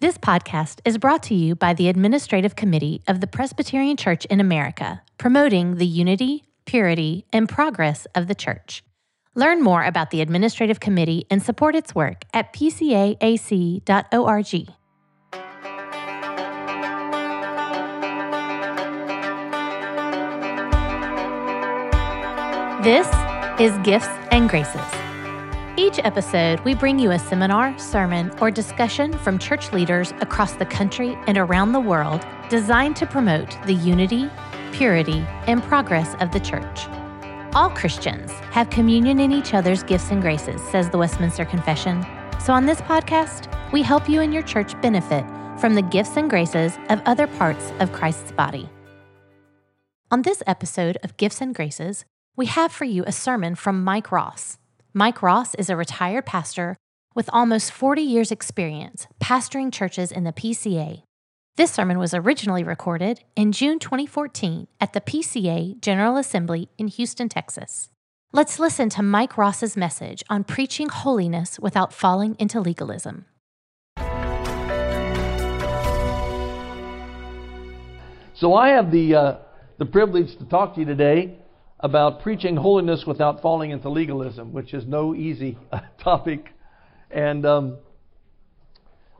This 0.00 0.16
podcast 0.16 0.80
is 0.86 0.96
brought 0.96 1.22
to 1.24 1.34
you 1.34 1.54
by 1.54 1.74
the 1.74 1.90
Administrative 1.90 2.56
Committee 2.56 3.02
of 3.06 3.20
the 3.20 3.26
Presbyterian 3.26 3.98
Church 3.98 4.24
in 4.24 4.40
America, 4.40 5.02
promoting 5.18 5.76
the 5.76 5.84
unity, 5.84 6.44
purity, 6.64 7.26
and 7.34 7.46
progress 7.46 8.06
of 8.14 8.26
the 8.26 8.34
Church. 8.34 8.82
Learn 9.34 9.62
more 9.62 9.84
about 9.84 10.08
the 10.08 10.22
Administrative 10.22 10.80
Committee 10.80 11.26
and 11.28 11.42
support 11.42 11.76
its 11.76 11.94
work 11.94 12.24
at 12.32 12.54
pcaac.org. 12.54 13.82
This 22.82 23.06
is 23.60 23.76
Gifts 23.84 24.08
and 24.30 24.48
Graces. 24.48 25.09
Each 25.80 25.98
episode, 26.00 26.60
we 26.60 26.74
bring 26.74 26.98
you 26.98 27.10
a 27.10 27.18
seminar, 27.18 27.76
sermon, 27.78 28.30
or 28.38 28.50
discussion 28.50 29.16
from 29.16 29.38
church 29.38 29.72
leaders 29.72 30.12
across 30.20 30.52
the 30.52 30.66
country 30.66 31.16
and 31.26 31.38
around 31.38 31.72
the 31.72 31.80
world 31.80 32.22
designed 32.50 32.96
to 32.96 33.06
promote 33.06 33.56
the 33.64 33.72
unity, 33.72 34.28
purity, 34.72 35.24
and 35.46 35.62
progress 35.62 36.14
of 36.20 36.32
the 36.32 36.40
church. 36.40 36.80
All 37.54 37.70
Christians 37.70 38.30
have 38.52 38.68
communion 38.68 39.18
in 39.20 39.32
each 39.32 39.54
other's 39.54 39.82
gifts 39.82 40.10
and 40.10 40.20
graces, 40.20 40.60
says 40.64 40.90
the 40.90 40.98
Westminster 40.98 41.46
Confession. 41.46 42.04
So 42.44 42.52
on 42.52 42.66
this 42.66 42.82
podcast, 42.82 43.50
we 43.72 43.80
help 43.80 44.06
you 44.06 44.20
and 44.20 44.34
your 44.34 44.42
church 44.42 44.78
benefit 44.82 45.24
from 45.58 45.76
the 45.76 45.82
gifts 45.82 46.18
and 46.18 46.28
graces 46.28 46.76
of 46.90 47.00
other 47.06 47.26
parts 47.26 47.72
of 47.80 47.90
Christ's 47.92 48.32
body. 48.32 48.68
On 50.10 50.20
this 50.20 50.42
episode 50.46 50.98
of 51.02 51.16
Gifts 51.16 51.40
and 51.40 51.54
Graces, 51.54 52.04
we 52.36 52.44
have 52.44 52.70
for 52.70 52.84
you 52.84 53.02
a 53.06 53.12
sermon 53.12 53.54
from 53.54 53.82
Mike 53.82 54.12
Ross. 54.12 54.58
Mike 54.92 55.22
Ross 55.22 55.54
is 55.54 55.70
a 55.70 55.76
retired 55.76 56.26
pastor 56.26 56.76
with 57.14 57.30
almost 57.32 57.70
40 57.70 58.02
years' 58.02 58.32
experience 58.32 59.06
pastoring 59.20 59.72
churches 59.72 60.10
in 60.10 60.24
the 60.24 60.32
PCA. 60.32 61.04
This 61.56 61.70
sermon 61.70 61.96
was 61.96 62.12
originally 62.12 62.64
recorded 62.64 63.22
in 63.36 63.52
June 63.52 63.78
2014 63.78 64.66
at 64.80 64.92
the 64.92 65.00
PCA 65.00 65.80
General 65.80 66.16
Assembly 66.16 66.70
in 66.76 66.88
Houston, 66.88 67.28
Texas. 67.28 67.88
Let's 68.32 68.58
listen 68.58 68.88
to 68.90 69.02
Mike 69.02 69.38
Ross's 69.38 69.76
message 69.76 70.24
on 70.28 70.42
preaching 70.42 70.88
holiness 70.88 71.60
without 71.60 71.92
falling 71.92 72.34
into 72.40 72.60
legalism. 72.60 73.26
So 78.34 78.54
I 78.54 78.70
have 78.70 78.90
the 78.90 79.14
uh, 79.14 79.36
the 79.78 79.86
privilege 79.86 80.36
to 80.38 80.44
talk 80.46 80.74
to 80.74 80.80
you 80.80 80.86
today 80.86 81.39
about 81.82 82.20
preaching 82.22 82.56
holiness 82.56 83.04
without 83.06 83.40
falling 83.40 83.70
into 83.70 83.88
legalism, 83.88 84.52
which 84.52 84.74
is 84.74 84.86
no 84.86 85.14
easy 85.14 85.58
uh, 85.72 85.80
topic. 86.02 86.46
And 87.10 87.44
um, 87.46 87.78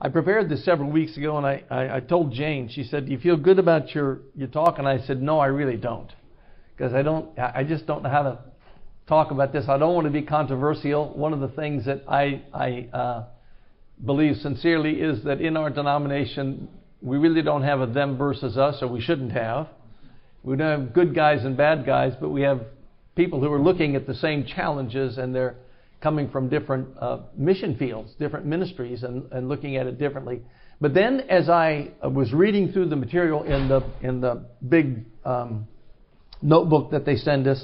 I 0.01 0.11
prepared 0.11 0.49
this 0.49 0.65
several 0.65 0.91
weeks 0.91 1.17
ago, 1.17 1.39
and 1.39 1.47
I, 1.47 1.65
I, 1.71 1.97
I, 1.97 2.01
told 2.01 2.33
Jane. 2.33 2.69
She 2.69 2.85
said, 2.85 3.07
"Do 3.07 3.13
you 3.13 3.19
feel 3.19 3.37
good 3.37 3.59
about 3.59 3.95
your 3.95 4.21
your 4.37 4.49
talk?" 4.49 4.79
And 4.79 4.87
I 4.87 4.99
said, 5.07 5.21
"No, 5.21 5.39
I 5.39 5.47
really 5.47 5.77
don't, 5.77 6.11
because 6.77 6.93
I 6.93 7.03
don't. 7.03 7.37
I 7.39 7.65
just 7.65 7.87
don't 7.87 8.03
know 8.03 8.11
how 8.11 8.23
to 8.23 8.39
talk 9.09 9.31
about 9.31 9.53
this. 9.53 9.65
I 9.69 9.79
don't 9.79 9.95
want 9.95 10.07
to 10.07 10.13
be 10.13 10.23
controversial. 10.23 11.13
One 11.15 11.33
of 11.33 11.41
the 11.41 11.49
things 11.49 11.87
that 11.87 12.05
I 12.09 12.43
I 12.53 12.89
uh, 12.93 13.25
believe 14.05 14.37
sincerely 14.37 15.01
is 15.01 15.25
that 15.25 15.41
in 15.41 15.57
our 15.57 15.71
denomination, 15.71 16.69
we 17.03 17.17
really 17.19 17.43
don't 17.43 17.63
have 17.63 17.81
a 17.81 17.87
them 17.87 18.17
versus 18.17 18.57
us, 18.57 18.79
or 18.83 18.89
we 18.89 19.01
shouldn't 19.01 19.33
have." 19.33 19.67
We 20.43 20.57
don't 20.57 20.81
have 20.81 20.95
good 20.95 21.15
guys 21.15 21.45
and 21.45 21.57
bad 21.57 21.85
guys, 21.85 22.15
but 22.21 22.31
we 22.31 22.43
have 22.43 22.63
people 23.15 23.41
who 23.41 23.53
are 23.53 23.61
looking 23.61 23.95
at 23.95 24.07
the 24.07 24.15
same 24.15 24.45
challenges 24.45 25.19
and 25.19 25.35
they're 25.35 25.57
coming 26.01 26.31
from 26.31 26.49
different 26.49 26.89
uh, 26.99 27.19
mission 27.37 27.77
fields, 27.77 28.13
different 28.19 28.47
ministries, 28.47 29.03
and, 29.03 29.31
and 29.33 29.49
looking 29.49 29.77
at 29.77 29.87
it 29.87 29.99
differently. 29.99 30.41
But 30.81 30.95
then, 30.95 31.21
as 31.29 31.51
I 31.51 31.91
was 32.03 32.33
reading 32.33 32.73
through 32.73 32.89
the 32.89 32.97
material 32.97 33.43
in 33.43 33.69
the 33.69 33.83
in 34.01 34.23
the 34.23 34.47
big 34.67 35.05
um, 35.27 35.69
notebook 36.41 36.93
that 36.93 37.05
they 37.05 37.17
send 37.17 37.47
us, 37.47 37.63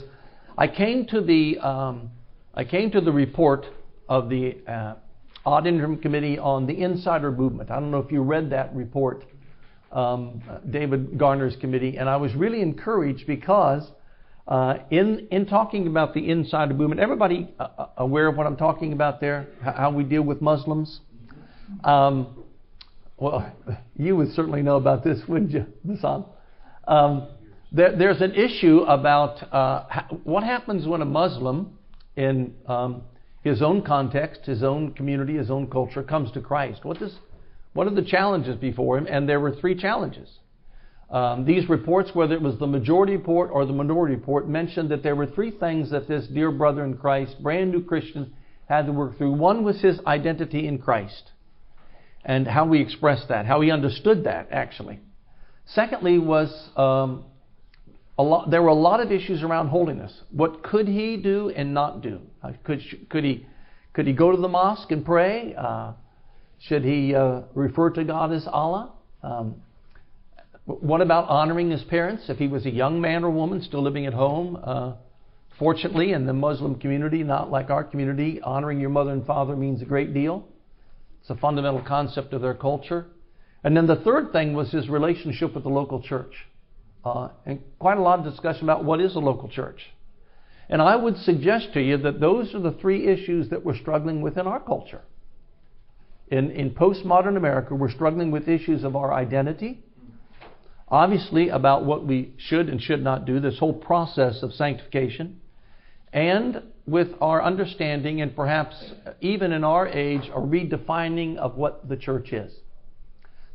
I 0.59 0.69
came 0.69 1.07
to 1.07 1.23
the 1.23 1.59
um, 1.59 2.11
I 2.53 2.65
came 2.65 2.91
to 2.91 3.01
the 3.01 3.13
report 3.13 3.65
of 4.07 4.29
the 4.29 4.59
uh, 4.69 4.97
Ad 5.47 5.67
Interim 5.67 5.97
Committee 5.97 6.39
on 6.39 6.67
the 6.67 6.83
Insider 6.83 7.33
Movement. 7.33 7.71
I 7.71 7.77
don't 7.77 7.91
know 7.91 8.01
if 8.01 8.13
you 8.13 8.21
read 8.21 8.51
that 8.51 8.75
report 8.75 9.25
um, 9.93 10.43
David 10.69 11.19
Garner's 11.19 11.57
committee, 11.57 11.97
and 11.97 12.09
I 12.09 12.17
was 12.17 12.35
really 12.35 12.61
encouraged 12.61 13.27
because 13.27 13.89
uh, 14.49 14.79
in 14.91 15.27
in 15.31 15.47
talking 15.47 15.87
about 15.87 16.15
the 16.15 16.31
insider 16.31 16.75
movement, 16.75 17.01
everybody 17.01 17.49
uh, 17.59 17.69
uh, 17.79 17.87
aware 17.97 18.29
of 18.29 18.37
what 18.37 18.47
I'm 18.47 18.57
talking 18.57 18.93
about 18.93 19.21
there, 19.21 19.49
how 19.63 19.91
we 19.91 20.05
deal 20.05 20.23
with 20.23 20.41
Muslims. 20.41 21.01
Um, 21.85 22.45
well, 23.17 23.53
you 23.97 24.17
would 24.17 24.33
certainly 24.33 24.63
know 24.63 24.77
about 24.77 25.03
this, 25.03 25.21
wouldn't 25.29 25.51
you, 25.51 25.67
Hassan? 25.87 26.25
Um, 26.87 27.29
there, 27.73 27.97
there's 27.97 28.21
an 28.21 28.35
issue 28.35 28.81
about 28.83 29.53
uh, 29.53 29.85
what 30.23 30.45
happens 30.45 30.87
when 30.87 31.03
a 31.03 31.07
Muslim, 31.07 31.77
in 32.17 32.55
um, 32.67 33.03
his 33.43 33.63
own 33.63 33.83
context, 33.83 34.43
his 34.45 34.63
own 34.63 34.93
community, 34.93 35.37
his 35.37 35.51
own 35.51 35.69
culture, 35.69 36.03
comes 36.03 36.31
to 36.33 36.41
Christ. 36.41 36.85
What 36.85 36.99
does 36.99 37.15
what 37.77 37.87
are 37.87 37.95
the 37.95 38.03
challenges 38.03 38.57
before 38.57 38.99
him? 38.99 39.07
And 39.09 39.29
there 39.29 39.39
were 39.39 39.55
three 39.55 39.77
challenges. 39.77 40.29
Um, 41.11 41.45
these 41.45 41.69
reports, 41.69 42.11
whether 42.15 42.35
it 42.35 42.43
was 42.43 42.59
the 42.59 42.67
majority 42.67 43.17
report 43.17 43.51
or 43.53 43.65
the 43.65 43.73
minority 43.73 44.17
report, 44.17 44.49
mentioned 44.49 44.91
that 44.91 45.03
there 45.03 45.15
were 45.15 45.27
three 45.27 45.53
things 45.53 45.91
that 45.91 46.09
this 46.09 46.27
dear 46.27 46.51
brother 46.51 46.85
in 46.85 46.97
Christ, 46.97 47.41
brand 47.41 47.71
new 47.71 47.83
Christian, 47.83 48.35
had 48.69 48.87
to 48.87 48.93
work 48.93 49.17
through. 49.17 49.33
One 49.33 49.63
was 49.63 49.81
his 49.81 50.01
identity 50.07 50.67
in 50.67 50.79
Christ 50.79 51.31
and 52.25 52.47
how 52.47 52.71
he 52.73 52.81
expressed 52.81 53.29
that, 53.29 53.47
how 53.47 53.61
he 53.61 53.71
understood 53.71 54.25
that, 54.25 54.49
actually. 54.51 54.99
Secondly, 55.67 56.19
was 56.19 56.51
um, 56.77 57.25
lot, 58.19 58.51
there 58.51 58.63
were 58.63 58.69
a 58.69 58.75
lot 58.75 59.01
of 59.01 59.13
issues 59.13 59.43
around 59.45 59.69
holiness. 59.69 60.13
What 60.33 60.65
could 60.65 60.89
he 60.89 61.17
do 61.17 61.51
and 61.51 61.73
not 61.73 62.03
do? 62.03 62.21
Uh, 62.43 62.53
could, 62.65 62.81
could, 63.11 63.23
he, 63.23 63.47
could 63.93 64.09
he 64.09 64.13
go 64.13 64.33
to 64.33 64.41
the 64.41 64.49
mosque 64.49 64.91
and 64.91 65.05
pray? 65.05 65.55
Uh, 65.57 65.93
should 66.61 66.85
he 66.85 67.15
uh, 67.15 67.43
refer 67.55 67.91
to 67.91 68.05
God 68.05 68.33
as 68.33 68.47
Allah? 68.47 68.93
Um, 69.23 69.57
what 70.65 71.01
about 71.01 71.29
honoring 71.29 71.71
his 71.71 71.83
parents? 71.85 72.25
If 72.29 72.39
he 72.39 72.49
was 72.49 72.67
a 72.67 72.71
young 72.71 73.01
man 73.01 73.25
or 73.25 73.31
woman 73.31 73.63
still 73.63 73.83
living 73.83 74.07
at 74.07 74.15
home, 74.15 74.59
uh, 74.63 74.95
fortunately, 75.59 76.13
in 76.13 76.27
the 76.27 76.33
Muslim 76.33 76.77
community, 76.77 77.23
not 77.23 77.51
like 77.51 77.71
our 77.71 77.85
community, 77.85 78.41
honoring 78.43 78.81
your 78.81 78.91
mother 78.91 79.13
and 79.13 79.25
father 79.25 79.55
means 79.55 79.81
a 79.81 79.85
great 79.85 80.13
deal. 80.13 80.49
It's 81.21 81.31
a 81.31 81.37
fundamental 81.37 81.83
concept 81.83 82.33
of 82.33 82.43
their 82.43 82.55
culture. 82.55 83.07
And 83.63 83.77
then 83.77 83.87
the 83.87 83.97
third 83.97 84.33
thing 84.33 84.55
was 84.55 84.73
his 84.73 84.89
relationship 84.89 85.55
with 85.55 85.63
the 85.63 85.71
local 85.71 86.03
church. 86.03 86.33
Uh, 87.05 87.29
and 87.45 87.61
quite 87.79 87.99
a 87.99 88.03
lot 88.03 88.19
of 88.19 88.25
discussion 88.25 88.65
about 88.65 88.85
what 88.85 89.01
is 89.01 89.15
a 89.15 89.21
local 89.21 89.49
church. 89.49 89.81
And 90.69 90.83
I 90.83 90.97
would 90.97 91.17
suggest 91.19 91.73
to 91.75 91.81
you 91.81 91.97
that 91.99 92.19
those 92.19 92.53
are 92.55 92.61
the 92.61 92.73
three 92.73 93.07
issues 93.07 93.51
that 93.51 93.65
we're 93.65 93.77
struggling 93.77 94.21
with 94.21 94.37
in 94.37 94.49
our 94.49 94.59
culture 94.59 95.03
in, 96.29 96.51
in 96.51 96.71
postmodern 96.71 97.37
America, 97.37 97.75
we're 97.75 97.91
struggling 97.91 98.31
with 98.31 98.49
issues 98.49 98.85
of 98.85 98.97
our 98.97 99.13
identity, 99.13 99.81
obviously, 100.89 101.49
about 101.49 101.85
what 101.85 102.07
we 102.07 102.33
should 102.37 102.69
and 102.69 102.81
should 102.81 103.03
not 103.03 103.25
do, 103.25 103.41
this 103.41 103.59
whole 103.59 103.73
process 103.73 104.43
of 104.43 104.53
sanctification, 104.53 105.41
and 106.13 106.63
with 106.87 107.09
our 107.21 107.43
understanding 107.43 108.21
and 108.21 108.35
perhaps 108.35 108.93
even 109.21 109.53
in 109.53 109.65
our 109.65 109.89
age, 109.89 110.31
a 110.35 110.41
redefining 110.41 111.37
of 111.37 111.57
what 111.57 111.89
the 111.89 111.97
church 111.97 112.33
is. 112.33 112.53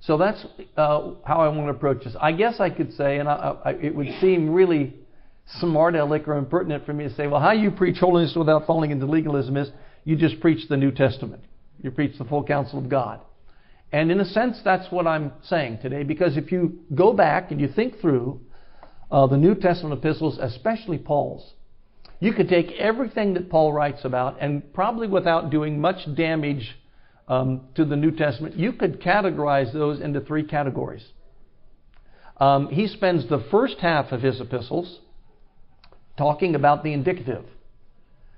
So 0.01 0.17
that's 0.17 0.43
uh, 0.77 1.11
how 1.25 1.41
I 1.41 1.47
want 1.47 1.67
to 1.67 1.71
approach 1.71 2.03
this. 2.03 2.15
I 2.19 2.31
guess 2.31 2.59
I 2.59 2.69
could 2.69 2.93
say, 2.93 3.19
and 3.19 3.29
I, 3.29 3.55
I, 3.63 3.71
it 3.71 3.95
would 3.95 4.07
seem 4.19 4.49
really 4.49 4.95
smart 5.59 5.95
aleck 5.95 6.27
or 6.27 6.37
impertinent 6.37 6.85
for 6.85 6.93
me 6.93 7.05
to 7.05 7.13
say, 7.15 7.27
well, 7.27 7.41
how 7.41 7.51
you 7.51 7.71
preach 7.71 7.97
holiness 7.97 8.33
without 8.35 8.65
falling 8.65 8.91
into 8.91 9.05
legalism 9.05 9.57
is 9.57 9.69
you 10.03 10.15
just 10.15 10.39
preach 10.39 10.67
the 10.69 10.77
New 10.77 10.91
Testament. 10.91 11.43
You 11.81 11.91
preach 11.91 12.17
the 12.17 12.25
full 12.25 12.43
counsel 12.43 12.79
of 12.79 12.89
God. 12.89 13.21
And 13.91 14.11
in 14.11 14.19
a 14.19 14.25
sense, 14.25 14.61
that's 14.63 14.91
what 14.91 15.05
I'm 15.07 15.33
saying 15.43 15.79
today, 15.81 16.03
because 16.03 16.37
if 16.37 16.51
you 16.51 16.79
go 16.95 17.11
back 17.13 17.51
and 17.51 17.59
you 17.59 17.67
think 17.67 17.99
through 17.99 18.39
uh, 19.11 19.27
the 19.27 19.37
New 19.37 19.55
Testament 19.55 19.99
epistles, 19.99 20.37
especially 20.39 20.97
Paul's, 20.97 21.53
you 22.19 22.33
could 22.33 22.47
take 22.47 22.71
everything 22.73 23.33
that 23.33 23.49
Paul 23.49 23.73
writes 23.73 24.05
about, 24.05 24.37
and 24.39 24.73
probably 24.73 25.07
without 25.07 25.49
doing 25.49 25.81
much 25.81 25.97
damage 26.15 26.77
um, 27.27 27.61
to 27.75 27.83
the 27.83 27.95
New 27.95 28.11
Testament, 28.11 28.55
you 28.55 28.73
could 28.73 29.01
categorize 29.01 29.73
those 29.73 29.99
into 29.99 30.21
three 30.21 30.43
categories. 30.43 31.05
Um, 32.37 32.69
he 32.69 32.87
spends 32.87 33.27
the 33.27 33.43
first 33.51 33.77
half 33.79 34.11
of 34.11 34.21
his 34.21 34.39
epistles 34.39 34.99
talking 36.17 36.55
about 36.55 36.83
the 36.83 36.93
indicative, 36.93 37.45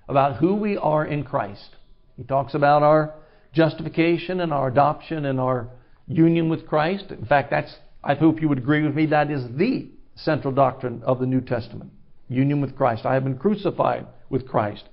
about 0.08 0.38
who 0.38 0.56
we 0.56 0.78
are 0.78 1.06
in 1.06 1.24
Christ. 1.24 1.76
He 2.18 2.24
talks 2.24 2.54
about 2.54 2.84
our 2.84 3.16
justification 3.54 4.42
and 4.42 4.52
our 4.52 4.68
adoption 4.68 5.26
and 5.26 5.40
our 5.40 5.70
union 6.08 6.50
with 6.50 6.68
Christ. 6.68 7.06
In 7.12 7.26
fact, 7.26 7.52
that's 7.52 7.74
I 8.04 8.16
hope 8.16 8.42
you 8.42 8.50
would 8.50 8.58
agree 8.58 8.84
with 8.84 8.96
me 8.96 9.06
that 9.08 9.32
is 9.32 9.44
the 9.56 9.90
central 10.16 10.54
doctrine 10.54 11.02
of 11.06 11.20
the 11.20 11.26
New 11.26 11.42
Testament. 11.42 11.92
Union 12.28 12.60
with 12.60 12.76
Christ. 12.76 13.06
I 13.06 13.14
have 13.14 13.24
been 13.24 13.38
crucified 13.38 14.06
with 14.30 14.48
Christ. 14.48 14.84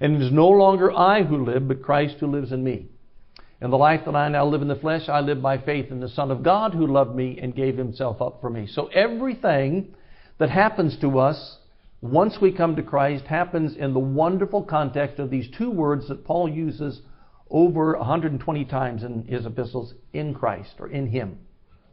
And 0.00 0.16
it 0.16 0.22
is 0.22 0.32
no 0.32 0.48
longer 0.48 0.92
I 0.92 1.22
who 1.22 1.44
live, 1.44 1.66
but 1.66 1.82
Christ 1.82 2.16
who 2.20 2.26
lives 2.26 2.52
in 2.52 2.62
me. 2.62 2.86
In 3.60 3.70
the 3.70 3.78
life 3.78 4.02
that 4.04 4.14
I 4.14 4.28
now 4.28 4.46
live 4.46 4.62
in 4.62 4.68
the 4.68 4.76
flesh, 4.76 5.08
I 5.08 5.20
live 5.20 5.42
by 5.42 5.58
faith 5.58 5.90
in 5.90 6.00
the 6.00 6.08
Son 6.08 6.30
of 6.30 6.44
God 6.44 6.74
who 6.74 6.86
loved 6.86 7.16
me 7.16 7.38
and 7.42 7.54
gave 7.54 7.76
himself 7.76 8.22
up 8.22 8.40
for 8.40 8.50
me. 8.50 8.68
So 8.68 8.86
everything 8.88 9.94
that 10.38 10.50
happens 10.50 10.96
to 11.00 11.18
us 11.18 11.58
once 12.00 12.40
we 12.40 12.52
come 12.52 12.76
to 12.76 12.82
Christ 12.82 13.24
happens 13.24 13.74
in 13.76 13.92
the 13.92 13.98
wonderful 13.98 14.62
context 14.62 15.18
of 15.18 15.30
these 15.30 15.48
two 15.56 15.70
words 15.70 16.06
that 16.06 16.24
Paul 16.24 16.48
uses 16.48 17.00
over 17.50 17.96
120 17.96 18.64
times 18.66 19.02
in 19.02 19.24
his 19.24 19.46
epistles 19.46 19.94
in 20.12 20.34
Christ 20.34 20.74
or 20.78 20.88
in 20.88 21.06
Him. 21.06 21.38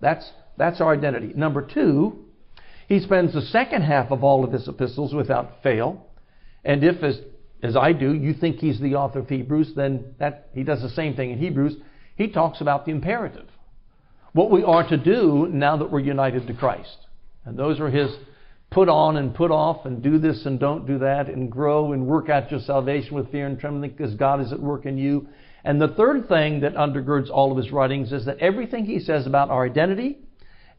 That's, 0.01 0.29
that's 0.57 0.81
our 0.81 0.93
identity. 0.93 1.31
Number 1.35 1.61
two, 1.61 2.25
he 2.87 2.99
spends 2.99 3.33
the 3.33 3.41
second 3.41 3.83
half 3.83 4.11
of 4.11 4.23
all 4.23 4.43
of 4.43 4.51
his 4.51 4.67
epistles 4.67 5.13
without 5.13 5.63
fail. 5.63 6.05
And 6.63 6.83
if, 6.83 7.03
as, 7.03 7.19
as 7.63 7.75
I 7.75 7.93
do, 7.93 8.13
you 8.13 8.33
think 8.33 8.57
he's 8.57 8.79
the 8.79 8.95
author 8.95 9.19
of 9.19 9.29
Hebrews, 9.29 9.73
then 9.75 10.15
that, 10.19 10.49
he 10.53 10.63
does 10.63 10.81
the 10.81 10.89
same 10.89 11.15
thing 11.15 11.31
in 11.31 11.39
Hebrews. 11.39 11.77
He 12.15 12.27
talks 12.27 12.61
about 12.61 12.85
the 12.85 12.91
imperative. 12.91 13.47
What 14.33 14.51
we 14.51 14.63
are 14.63 14.87
to 14.87 14.97
do 14.97 15.47
now 15.51 15.77
that 15.77 15.91
we're 15.91 16.01
united 16.01 16.47
to 16.47 16.53
Christ. 16.53 16.97
And 17.45 17.57
those 17.57 17.79
are 17.79 17.89
his 17.89 18.15
put 18.69 18.89
on 18.89 19.17
and 19.17 19.33
put 19.33 19.51
off 19.51 19.85
and 19.85 20.03
do 20.03 20.17
this 20.17 20.45
and 20.45 20.59
don't 20.59 20.85
do 20.85 20.99
that 20.99 21.29
and 21.29 21.51
grow 21.51 21.93
and 21.93 22.05
work 22.05 22.29
out 22.29 22.51
your 22.51 22.59
salvation 22.59 23.15
with 23.15 23.31
fear 23.31 23.47
and 23.47 23.59
trembling 23.59 23.91
because 23.91 24.13
God 24.15 24.41
is 24.41 24.51
at 24.51 24.59
work 24.59 24.85
in 24.85 24.97
you. 24.97 25.27
And 25.65 25.81
the 25.81 25.87
third 25.87 26.29
thing 26.29 26.59
that 26.59 26.75
undergirds 26.75 27.31
all 27.31 27.51
of 27.51 27.57
his 27.57 27.71
writings 27.71 28.13
is 28.13 28.25
that 28.25 28.37
everything 28.37 28.85
he 28.85 28.99
says 28.99 29.25
about 29.25 29.49
our 29.49 29.65
identity 29.65 30.19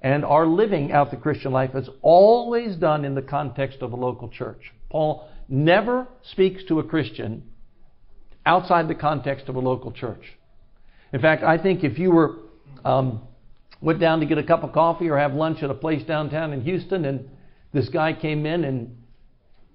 and 0.00 0.24
our 0.24 0.46
living 0.46 0.92
out 0.92 1.10
the 1.10 1.16
Christian 1.16 1.50
life 1.50 1.74
is 1.74 1.88
always 2.02 2.76
done 2.76 3.04
in 3.04 3.16
the 3.16 3.22
context 3.22 3.82
of 3.82 3.92
a 3.92 3.96
local 3.96 4.28
church. 4.28 4.72
Paul 4.88 5.28
never 5.48 6.06
speaks 6.22 6.62
to 6.68 6.78
a 6.78 6.84
Christian 6.84 7.42
outside 8.46 8.86
the 8.86 8.94
context 8.94 9.48
of 9.48 9.56
a 9.56 9.58
local 9.58 9.90
church. 9.90 10.22
In 11.12 11.20
fact, 11.20 11.42
I 11.42 11.58
think 11.58 11.82
if 11.82 11.98
you 11.98 12.12
were 12.12 12.36
um, 12.84 13.22
went 13.80 13.98
down 13.98 14.20
to 14.20 14.26
get 14.26 14.38
a 14.38 14.44
cup 14.44 14.62
of 14.62 14.72
coffee 14.72 15.08
or 15.08 15.18
have 15.18 15.34
lunch 15.34 15.64
at 15.64 15.70
a 15.70 15.74
place 15.74 16.04
downtown 16.04 16.52
in 16.52 16.62
Houston, 16.62 17.04
and 17.04 17.28
this 17.72 17.88
guy 17.88 18.12
came 18.12 18.46
in 18.46 18.62
and 18.62 18.96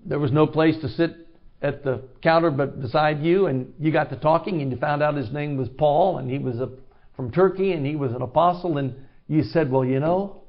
there 0.06 0.20
was 0.20 0.32
no 0.32 0.48
place 0.48 0.76
to 0.82 0.88
sit 0.88 1.28
at 1.62 1.84
the 1.84 2.02
counter 2.22 2.50
but 2.50 2.82
beside 2.82 3.22
you, 3.22 3.48
and 3.48 3.74
you 3.80 3.92
got 3.92 4.10
to 4.10 4.16
talking, 4.16 4.62
and 4.62 4.72
you 4.72 4.78
found 4.78 5.04
out 5.04 5.16
his 5.16 5.32
name 5.32 5.58
was 5.58 5.70
Paul, 5.78 6.18
and 6.18 6.30
he 6.30 6.40
was 6.40 6.60
a, 6.60 6.70
from 7.16 7.32
Turkey, 7.32 7.74
and 7.74 7.86
he 7.86 7.96
was 7.96 8.14
an 8.14 8.22
apostle, 8.22 8.78
and 8.78 8.96
you 9.28 9.44
said, 9.44 9.72
Well, 9.72 9.86
you 9.86 10.00
know, 10.00 10.42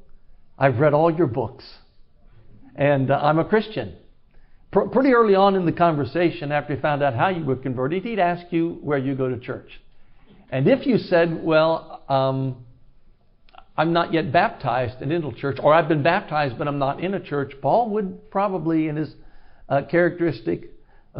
I've 0.59 0.79
read 0.79 0.95
all 0.95 1.11
your 1.11 1.27
books, 1.27 1.65
and 2.75 3.11
uh, 3.11 3.21
I'm 3.23 3.39
a 3.39 3.45
Christian. 3.45 3.97
Pr- 4.71 4.89
pretty 4.89 5.11
early 5.11 5.35
on 5.35 5.55
in 5.55 5.67
the 5.67 5.73
conversation, 5.73 6.51
after 6.51 6.75
he 6.75 6.81
found 6.81 7.03
out 7.03 7.15
how 7.15 7.29
you 7.29 7.45
were 7.45 7.57
converted, 7.57 8.05
he'd 8.05 8.19
ask 8.19 8.47
you 8.51 8.79
where 8.83 8.99
you 8.99 9.15
go 9.15 9.29
to 9.29 9.39
church. 9.39 9.69
And 10.51 10.67
if 10.67 10.87
you 10.87 10.97
said, 10.97 11.45
Well, 11.45 12.03
um, 12.09 12.65
I'm 13.77 13.93
not 13.93 14.15
yet 14.15 14.33
baptized 14.33 15.01
and 15.03 15.13
in 15.13 15.25
a 15.25 15.33
church, 15.33 15.59
or 15.63 15.75
I've 15.75 15.89
been 15.89 16.03
baptized 16.03 16.57
but 16.57 16.69
I'm 16.69 16.79
not 16.79 17.05
in 17.05 17.13
a 17.15 17.21
church, 17.21 17.53
Paul 17.61 17.91
would 17.91 18.31
probably, 18.31 18.89
in 18.89 18.97
his 18.97 19.15
uh, 19.69 19.83
characteristic 19.91 20.71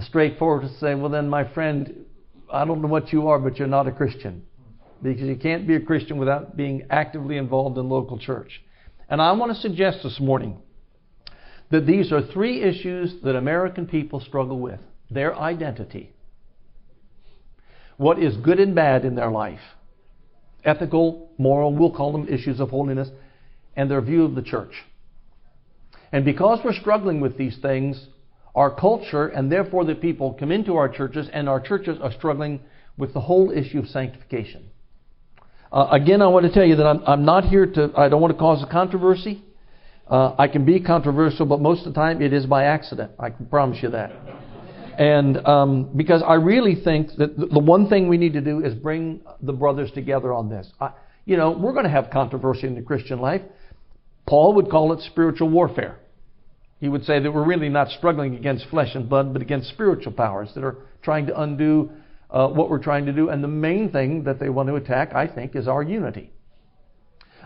straightforward 0.01 0.63
to 0.63 0.79
say, 0.79 0.95
well, 0.95 1.11
then, 1.11 1.29
my 1.29 1.53
friend, 1.53 2.07
I 2.53 2.65
don't 2.65 2.81
know 2.81 2.89
what 2.89 3.13
you 3.13 3.29
are, 3.29 3.39
but 3.39 3.59
you're 3.59 3.69
not 3.69 3.87
a 3.87 3.93
Christian. 3.93 4.45
Because 5.03 5.23
you 5.23 5.37
can't 5.37 5.67
be 5.67 5.75
a 5.75 5.81
Christian 5.81 6.17
without 6.17 6.57
being 6.57 6.87
actively 6.89 7.37
involved 7.37 7.77
in 7.77 7.89
local 7.89 8.19
church. 8.19 8.63
And 9.09 9.21
I 9.21 9.33
want 9.33 9.53
to 9.55 9.61
suggest 9.61 9.99
this 10.03 10.19
morning 10.21 10.59
that 11.71 11.87
these 11.87 12.13
are 12.13 12.23
three 12.23 12.63
issues 12.63 13.15
that 13.23 13.35
American 13.35 13.87
people 13.87 14.21
struggle 14.21 14.59
with 14.61 14.81
their 15.11 15.37
identity, 15.37 16.15
what 17.97 18.19
is 18.19 18.37
good 18.37 18.61
and 18.61 18.75
bad 18.75 19.05
in 19.05 19.15
their 19.15 19.31
life, 19.31 19.61
ethical, 20.65 21.31
moral, 21.37 21.75
we'll 21.75 21.93
call 21.93 22.13
them 22.13 22.29
issues 22.29 22.61
of 22.61 22.71
holiness, 22.71 23.09
and 23.77 23.91
their 23.91 24.01
view 24.01 24.25
of 24.25 24.35
the 24.35 24.43
church. 24.43 24.73
And 26.13 26.25
because 26.25 26.61
we're 26.65 26.75
struggling 26.75 27.21
with 27.21 27.37
these 27.37 27.59
things, 27.61 28.07
our 28.55 28.75
culture 28.75 29.29
and 29.29 29.51
therefore 29.51 29.85
the 29.85 29.95
people 29.95 30.35
come 30.39 30.53
into 30.53 30.77
our 30.77 30.89
churches, 30.89 31.29
and 31.33 31.49
our 31.49 31.61
churches 31.61 31.99
are 32.03 32.13
struggling 32.13 32.61
with 32.99 33.15
the 33.15 33.21
whole 33.21 33.51
issue 33.51 33.79
of 33.79 33.87
sanctification. 33.89 34.69
Uh, 35.73 35.89
again, 35.91 36.21
I 36.21 36.27
want 36.27 36.45
to 36.45 36.53
tell 36.53 36.65
you 36.65 36.77
that 36.77 36.87
I'm, 36.87 37.03
I'm, 37.07 37.25
not 37.25 37.45
here 37.45 37.65
to, 37.65 37.91
I 37.97 38.11
don't 38.11 38.21
want 38.21 38.33
to 38.35 38.39
cause 38.39 38.63
a 38.63 38.71
controversy. 38.71 39.43
Uh, 40.07 40.35
I 40.39 40.49
can 40.49 40.67
be 40.67 40.81
controversial, 40.81 41.47
but 41.47 41.61
most 41.61 41.87
of 41.87 41.95
the 41.95 41.99
time 41.99 42.21
it 42.21 42.35
is 42.35 42.45
by 42.45 42.65
accident. 42.65 43.13
I 43.19 43.31
can 43.31 43.47
promise 43.47 43.83
you 43.83 43.89
that. 43.91 44.13
And 44.99 45.39
um, 45.47 45.91
because 45.97 46.23
I 46.27 46.35
really 46.35 46.75
think 46.75 47.17
that 47.17 47.39
the 47.39 47.59
one 47.59 47.89
thing 47.89 48.09
we 48.09 48.19
need 48.19 48.35
to 48.35 48.43
do 48.43 48.63
is 48.63 48.75
bring 48.75 49.23
the 49.41 49.55
brothers 49.55 49.91
together 49.93 50.35
on 50.35 50.51
this. 50.51 50.71
I, 50.79 50.91
you 51.25 51.39
know, 51.39 51.53
we're 51.53 51.73
going 51.73 51.85
to 51.85 51.91
have 51.91 52.11
controversy 52.11 52.67
in 52.67 52.75
the 52.75 52.83
Christian 52.83 53.21
life. 53.21 53.41
Paul 54.27 54.53
would 54.55 54.71
call 54.71 54.93
it 54.93 55.01
spiritual 55.01 55.49
warfare 55.49 55.99
he 56.83 56.89
would 56.89 57.05
say 57.05 57.21
that 57.21 57.31
we're 57.31 57.45
really 57.45 57.69
not 57.69 57.89
struggling 57.91 58.35
against 58.35 58.67
flesh 58.69 58.97
and 58.97 59.09
blood, 59.09 59.33
but 59.33 59.41
against 59.41 59.69
spiritual 59.69 60.11
powers 60.11 60.51
that 60.57 60.65
are 60.65 60.79
trying 61.01 61.27
to 61.27 61.41
undo 61.41 61.89
uh, 62.29 62.49
what 62.49 62.69
we're 62.69 62.83
trying 62.83 63.07
to 63.07 63.13
do. 63.13 63.29
And 63.29 63.43
the 63.43 63.47
main 63.47 63.93
thing 63.93 64.25
that 64.25 64.41
they 64.41 64.49
want 64.49 64.69
to 64.69 64.75
attack, 64.75 65.15
I 65.15 65.29
think, 65.29 65.55
is 65.55 65.69
our 65.69 65.85
unity. 65.85 66.33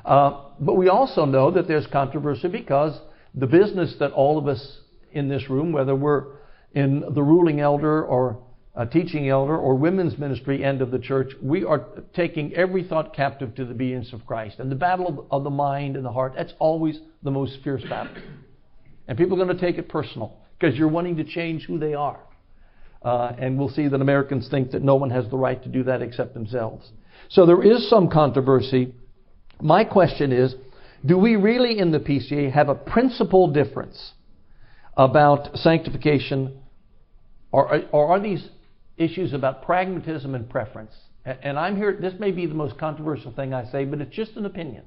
Uh, 0.07 0.41
but 0.59 0.79
we 0.79 0.89
also 0.89 1.27
know 1.27 1.51
that 1.51 1.69
there's 1.69 1.87
controversy 1.89 2.49
because 2.49 2.99
the 3.35 3.47
business 3.47 3.95
that 3.99 4.11
all 4.13 4.39
of 4.39 4.49
us 4.49 4.79
in 5.13 5.29
this 5.29 5.51
room, 5.51 5.71
whether 5.71 5.95
we're 5.95 6.29
in 6.73 7.05
the 7.15 7.23
ruling 7.23 7.61
elder 7.61 8.07
or 8.07 8.43
a 8.75 8.87
teaching 8.87 9.29
elder 9.29 9.55
or 9.55 9.75
women's 9.75 10.17
ministry 10.17 10.65
end 10.65 10.81
of 10.81 10.91
the 10.91 10.99
church, 10.99 11.33
we 11.43 11.63
are 11.63 11.85
taking 12.15 12.55
every 12.55 12.85
thought 12.85 13.15
captive 13.15 13.55
to 13.57 13.67
the 13.67 13.73
obedience 13.73 14.15
of 14.15 14.25
Christ. 14.25 14.61
And 14.61 14.73
the 14.73 14.77
battle 14.77 15.27
of 15.31 15.45
the 15.45 15.51
mind 15.51 15.95
and 15.95 16.07
the 16.07 16.13
heart, 16.13 16.33
that's 16.35 16.55
always 16.59 17.01
the 17.23 17.31
most 17.31 17.59
fierce 17.63 17.83
battle. 17.83 18.15
And 19.09 19.17
people 19.17 19.41
are 19.41 19.45
going 19.45 19.57
to 19.57 19.65
take 19.65 19.79
it 19.79 19.89
personal 19.89 20.37
because 20.59 20.77
you're 20.77 20.89
wanting 20.89 21.17
to 21.17 21.25
change 21.25 21.65
who 21.65 21.79
they 21.79 21.95
are. 21.95 22.21
Uh, 23.03 23.33
and 23.39 23.59
we'll 23.59 23.69
see 23.69 23.89
that 23.89 24.01
Americans 24.01 24.49
think 24.51 24.73
that 24.73 24.83
no 24.83 24.97
one 24.97 25.11
has 25.11 25.29
the 25.31 25.37
right 25.37 25.63
to 25.63 25.69
do 25.69 25.85
that 25.85 26.03
except 26.03 26.35
themselves. 26.35 26.91
So 27.29 27.47
there 27.47 27.63
is 27.63 27.89
some 27.89 28.09
controversy. 28.11 28.95
My 29.61 29.85
question 29.85 30.33
is 30.33 30.55
do 31.05 31.19
we 31.19 31.37
really 31.37 31.79
in 31.79 31.93
the 31.93 32.01
PCA 32.01 32.53
have 32.53 32.69
a 32.69 32.75
principal 32.75 33.53
difference 33.53 34.13
about 34.97 35.57
sanctification, 35.59 36.59
or, 37.53 37.83
or 37.93 38.09
are 38.09 38.21
these 38.21 38.49
issues 38.97 39.33
about 39.33 39.63
pragmatism 39.63 40.35
and 40.35 40.49
preference? 40.49 40.93
And 41.25 41.59
I'm 41.59 41.77
here, 41.77 41.97
this 42.01 42.15
may 42.19 42.31
be 42.31 42.47
the 42.47 42.55
most 42.55 42.79
controversial 42.79 43.33
thing 43.33 43.53
I 43.53 43.71
say, 43.71 43.85
but 43.85 44.01
it's 44.01 44.15
just 44.15 44.33
an 44.37 44.47
opinion. 44.47 44.85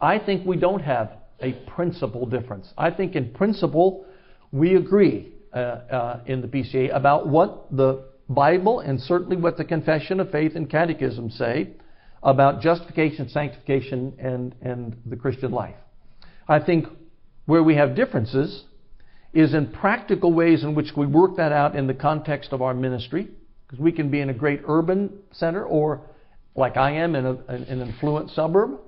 I 0.00 0.18
think 0.18 0.46
we 0.46 0.56
don't 0.56 0.82
have 0.82 1.12
a 1.40 1.52
principle 1.66 2.26
difference. 2.26 2.72
I 2.76 2.90
think 2.90 3.14
in 3.14 3.32
principle, 3.32 4.06
we 4.52 4.76
agree 4.76 5.32
uh, 5.52 5.58
uh, 5.58 6.20
in 6.26 6.40
the 6.40 6.48
PCA 6.48 6.94
about 6.94 7.28
what 7.28 7.74
the 7.74 8.04
Bible 8.28 8.80
and 8.80 9.00
certainly 9.00 9.36
what 9.36 9.56
the 9.56 9.64
Confession 9.64 10.20
of 10.20 10.30
Faith 10.30 10.52
and 10.54 10.68
Catechism 10.68 11.30
say 11.30 11.70
about 12.22 12.60
justification, 12.60 13.28
sanctification, 13.28 14.14
and, 14.18 14.54
and 14.62 14.96
the 15.06 15.16
Christian 15.16 15.52
life. 15.52 15.76
I 16.48 16.58
think 16.60 16.86
where 17.46 17.62
we 17.62 17.76
have 17.76 17.94
differences 17.94 18.64
is 19.32 19.54
in 19.54 19.70
practical 19.70 20.32
ways 20.32 20.64
in 20.64 20.74
which 20.74 20.92
we 20.96 21.06
work 21.06 21.36
that 21.36 21.52
out 21.52 21.76
in 21.76 21.86
the 21.86 21.94
context 21.94 22.52
of 22.52 22.62
our 22.62 22.74
ministry, 22.74 23.28
because 23.66 23.78
we 23.78 23.92
can 23.92 24.10
be 24.10 24.20
in 24.20 24.30
a 24.30 24.34
great 24.34 24.62
urban 24.66 25.12
center 25.32 25.64
or, 25.64 26.02
like 26.54 26.76
I 26.76 26.92
am, 26.92 27.14
in, 27.14 27.26
in 27.26 27.80
an 27.80 27.92
affluent 27.94 28.30
suburb, 28.30 28.80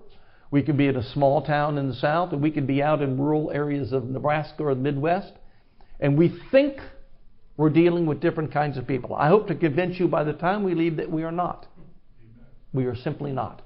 we 0.51 0.63
could 0.63 0.77
be 0.77 0.87
in 0.87 0.97
a 0.97 1.03
small 1.13 1.43
town 1.43 1.79
in 1.79 1.89
the 1.89 1.95
South, 1.95 2.33
and 2.33 2.43
we 2.43 2.51
could 2.51 2.67
be 2.67 2.83
out 2.83 3.03
in 3.03 3.19
rural 3.19 3.51
areas 3.51 3.93
of 3.93 4.05
Nebraska 4.05 4.63
or 4.63 4.75
the 4.75 4.81
Midwest. 4.81 5.33
And 6.01 6.17
we 6.17 6.41
think 6.51 6.79
we're 7.57 7.71
dealing 7.71 8.07
with 8.07 8.21
different 8.21 8.53
kinds 8.53 8.79
of 8.79 8.87
people. 8.87 9.15
I 9.15 9.29
hope 9.29 9.49
to 9.49 9.55
convince 9.55 9.99
you 9.99 10.09
by 10.09 10.25
the 10.25 10.33
time 10.33 10.63
we 10.63 10.75
leave 10.75 10.97
that 10.97 11.11
we 11.11 11.25
are 11.25 11.33
not. 11.33 11.67
We 12.73 12.87
are 12.87 12.97
simply 12.97 13.33
not. 13.33 13.63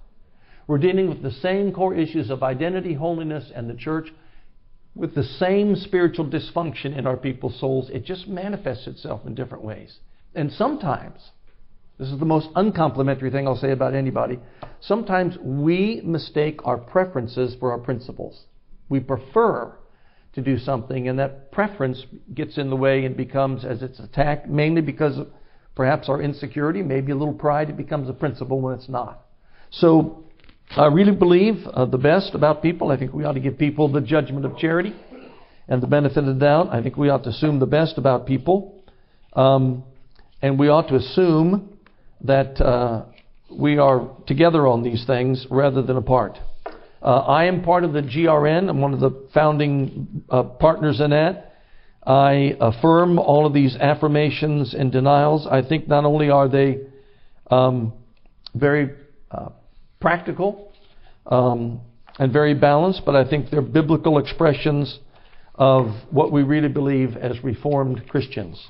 We're 0.67 0.79
dealing 0.79 1.09
with 1.09 1.23
the 1.23 1.31
same 1.31 1.73
core 1.73 1.95
issues 1.95 2.31
of 2.31 2.43
identity, 2.43 2.95
holiness, 2.95 3.51
and 3.55 3.69
the 3.69 3.75
church 3.75 4.09
with 4.95 5.15
the 5.15 5.25
same 5.25 5.77
spiritual 5.77 6.27
dysfunction 6.27 6.97
in 6.97 7.07
our 7.07 7.17
people's 7.17 7.59
souls. 7.59 7.91
It 7.91 8.05
just 8.05 8.29
manifests 8.29 8.87
itself 8.87 9.27
in 9.27 9.35
different 9.35 9.65
ways. 9.65 9.99
And 10.35 10.53
sometimes, 10.53 11.31
this 12.03 12.11
is 12.11 12.19
the 12.19 12.25
most 12.25 12.49
uncomplimentary 12.57 13.31
thing 13.31 13.47
I'll 13.47 13.55
say 13.55 13.71
about 13.71 13.95
anybody. 13.95 14.41
Sometimes 14.81 15.39
we 15.41 16.01
mistake 16.05 16.59
our 16.65 16.77
preferences 16.77 17.55
for 17.61 17.71
our 17.71 17.79
principles. 17.79 18.47
We 18.89 18.99
prefer 18.99 19.79
to 20.33 20.41
do 20.41 20.59
something, 20.59 21.07
and 21.07 21.17
that 21.21 21.53
preference 21.53 22.05
gets 22.35 22.59
in 22.59 22.71
the 22.71 22.77
way 22.77 23.05
and 23.05 23.17
becomes, 23.17 23.65
as 23.65 23.83
it's 23.83 24.01
attacked, 24.01 24.49
mainly 24.49 24.81
because 24.81 25.17
of 25.17 25.29
perhaps 25.77 26.09
our 26.09 26.21
insecurity, 26.21 26.83
maybe 26.83 27.13
a 27.13 27.15
little 27.15 27.35
pride, 27.35 27.71
it 27.71 27.77
becomes 27.77 28.09
a 28.09 28.13
principle 28.13 28.61
when 28.61 28.75
it's 28.75 28.89
not. 28.89 29.21
So 29.71 30.25
I 30.71 30.87
really 30.87 31.15
believe 31.15 31.65
uh, 31.73 31.85
the 31.85 31.99
best 31.99 32.35
about 32.35 32.63
people. 32.63 32.91
I 32.91 32.97
think 32.97 33.13
we 33.13 33.23
ought 33.23 33.35
to 33.35 33.41
give 33.41 33.59
people 33.59 33.87
the 33.87 34.01
judgment 34.01 34.45
of 34.45 34.59
charity 34.59 34.93
and 35.69 35.81
the 35.81 35.87
benefit 35.87 36.19
of 36.19 36.27
the 36.27 36.33
doubt. 36.33 36.75
I 36.75 36.83
think 36.83 36.97
we 36.97 37.11
ought 37.11 37.23
to 37.23 37.31
assume 37.31 37.61
the 37.61 37.67
best 37.67 37.97
about 37.97 38.27
people. 38.27 38.83
Um, 39.35 39.85
and 40.43 40.59
we 40.59 40.67
ought 40.67 40.89
to 40.89 40.97
assume 40.97 41.72
that 42.25 42.61
uh, 42.61 43.05
we 43.51 43.79
are 43.79 44.09
together 44.27 44.67
on 44.67 44.83
these 44.83 45.05
things 45.07 45.47
rather 45.51 45.83
than 45.83 45.97
apart. 45.97 46.39
Uh, 47.03 47.19
I 47.19 47.47
am 47.47 47.63
part 47.63 47.85
of 47.85 47.93
the 47.93 48.01
GRN. 48.03 48.69
I'm 48.69 48.81
one 48.81 48.95
of 48.95 49.01
the 49.01 49.29
founding 49.35 50.25
uh, 50.31 50.45
partners 50.45 51.01
in 51.01 51.11
that. 51.11 51.57
I 52.05 52.57
affirm 52.61 53.19
all 53.19 53.47
of 53.47 53.53
these 53.53 53.77
affirmations 53.77 54.75
and 54.75 54.91
denials. 54.91 55.47
I 55.51 55.63
think 55.63 55.89
not 55.89 56.05
only 56.05 56.31
are 56.31 56.49
they 56.49 56.79
um, 57.51 57.93
very 58.55 58.91
uh, 59.31 59.51
practical 60.01 60.73
um, 61.27 61.81
and 62.19 62.33
very 62.33 62.55
balanced, 62.55 63.03
but 63.05 63.15
I 63.15 63.29
think 63.29 63.51
they're 63.51 63.63
biblical 63.63 64.19
expressions 64.19 64.99
of 65.55 65.95
what 66.11 66.33
we 66.33 66.43
really 66.43 66.69
believe 66.69 67.17
as 67.17 67.43
Reformed 67.45 68.09
Christians. 68.09 68.65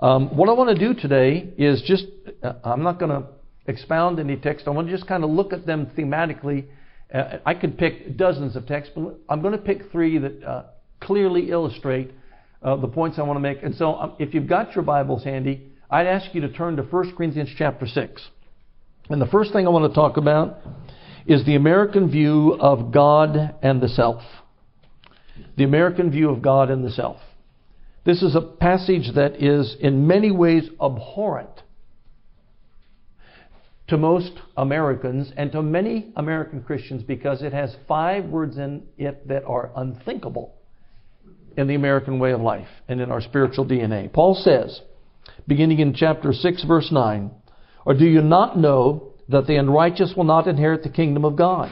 Um, 0.00 0.34
what 0.34 0.48
I 0.48 0.52
want 0.52 0.76
to 0.76 0.92
do 0.92 0.98
today 0.98 1.52
is 1.58 1.82
just, 1.82 2.06
uh, 2.42 2.54
I'm 2.64 2.82
not 2.82 2.98
going 2.98 3.10
to 3.10 3.28
expound 3.66 4.18
any 4.18 4.36
text. 4.36 4.66
I 4.66 4.70
want 4.70 4.88
to 4.88 4.96
just 4.96 5.06
kind 5.06 5.24
of 5.24 5.30
look 5.30 5.52
at 5.52 5.66
them 5.66 5.90
thematically. 5.96 6.66
Uh, 7.12 7.38
I 7.44 7.52
could 7.52 7.76
pick 7.76 8.16
dozens 8.16 8.56
of 8.56 8.66
texts, 8.66 8.94
but 8.94 9.18
I'm 9.28 9.42
going 9.42 9.52
to 9.52 9.58
pick 9.58 9.90
three 9.92 10.16
that 10.18 10.42
uh, 10.42 10.64
clearly 11.00 11.50
illustrate 11.50 12.12
uh, 12.62 12.76
the 12.76 12.88
points 12.88 13.18
I 13.18 13.22
want 13.22 13.36
to 13.36 13.40
make. 13.40 13.62
And 13.62 13.74
so, 13.74 13.94
um, 13.94 14.12
if 14.18 14.32
you've 14.32 14.48
got 14.48 14.74
your 14.74 14.84
Bibles 14.84 15.22
handy, 15.22 15.70
I'd 15.90 16.06
ask 16.06 16.34
you 16.34 16.40
to 16.42 16.48
turn 16.48 16.76
to 16.76 16.82
1 16.82 17.16
Corinthians 17.16 17.50
chapter 17.58 17.86
6. 17.86 18.28
And 19.10 19.20
the 19.20 19.26
first 19.26 19.52
thing 19.52 19.66
I 19.66 19.70
want 19.70 19.92
to 19.92 19.94
talk 19.94 20.16
about 20.16 20.58
is 21.26 21.44
the 21.44 21.56
American 21.56 22.10
view 22.10 22.56
of 22.58 22.90
God 22.90 23.54
and 23.62 23.82
the 23.82 23.88
self. 23.88 24.22
The 25.58 25.64
American 25.64 26.10
view 26.10 26.30
of 26.30 26.40
God 26.40 26.70
and 26.70 26.82
the 26.84 26.90
self. 26.90 27.18
This 28.04 28.22
is 28.22 28.34
a 28.34 28.40
passage 28.40 29.14
that 29.14 29.42
is 29.42 29.76
in 29.78 30.06
many 30.06 30.30
ways 30.30 30.68
abhorrent 30.80 31.50
to 33.88 33.98
most 33.98 34.32
Americans 34.56 35.32
and 35.36 35.52
to 35.52 35.62
many 35.62 36.12
American 36.16 36.62
Christians 36.62 37.02
because 37.02 37.42
it 37.42 37.52
has 37.52 37.76
five 37.88 38.24
words 38.26 38.56
in 38.56 38.84
it 38.96 39.26
that 39.28 39.44
are 39.44 39.70
unthinkable 39.76 40.54
in 41.56 41.66
the 41.66 41.74
American 41.74 42.18
way 42.18 42.32
of 42.32 42.40
life 42.40 42.68
and 42.88 43.00
in 43.00 43.10
our 43.10 43.20
spiritual 43.20 43.66
DNA. 43.66 44.10
Paul 44.10 44.34
says, 44.34 44.80
beginning 45.46 45.80
in 45.80 45.92
chapter 45.92 46.32
6, 46.32 46.64
verse 46.64 46.90
9, 46.90 47.30
Or 47.84 47.94
do 47.94 48.06
you 48.06 48.22
not 48.22 48.56
know 48.56 49.12
that 49.28 49.46
the 49.46 49.56
unrighteous 49.56 50.14
will 50.16 50.24
not 50.24 50.46
inherit 50.46 50.84
the 50.84 50.88
kingdom 50.88 51.24
of 51.24 51.36
God? 51.36 51.70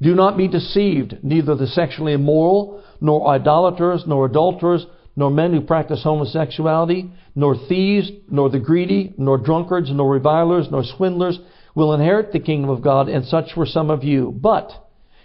Do 0.00 0.14
not 0.14 0.36
be 0.36 0.46
deceived, 0.46 1.16
neither 1.22 1.56
the 1.56 1.66
sexually 1.66 2.12
immoral, 2.12 2.84
nor 3.00 3.28
idolaters, 3.28 4.04
nor 4.06 4.26
adulterers, 4.26 4.86
nor 5.18 5.32
men 5.32 5.52
who 5.52 5.60
practice 5.60 6.04
homosexuality, 6.04 7.10
nor 7.34 7.56
thieves, 7.68 8.08
nor 8.30 8.48
the 8.48 8.60
greedy, 8.60 9.12
nor 9.18 9.36
drunkards, 9.36 9.90
nor 9.90 10.08
revilers, 10.12 10.68
nor 10.70 10.84
swindlers 10.84 11.40
will 11.74 11.92
inherit 11.92 12.30
the 12.30 12.38
kingdom 12.38 12.70
of 12.70 12.82
God, 12.82 13.08
and 13.08 13.24
such 13.24 13.56
were 13.56 13.66
some 13.66 13.90
of 13.90 14.04
you. 14.04 14.32
But 14.40 14.70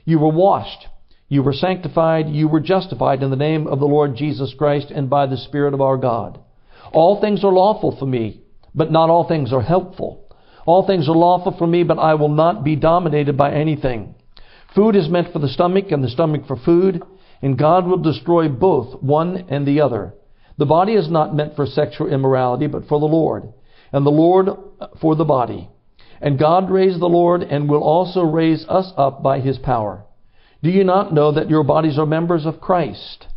you 0.03 0.17
were 0.17 0.31
washed, 0.31 0.88
you 1.29 1.43
were 1.43 1.53
sanctified, 1.53 2.27
you 2.27 2.47
were 2.47 2.59
justified 2.59 3.21
in 3.21 3.29
the 3.29 3.35
name 3.35 3.67
of 3.67 3.79
the 3.79 3.85
Lord 3.85 4.15
Jesus 4.15 4.51
Christ 4.57 4.89
and 4.89 5.12
by 5.12 5.27
the 5.27 5.38
Spirit 5.38 5.75
of 5.75 5.81
our 5.81 5.97
God. 5.97 6.39
All 6.91 7.21
things 7.21 7.43
are 7.43 7.51
lawful 7.51 7.95
for 7.95 8.07
me, 8.07 8.41
but 8.73 8.91
not 8.91 9.12
all 9.12 9.27
things 9.27 9.53
are 9.53 9.62
helpful. 9.62 10.27
All 10.65 10.88
things 10.88 11.07
are 11.07 11.15
lawful 11.15 11.55
for 11.55 11.67
me, 11.67 11.83
but 11.83 12.00
I 12.00 12.15
will 12.15 12.29
not 12.29 12.63
be 12.63 12.75
dominated 12.75 13.38
by 13.38 13.53
anything. 13.53 14.15
Food 14.73 14.95
is 14.95 15.07
meant 15.07 15.31
for 15.31 15.38
the 15.38 15.50
stomach, 15.50 15.91
and 15.91 16.03
the 16.03 16.09
stomach 16.09 16.47
for 16.47 16.55
food 16.55 17.03
and 17.43 17.57
God 17.57 17.85
will 17.85 17.97
destroy 17.97 18.47
both, 18.47 19.03
one 19.03 19.45
and 19.50 19.67
the 19.67 19.81
other. 19.81 20.13
The 20.57 20.65
body 20.65 20.93
is 20.93 21.12
not 21.12 21.35
meant 21.35 21.57
for 21.57 21.65
sexual 21.65 22.07
immorality, 22.07 22.67
but 22.67 22.88
for 22.88 23.01
the 23.01 23.05
Lord, 23.05 23.51
and 23.91 24.05
the 24.05 24.12
Lord 24.12 24.47
for 25.01 25.15
the 25.17 25.25
body. 25.25 25.69
And 26.21 26.39
God 26.39 26.71
raised 26.71 27.01
the 27.01 27.07
Lord 27.07 27.41
and 27.41 27.69
will 27.69 27.83
also 27.83 28.21
raise 28.21 28.65
us 28.69 28.93
up 28.95 29.21
by 29.21 29.41
his 29.41 29.57
power. 29.57 30.05
Do 30.63 30.69
you 30.69 30.85
not 30.85 31.13
know 31.13 31.33
that 31.33 31.50
your 31.50 31.65
bodies 31.65 32.00
are 32.00 32.05
members 32.05 32.45
of 32.45 32.62
Christ? 32.62 33.27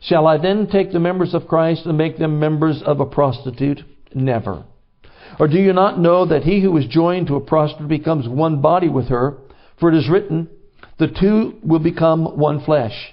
Shall 0.00 0.26
I 0.26 0.38
then 0.38 0.66
take 0.66 0.90
the 0.90 0.98
members 0.98 1.34
of 1.34 1.46
Christ 1.46 1.84
and 1.84 1.98
make 1.98 2.16
them 2.16 2.40
members 2.40 2.82
of 2.82 3.00
a 3.00 3.04
prostitute? 3.04 3.80
Never. 4.14 4.64
Or 5.38 5.48
do 5.48 5.58
you 5.58 5.74
not 5.74 6.00
know 6.00 6.24
that 6.24 6.44
he 6.44 6.62
who 6.62 6.74
is 6.78 6.86
joined 6.86 7.26
to 7.26 7.36
a 7.36 7.40
prostitute 7.40 7.88
becomes 7.88 8.26
one 8.26 8.62
body 8.62 8.88
with 8.88 9.08
her? 9.08 9.36
For 9.78 9.90
it 9.90 9.98
is 9.98 10.08
written, 10.08 10.48
the 10.98 11.08
two 11.08 11.58
will 11.62 11.78
become 11.78 12.38
one 12.38 12.64
flesh. 12.64 13.12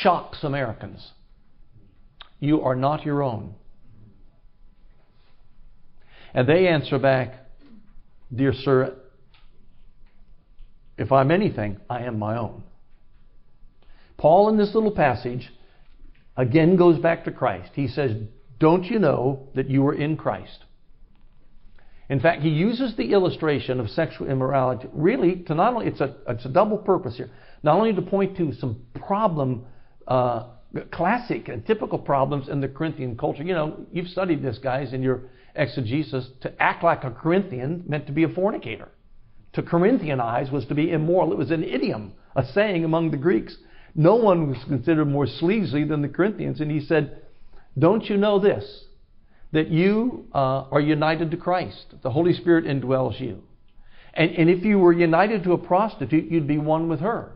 shocks 0.00 0.42
Americans. 0.42 1.12
You 2.40 2.62
are 2.62 2.74
not 2.74 3.04
your 3.04 3.22
own. 3.22 3.54
And 6.34 6.48
they 6.48 6.66
answer 6.66 6.98
back, 6.98 7.34
Dear 8.34 8.52
sir, 8.52 8.96
if 10.98 11.12
I'm 11.12 11.30
anything, 11.30 11.78
I 11.88 12.02
am 12.02 12.18
my 12.18 12.36
own. 12.36 12.64
Paul, 14.16 14.48
in 14.48 14.56
this 14.56 14.74
little 14.74 14.90
passage, 14.90 15.52
again 16.36 16.76
goes 16.76 16.98
back 16.98 17.24
to 17.24 17.30
Christ. 17.30 17.70
He 17.74 17.86
says, 17.86 18.16
Don't 18.58 18.84
you 18.84 18.98
know 18.98 19.48
that 19.54 19.70
you 19.70 19.86
are 19.86 19.94
in 19.94 20.16
Christ? 20.16 20.64
In 22.08 22.20
fact, 22.20 22.42
he 22.42 22.50
uses 22.50 22.96
the 22.96 23.12
illustration 23.12 23.80
of 23.80 23.88
sexual 23.90 24.28
immorality 24.28 24.88
really 24.92 25.36
to 25.46 25.54
not 25.54 25.74
only, 25.74 25.86
it's 25.86 26.00
a, 26.00 26.14
it's 26.28 26.44
a 26.44 26.50
double 26.50 26.78
purpose 26.78 27.16
here, 27.16 27.30
not 27.62 27.76
only 27.76 27.94
to 27.94 28.02
point 28.02 28.36
to 28.36 28.52
some 28.54 28.82
problem 28.94 29.64
uh, 30.06 30.44
classic 30.90 31.48
and 31.48 31.66
typical 31.66 31.98
problems 31.98 32.48
in 32.48 32.60
the 32.60 32.68
Corinthian 32.68 33.16
culture. 33.16 33.42
You 33.42 33.54
know, 33.54 33.86
you've 33.92 34.08
studied 34.08 34.42
this, 34.42 34.58
guys, 34.58 34.92
in 34.92 35.02
your 35.02 35.22
exegesis. 35.54 36.28
To 36.42 36.62
act 36.62 36.82
like 36.82 37.04
a 37.04 37.10
Corinthian 37.10 37.84
meant 37.86 38.06
to 38.06 38.12
be 38.12 38.24
a 38.24 38.28
fornicator. 38.28 38.88
To 39.54 39.62
Corinthianize 39.62 40.50
was 40.50 40.66
to 40.66 40.74
be 40.74 40.90
immoral. 40.90 41.32
It 41.32 41.38
was 41.38 41.50
an 41.50 41.62
idiom, 41.62 42.12
a 42.34 42.44
saying 42.44 42.84
among 42.84 43.10
the 43.10 43.16
Greeks. 43.16 43.56
No 43.94 44.16
one 44.16 44.50
was 44.50 44.58
considered 44.64 45.06
more 45.06 45.26
sleazy 45.26 45.84
than 45.84 46.02
the 46.02 46.08
Corinthians. 46.08 46.60
And 46.60 46.70
he 46.70 46.80
said, 46.80 47.22
Don't 47.78 48.04
you 48.08 48.16
know 48.16 48.40
this? 48.40 48.84
That 49.52 49.68
you 49.68 50.26
uh, 50.34 50.64
are 50.72 50.80
united 50.80 51.30
to 51.30 51.36
Christ. 51.36 51.94
The 52.02 52.10
Holy 52.10 52.32
Spirit 52.32 52.64
indwells 52.64 53.20
you. 53.20 53.44
And, 54.12 54.30
and 54.32 54.50
if 54.50 54.64
you 54.64 54.80
were 54.80 54.92
united 54.92 55.44
to 55.44 55.52
a 55.52 55.58
prostitute, 55.58 56.30
you'd 56.30 56.48
be 56.48 56.58
one 56.58 56.88
with 56.88 57.00
her. 57.00 57.33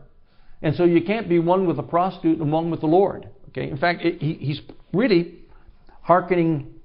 And 0.61 0.75
so 0.75 0.83
you 0.83 1.01
can't 1.01 1.29
be 1.29 1.39
one 1.39 1.67
with 1.67 1.79
a 1.79 1.83
prostitute 1.83 2.39
and 2.39 2.51
one 2.51 2.69
with 2.69 2.81
the 2.81 2.87
Lord. 2.87 3.29
Okay. 3.49 3.69
In 3.69 3.77
fact, 3.77 4.03
it, 4.03 4.21
he, 4.21 4.33
he's 4.33 4.61
really 4.93 5.35
hearkening 6.01 6.79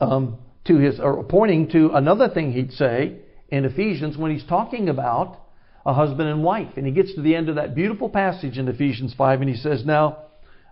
um, 0.00 0.38
to 0.66 0.76
his 0.76 1.00
or 1.00 1.24
pointing 1.24 1.68
to 1.70 1.90
another 1.94 2.28
thing 2.28 2.52
he'd 2.52 2.72
say 2.72 3.18
in 3.48 3.64
Ephesians 3.64 4.16
when 4.16 4.32
he's 4.32 4.44
talking 4.44 4.88
about 4.88 5.40
a 5.84 5.94
husband 5.94 6.28
and 6.28 6.42
wife, 6.42 6.72
and 6.76 6.84
he 6.84 6.92
gets 6.92 7.14
to 7.14 7.22
the 7.22 7.34
end 7.36 7.48
of 7.48 7.54
that 7.54 7.74
beautiful 7.74 8.08
passage 8.08 8.58
in 8.58 8.66
Ephesians 8.66 9.14
five, 9.14 9.40
and 9.40 9.48
he 9.48 9.54
says, 9.56 9.84
"Now, 9.86 10.18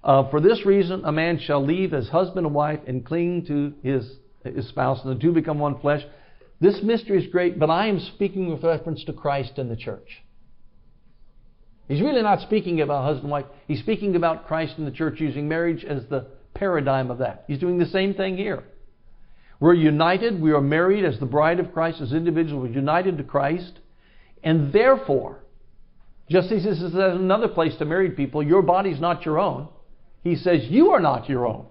uh, 0.03 0.29
for 0.29 0.41
this 0.41 0.67
reason, 0.67 1.05
a 1.05 1.13
man 1.13 1.39
shall 1.39 1.65
leave 1.65 1.93
his 1.93 2.09
husband 2.09 2.47
and 2.47 2.55
wife 2.55 2.81
and 2.87 3.05
cling 3.05 3.47
to 3.47 3.73
his 3.83 4.17
his 4.45 4.69
spouse, 4.69 5.05
and 5.05 5.17
the 5.17 5.21
two 5.21 5.33
become 5.33 5.61
one 5.61 5.79
flesh." 5.79 6.05
This 6.61 6.83
mystery 6.83 7.25
is 7.25 7.31
great, 7.31 7.59
but 7.59 7.71
I 7.71 7.87
am 7.87 8.01
speaking 8.01 8.53
with 8.53 8.65
reference 8.65 9.05
to 9.05 9.13
Christ 9.13 9.59
and 9.59 9.71
the 9.71 9.77
church. 9.77 10.24
He's 11.89 12.01
really 12.01 12.23
not 12.23 12.41
speaking 12.41 12.81
about 12.81 13.05
husband 13.05 13.25
and 13.25 13.33
wife. 13.33 13.45
He's 13.69 13.81
speaking 13.81 14.17
about 14.17 14.47
Christ 14.47 14.75
and 14.79 14.87
the 14.87 14.91
church 14.91 15.21
using 15.21 15.49
marriage 15.49 15.85
as 15.85 16.05
the 16.09 16.27
paradigm 16.55 17.11
of 17.11 17.19
that. 17.19 17.45
He's 17.47 17.59
doing 17.59 17.79
the 17.79 17.87
same 17.87 18.15
thing 18.15 18.37
here. 18.37 18.65
We're 19.61 19.75
united. 19.75 20.41
We 20.41 20.53
are 20.53 20.61
married 20.61 21.05
as 21.05 21.21
the 21.21 21.27
bride 21.27 21.61
of 21.61 21.73
Christ, 21.73 22.01
as 22.01 22.13
individuals. 22.13 22.69
We're 22.69 22.75
united 22.75 23.19
to 23.19 23.25
Christ. 23.25 23.81
And 24.43 24.73
therefore, 24.73 25.41
just 26.31 26.51
as 26.51 26.65
this 26.65 26.81
is 26.81 26.95
another 26.95 27.49
place 27.49 27.77
to 27.79 27.85
married 27.85 28.17
people, 28.17 28.43
your 28.43 28.63
body's 28.63 29.01
not 29.01 29.25
your 29.25 29.39
own. 29.39 29.69
He 30.23 30.37
says, 30.37 30.63
You 30.69 30.91
are 30.91 31.01
not 31.01 31.29
your 31.29 31.47
own. 31.47 31.67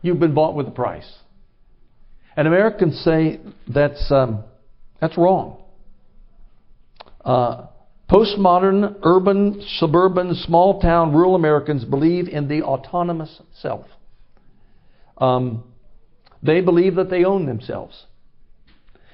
You've 0.00 0.18
been 0.18 0.34
bought 0.34 0.54
with 0.54 0.66
a 0.66 0.72
price. 0.72 1.10
And 2.36 2.48
Americans 2.48 2.98
say 3.04 3.40
that's, 3.68 4.10
um, 4.10 4.44
that's 5.00 5.16
wrong. 5.18 5.62
Uh, 7.24 7.66
Postmodern, 8.12 8.98
urban, 9.04 9.62
suburban, 9.78 10.34
small 10.34 10.80
town, 10.80 11.14
rural 11.14 11.34
Americans 11.34 11.82
believe 11.86 12.28
in 12.28 12.46
the 12.46 12.62
autonomous 12.62 13.40
self. 13.54 13.86
Um, 15.16 15.64
they 16.42 16.60
believe 16.60 16.96
that 16.96 17.08
they 17.08 17.24
own 17.24 17.46
themselves. 17.46 18.04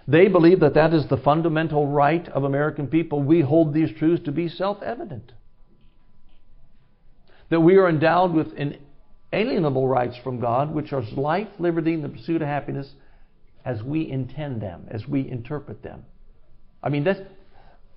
They 0.08 0.26
believe 0.26 0.58
that 0.60 0.74
that 0.74 0.92
is 0.92 1.06
the 1.08 1.16
fundamental 1.16 1.86
right 1.86 2.26
of 2.30 2.42
American 2.42 2.88
people. 2.88 3.22
We 3.22 3.40
hold 3.40 3.72
these 3.72 3.90
truths 3.96 4.24
to 4.24 4.32
be 4.32 4.48
self 4.48 4.82
evident. 4.82 5.30
That 7.50 7.60
we 7.60 7.76
are 7.76 7.88
endowed 7.88 8.34
with 8.34 8.48
inalienable 9.32 9.86
rights 9.86 10.16
from 10.24 10.40
God, 10.40 10.74
which 10.74 10.92
are 10.92 11.02
life, 11.12 11.48
liberty, 11.60 11.94
and 11.94 12.02
the 12.02 12.08
pursuit 12.08 12.42
of 12.42 12.48
happiness 12.48 12.90
as 13.64 13.80
we 13.80 14.10
intend 14.10 14.60
them, 14.60 14.88
as 14.90 15.06
we 15.06 15.28
interpret 15.28 15.84
them. 15.84 16.04
I 16.82 16.88
mean, 16.88 17.04
that's, 17.04 17.20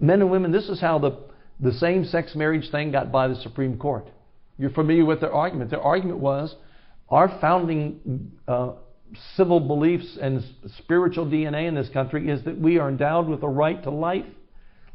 men 0.02 0.22
and 0.22 0.32
women, 0.32 0.52
this 0.52 0.68
is 0.68 0.82
how 0.82 1.00
the, 1.00 1.18
the 1.60 1.72
same 1.74 2.04
sex 2.04 2.36
marriage 2.36 2.70
thing 2.72 2.92
got 2.92 3.12
by 3.12 3.28
the 3.28 3.36
Supreme 3.36 3.78
Court. 3.78 4.10
You're 4.58 4.72
familiar 4.72 5.06
with 5.06 5.22
their 5.22 5.34
argument. 5.34 5.70
Their 5.70 5.82
argument 5.82 6.20
was 6.20 6.56
our 7.10 7.38
founding 7.40 8.32
uh, 8.48 8.74
civil 9.36 9.60
beliefs 9.60 10.18
and 10.22 10.44
spiritual 10.80 11.26
DNA 11.26 11.68
in 11.68 11.76
this 11.76 11.90
country 11.90 12.30
is 12.30 12.44
that 12.46 12.58
we 12.58 12.80
are 12.80 12.90
endowed 12.90 13.28
with 13.28 13.44
a 13.44 13.48
right 13.48 13.82
to 13.84 13.92
life, 13.92 14.26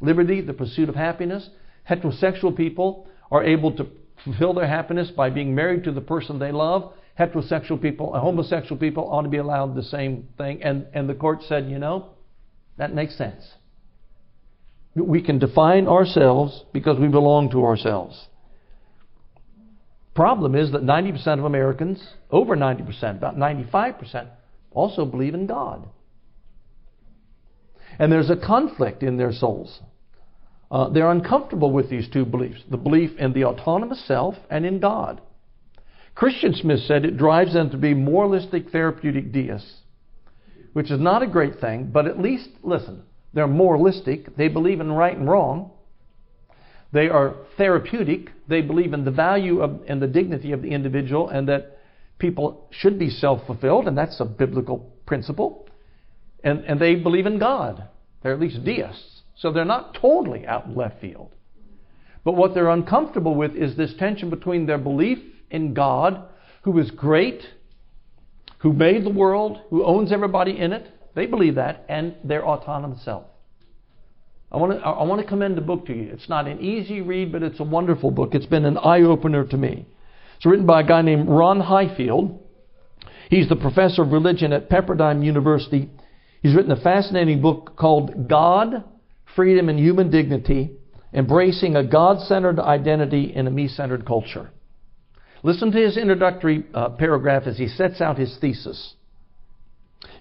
liberty, 0.01 0.41
the 0.41 0.53
pursuit 0.53 0.89
of 0.89 0.95
happiness. 0.95 1.49
Heterosexual 1.89 2.55
people 2.55 3.07
are 3.31 3.43
able 3.43 3.75
to 3.77 3.87
fulfill 4.23 4.53
their 4.53 4.67
happiness 4.67 5.11
by 5.11 5.29
being 5.29 5.53
married 5.53 5.83
to 5.83 5.91
the 5.91 6.01
person 6.01 6.39
they 6.39 6.51
love. 6.51 6.93
Heterosexual 7.19 7.81
people, 7.81 8.13
uh, 8.13 8.19
homosexual 8.19 8.77
people 8.77 9.09
ought 9.11 9.23
to 9.23 9.29
be 9.29 9.37
allowed 9.37 9.75
the 9.75 9.83
same 9.83 10.27
thing. 10.37 10.61
And, 10.63 10.87
and 10.93 11.09
the 11.09 11.15
court 11.15 11.43
said, 11.47 11.69
you 11.69 11.79
know, 11.79 12.09
that 12.77 12.93
makes 12.93 13.17
sense. 13.17 13.43
We 15.03 15.21
can 15.21 15.39
define 15.39 15.87
ourselves 15.87 16.63
because 16.73 16.99
we 16.99 17.07
belong 17.07 17.51
to 17.51 17.63
ourselves. 17.63 18.27
Problem 20.15 20.55
is 20.55 20.71
that 20.71 20.81
90% 20.81 21.37
of 21.37 21.45
Americans, 21.45 22.03
over 22.31 22.55
90%, 22.55 23.17
about 23.17 23.37
95%, 23.37 24.27
also 24.71 25.05
believe 25.05 25.35
in 25.35 25.45
God. 25.45 25.87
And 27.99 28.11
there's 28.11 28.31
a 28.31 28.35
conflict 28.35 29.03
in 29.03 29.17
their 29.17 29.31
souls. 29.31 29.79
Uh, 30.69 30.89
they're 30.89 31.11
uncomfortable 31.11 31.71
with 31.71 31.89
these 31.89 32.09
two 32.09 32.25
beliefs 32.25 32.61
the 32.69 32.77
belief 32.77 33.11
in 33.17 33.33
the 33.33 33.45
autonomous 33.45 34.05
self 34.05 34.35
and 34.49 34.65
in 34.65 34.79
God. 34.79 35.21
Christian 36.13 36.53
Smith 36.53 36.79
said 36.81 37.05
it 37.05 37.15
drives 37.15 37.53
them 37.53 37.69
to 37.69 37.77
be 37.77 37.93
moralistic 37.93 38.71
therapeutic 38.71 39.31
deists, 39.31 39.81
which 40.73 40.89
is 40.89 40.99
not 40.99 41.21
a 41.21 41.27
great 41.27 41.59
thing, 41.59 41.91
but 41.93 42.07
at 42.07 42.19
least, 42.19 42.49
listen, 42.63 43.03
they're 43.33 43.47
moralistic. 43.47 44.35
They 44.35 44.47
believe 44.47 44.79
in 44.79 44.91
right 44.91 45.15
and 45.15 45.29
wrong. 45.29 45.71
They 46.91 47.09
are 47.09 47.35
therapeutic. 47.57 48.31
They 48.47 48.61
believe 48.61 48.93
in 48.93 49.05
the 49.05 49.11
value 49.11 49.61
of, 49.61 49.81
and 49.87 50.01
the 50.01 50.07
dignity 50.07 50.51
of 50.53 50.61
the 50.61 50.69
individual 50.69 51.29
and 51.29 51.47
that 51.49 51.77
people 52.19 52.67
should 52.71 52.97
be 52.97 53.09
self 53.09 53.45
fulfilled, 53.45 53.87
and 53.87 53.97
that's 53.97 54.19
a 54.19 54.25
biblical 54.25 54.91
principle. 55.05 55.67
And, 56.43 56.63
and 56.65 56.79
they 56.79 56.95
believe 56.95 57.25
in 57.25 57.39
God. 57.39 57.87
They're 58.21 58.33
at 58.33 58.39
least 58.39 58.63
deists. 58.63 59.21
So 59.35 59.51
they're 59.51 59.65
not 59.65 59.95
totally 59.99 60.47
out 60.47 60.65
in 60.65 60.75
left 60.75 60.99
field. 60.99 61.31
But 62.23 62.33
what 62.33 62.53
they're 62.53 62.69
uncomfortable 62.69 63.35
with 63.35 63.55
is 63.55 63.77
this 63.77 63.93
tension 63.97 64.29
between 64.29 64.65
their 64.65 64.77
belief 64.77 65.19
in 65.49 65.73
God, 65.73 66.23
who 66.63 66.77
is 66.79 66.91
great, 66.91 67.41
who 68.59 68.73
made 68.73 69.05
the 69.05 69.11
world, 69.11 69.61
who 69.69 69.85
owns 69.85 70.11
everybody 70.11 70.57
in 70.57 70.73
it. 70.73 70.91
They 71.17 71.25
believe 71.25 71.55
that, 71.55 71.83
and 71.89 72.15
their 72.23 72.45
autonomous 72.45 73.03
self. 73.03 73.23
I 74.51 74.57
want 74.57 74.73
to, 74.73 74.85
I 74.85 75.01
want 75.01 75.19
to 75.19 75.27
commend 75.27 75.57
the 75.57 75.61
book 75.61 75.87
to 75.87 75.93
you. 75.93 76.11
It's 76.13 76.29
not 76.29 76.47
an 76.47 76.61
easy 76.61 77.01
read, 77.01 77.31
but 77.31 77.41
it's 77.41 77.59
a 77.59 77.63
wonderful 77.63 78.11
book. 78.11 78.35
It's 78.35 78.45
been 78.45 78.65
an 78.65 78.77
eye 78.77 79.01
opener 79.01 79.43
to 79.43 79.57
me. 79.57 79.87
It's 80.35 80.45
written 80.45 80.67
by 80.67 80.81
a 80.81 80.87
guy 80.87 81.01
named 81.01 81.27
Ron 81.27 81.59
Highfield. 81.59 82.39
He's 83.31 83.49
the 83.49 83.55
professor 83.55 84.03
of 84.03 84.11
religion 84.11 84.53
at 84.53 84.69
Pepperdine 84.69 85.25
University. 85.25 85.89
He's 86.43 86.55
written 86.55 86.71
a 86.71 86.79
fascinating 86.79 87.41
book 87.41 87.75
called 87.75 88.29
God, 88.29 88.83
Freedom, 89.35 89.69
and 89.69 89.79
Human 89.79 90.11
Dignity 90.11 90.77
Embracing 91.13 91.75
a 91.75 91.83
God 91.83 92.21
centered 92.27 92.59
identity 92.59 93.33
in 93.33 93.47
a 93.47 93.49
me 93.49 93.67
centered 93.67 94.05
culture. 94.05 94.51
Listen 95.41 95.71
to 95.71 95.79
his 95.79 95.97
introductory 95.97 96.65
uh, 96.75 96.89
paragraph 96.89 97.47
as 97.47 97.57
he 97.57 97.67
sets 97.67 98.01
out 98.01 98.19
his 98.19 98.37
thesis. 98.39 98.93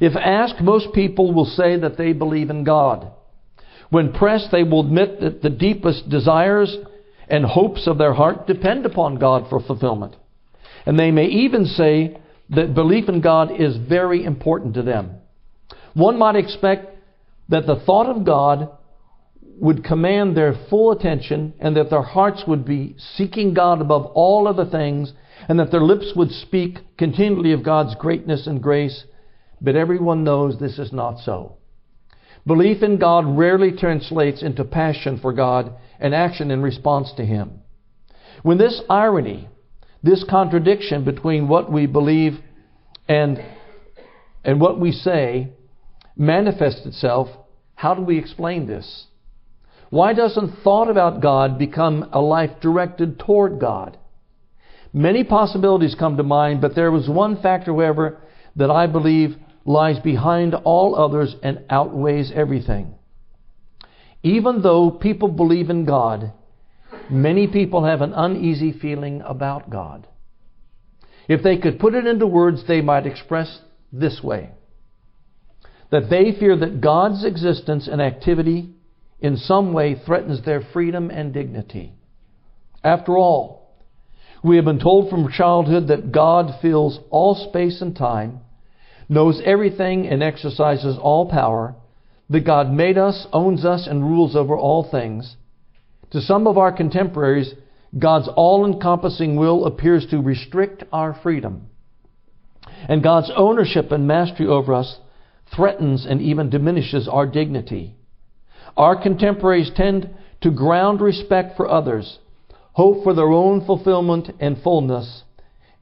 If 0.01 0.15
asked, 0.17 0.61
most 0.61 0.93
people 0.93 1.33
will 1.33 1.45
say 1.45 1.79
that 1.79 1.97
they 1.97 2.13
believe 2.13 2.51
in 2.51 2.65
God. 2.65 3.11
When 3.91 4.13
pressed, 4.13 4.51
they 4.51 4.63
will 4.63 4.81
admit 4.81 5.21
that 5.21 5.43
the 5.43 5.51
deepest 5.51 6.09
desires 6.09 6.77
and 7.29 7.45
hopes 7.45 7.87
of 7.87 7.99
their 7.99 8.13
heart 8.13 8.47
depend 8.47 8.87
upon 8.87 9.19
God 9.19 9.49
for 9.49 9.61
fulfillment. 9.61 10.17
And 10.85 10.99
they 10.99 11.11
may 11.11 11.27
even 11.27 11.65
say 11.67 12.19
that 12.51 12.75
belief 12.75 13.09
in 13.09 13.21
God 13.21 13.51
is 13.61 13.77
very 13.77 14.25
important 14.25 14.75
to 14.75 14.83
them. 14.83 15.17
One 15.95 16.19
might 16.19 16.37
expect 16.37 16.97
that 17.49 17.67
the 17.67 17.83
thought 17.87 18.07
of 18.07 18.25
God 18.25 18.71
would 19.59 19.85
command 19.85 20.37
their 20.37 20.55
full 20.69 20.93
attention 20.93 21.55
and 21.59 21.77
that 21.77 21.91
their 21.91 22.03
hearts 22.03 22.45
would 22.47 22.65
be 22.65 22.95
seeking 23.17 23.55
God 23.55 23.81
above 23.81 24.07
all 24.15 24.47
other 24.47 24.67
things 24.67 25.13
and 25.49 25.59
that 25.59 25.71
their 25.71 25.81
lips 25.81 26.13
would 26.15 26.31
speak 26.31 26.79
continually 26.99 27.53
of 27.53 27.65
God's 27.65 27.95
greatness 27.95 28.47
and 28.47 28.63
grace. 28.63 29.05
But 29.61 29.77
everyone 29.77 30.25
knows 30.25 30.59
this 30.59 30.79
is 30.79 30.93
not 30.93 31.19
so. 31.21 31.57
Belief 32.47 32.83
in 32.83 32.99
God 32.99 33.25
rarely 33.27 33.73
translates 33.73 34.43
into 34.43 34.65
passion 34.65 35.19
for 35.21 35.33
God 35.33 35.73
and 35.99 36.15
action 36.15 36.51
in 36.51 36.63
response 36.63 37.13
to 37.17 37.25
Him. 37.25 37.61
When 38.43 38.59
this 38.59 38.83
irony, 38.89 39.49
this 40.03 40.25
contradiction 40.29 41.05
between 41.05 41.49
what 41.49 41.73
we 41.73 41.87
believe 41.87 42.39
and, 43.09 43.43
and 44.45 44.61
what 44.61 44.79
we 44.79 44.93
say 44.93 45.51
manifests 46.17 46.87
itself, 46.87 47.29
how 47.75 47.95
do 47.95 48.03
we 48.03 48.19
explain 48.19 48.67
this? 48.67 49.07
Why 49.91 50.13
doesn't 50.13 50.63
thought 50.63 50.89
about 50.89 51.23
God 51.23 51.59
become 51.59 52.09
a 52.13 52.21
life 52.21 52.61
directed 52.61 53.19
toward 53.19 53.61
God? 53.61 53.99
Many 54.93 55.25
possibilities 55.25 55.97
come 55.99 56.17
to 56.17 56.23
mind, 56.23 56.61
but 56.61 56.75
there 56.75 56.91
was 56.91 57.09
one 57.09 57.41
factor, 57.43 57.73
however, 57.73 58.19
that 58.57 58.71
I 58.71 58.87
believe 58.87 59.37
lies 59.67 59.99
behind 59.99 60.55
all 60.55 60.95
others 60.95 61.35
and 61.43 61.65
outweighs 61.69 62.33
everything. 62.35 62.95
Even 64.23 64.63
though 64.63 64.91
people 64.91 65.29
believe 65.29 65.69
in 65.69 65.85
God, 65.85 66.33
many 67.11 67.47
people 67.47 67.85
have 67.85 68.01
an 68.01 68.15
uneasy 68.15 68.73
feeling 68.73 69.23
about 69.23 69.69
God. 69.69 70.07
If 71.29 71.43
they 71.43 71.59
could 71.59 71.79
put 71.79 71.95
it 71.95 72.07
into 72.07 72.27
words, 72.27 72.63
they 72.67 72.81
might 72.81 73.07
express 73.07 73.61
this 73.93 74.21
way 74.23 74.51
that 75.91 76.11
they 76.11 76.33
fear 76.39 76.57
that 76.57 76.81
God's 76.81 77.25
existence 77.25 77.89
and 77.91 78.01
activity 78.01 78.71
in 79.21 79.37
some 79.37 79.73
way 79.73 79.95
threatens 79.95 80.45
their 80.45 80.61
freedom 80.73 81.11
and 81.11 81.33
dignity. 81.33 81.93
After 82.83 83.17
all, 83.17 83.71
we 84.43 84.57
have 84.57 84.65
been 84.65 84.81
told 84.81 85.11
from 85.11 85.31
childhood 85.31 85.89
that 85.89 86.13
God 86.13 86.61
fills 86.61 86.99
all 87.11 87.35
space 87.49 87.81
and 87.81 87.97
time 87.97 88.41
knows 89.09 89.41
everything 89.45 90.07
and 90.07 90.23
exercises 90.23 90.97
all 91.01 91.29
power, 91.29 91.75
that 92.29 92.45
God 92.45 92.73
made 92.73 92.99
us, 92.99 93.27
owns 93.33 93.65
us, 93.65 93.87
and 93.87 94.03
rules 94.03 94.35
over 94.35 94.57
all 94.57 94.89
things. 94.91 95.37
To 96.11 96.21
some 96.21 96.47
of 96.47 96.59
our 96.59 96.73
contemporaries, 96.73 97.55
God's 97.99 98.29
all 98.35 98.67
encompassing 98.67 99.37
will 99.37 99.65
appears 99.65 100.07
to 100.11 100.21
restrict 100.21 100.85
our 100.93 101.19
freedom. 101.23 101.67
And 102.89 103.03
God's 103.03 103.31
ownership 103.35 103.93
and 103.93 104.07
mastery 104.07 104.47
over 104.47 104.75
us 104.75 104.99
threatens 105.55 106.07
and 106.09 106.21
even 106.21 106.51
diminishes 106.51 107.09
our 107.09 107.27
dignity. 107.27 107.95
Our 108.77 109.01
contemporaries 109.01 109.71
tend 109.75 110.11
to 110.43 110.51
ground 110.51 111.01
respect 111.01 111.57
for 111.57 111.71
others, 111.71 112.19
hope 112.73 113.05
for 113.05 113.15
their 113.15 113.31
own 113.31 113.65
fulfillment 113.65 114.31
and 114.41 114.61
fullness, 114.63 115.23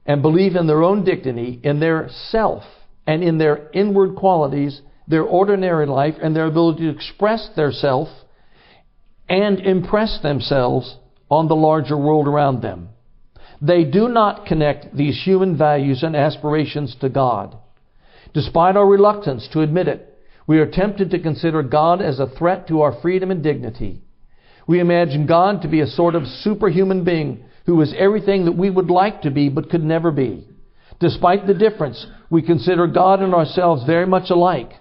and 0.06 0.22
believe 0.22 0.54
in 0.54 0.66
their 0.66 0.82
own 0.82 1.04
dignity, 1.04 1.60
in 1.64 1.80
their 1.80 2.08
self, 2.30 2.62
and 3.06 3.22
in 3.22 3.38
their 3.38 3.70
inward 3.72 4.16
qualities, 4.16 4.80
their 5.06 5.22
ordinary 5.22 5.86
life, 5.86 6.14
and 6.22 6.34
their 6.34 6.46
ability 6.46 6.82
to 6.82 6.90
express 6.90 7.50
their 7.56 7.72
self 7.72 8.08
and 9.28 9.60
impress 9.60 10.20
themselves 10.22 10.96
on 11.30 11.48
the 11.48 11.56
larger 11.56 11.96
world 11.96 12.28
around 12.28 12.62
them. 12.62 12.88
They 13.60 13.84
do 13.84 14.08
not 14.08 14.46
connect 14.46 14.94
these 14.96 15.22
human 15.24 15.56
values 15.56 16.02
and 16.02 16.14
aspirations 16.14 16.96
to 17.00 17.08
God. 17.08 17.56
Despite 18.34 18.76
our 18.76 18.86
reluctance 18.86 19.48
to 19.52 19.60
admit 19.60 19.88
it, 19.88 20.10
we 20.46 20.58
are 20.58 20.70
tempted 20.70 21.10
to 21.10 21.22
consider 21.22 21.62
God 21.62 22.02
as 22.02 22.18
a 22.18 22.26
threat 22.26 22.68
to 22.68 22.82
our 22.82 23.00
freedom 23.00 23.30
and 23.30 23.42
dignity. 23.42 24.02
We 24.66 24.80
imagine 24.80 25.26
God 25.26 25.62
to 25.62 25.68
be 25.68 25.80
a 25.80 25.86
sort 25.86 26.14
of 26.14 26.26
superhuman 26.26 27.04
being 27.04 27.44
who 27.66 27.80
is 27.80 27.94
everything 27.96 28.44
that 28.44 28.56
we 28.56 28.68
would 28.68 28.90
like 28.90 29.22
to 29.22 29.30
be 29.30 29.48
but 29.48 29.70
could 29.70 29.84
never 29.84 30.10
be. 30.10 30.46
Despite 31.00 31.46
the 31.46 31.54
difference, 31.54 32.06
we 32.34 32.42
consider 32.42 32.88
God 32.88 33.22
and 33.22 33.32
ourselves 33.32 33.84
very 33.84 34.06
much 34.06 34.28
alike. 34.28 34.72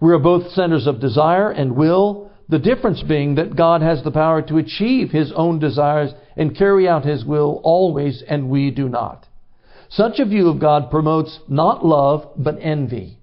We 0.00 0.12
are 0.12 0.18
both 0.18 0.52
centers 0.52 0.86
of 0.86 1.00
desire 1.00 1.50
and 1.50 1.74
will, 1.74 2.30
the 2.48 2.60
difference 2.60 3.02
being 3.02 3.34
that 3.34 3.56
God 3.56 3.82
has 3.82 4.04
the 4.04 4.12
power 4.12 4.42
to 4.42 4.58
achieve 4.58 5.10
His 5.10 5.32
own 5.34 5.58
desires 5.58 6.12
and 6.36 6.56
carry 6.56 6.88
out 6.88 7.04
His 7.04 7.24
will 7.24 7.60
always, 7.64 8.22
and 8.28 8.48
we 8.48 8.70
do 8.70 8.88
not. 8.88 9.26
Such 9.88 10.20
a 10.20 10.24
view 10.24 10.48
of 10.48 10.60
God 10.60 10.88
promotes 10.88 11.40
not 11.48 11.84
love, 11.84 12.30
but 12.36 12.58
envy. 12.60 13.18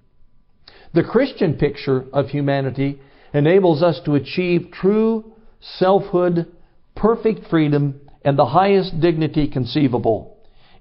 The 0.92 1.02
Christian 1.02 1.54
picture 1.54 2.04
of 2.12 2.28
humanity 2.28 3.00
enables 3.32 3.82
us 3.82 4.00
to 4.04 4.16
achieve 4.16 4.68
true 4.70 5.32
selfhood, 5.78 6.46
perfect 6.94 7.48
freedom, 7.48 8.02
and 8.22 8.38
the 8.38 8.44
highest 8.44 9.00
dignity 9.00 9.48
conceivable. 9.48 10.37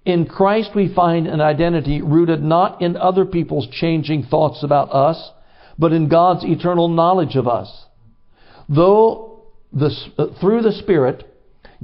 In 0.07 0.25
Christ, 0.25 0.69
we 0.73 0.87
find 0.93 1.27
an 1.27 1.41
identity 1.41 2.01
rooted 2.01 2.41
not 2.41 2.81
in 2.81 2.95
other 2.95 3.25
people's 3.25 3.67
changing 3.67 4.23
thoughts 4.23 4.63
about 4.63 4.93
us, 4.93 5.31
but 5.77 5.91
in 5.91 6.07
God's 6.07 6.45
eternal 6.45 6.87
knowledge 6.87 7.35
of 7.35 7.45
us. 7.45 7.85
Though 8.69 9.43
the, 9.73 9.91
uh, 10.17 10.27
through 10.39 10.61
the 10.61 10.71
Spirit, 10.71 11.25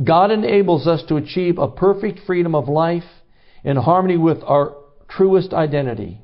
God 0.01 0.31
enables 0.31 0.88
us 0.88 1.03
to 1.09 1.17
achieve 1.17 1.57
a 1.57 1.67
perfect 1.67 2.21
freedom 2.25 2.55
of 2.55 2.69
life 2.69 3.03
in 3.65 3.75
harmony 3.75 4.15
with 4.15 4.41
our 4.41 4.77
truest 5.09 5.51
identity, 5.51 6.21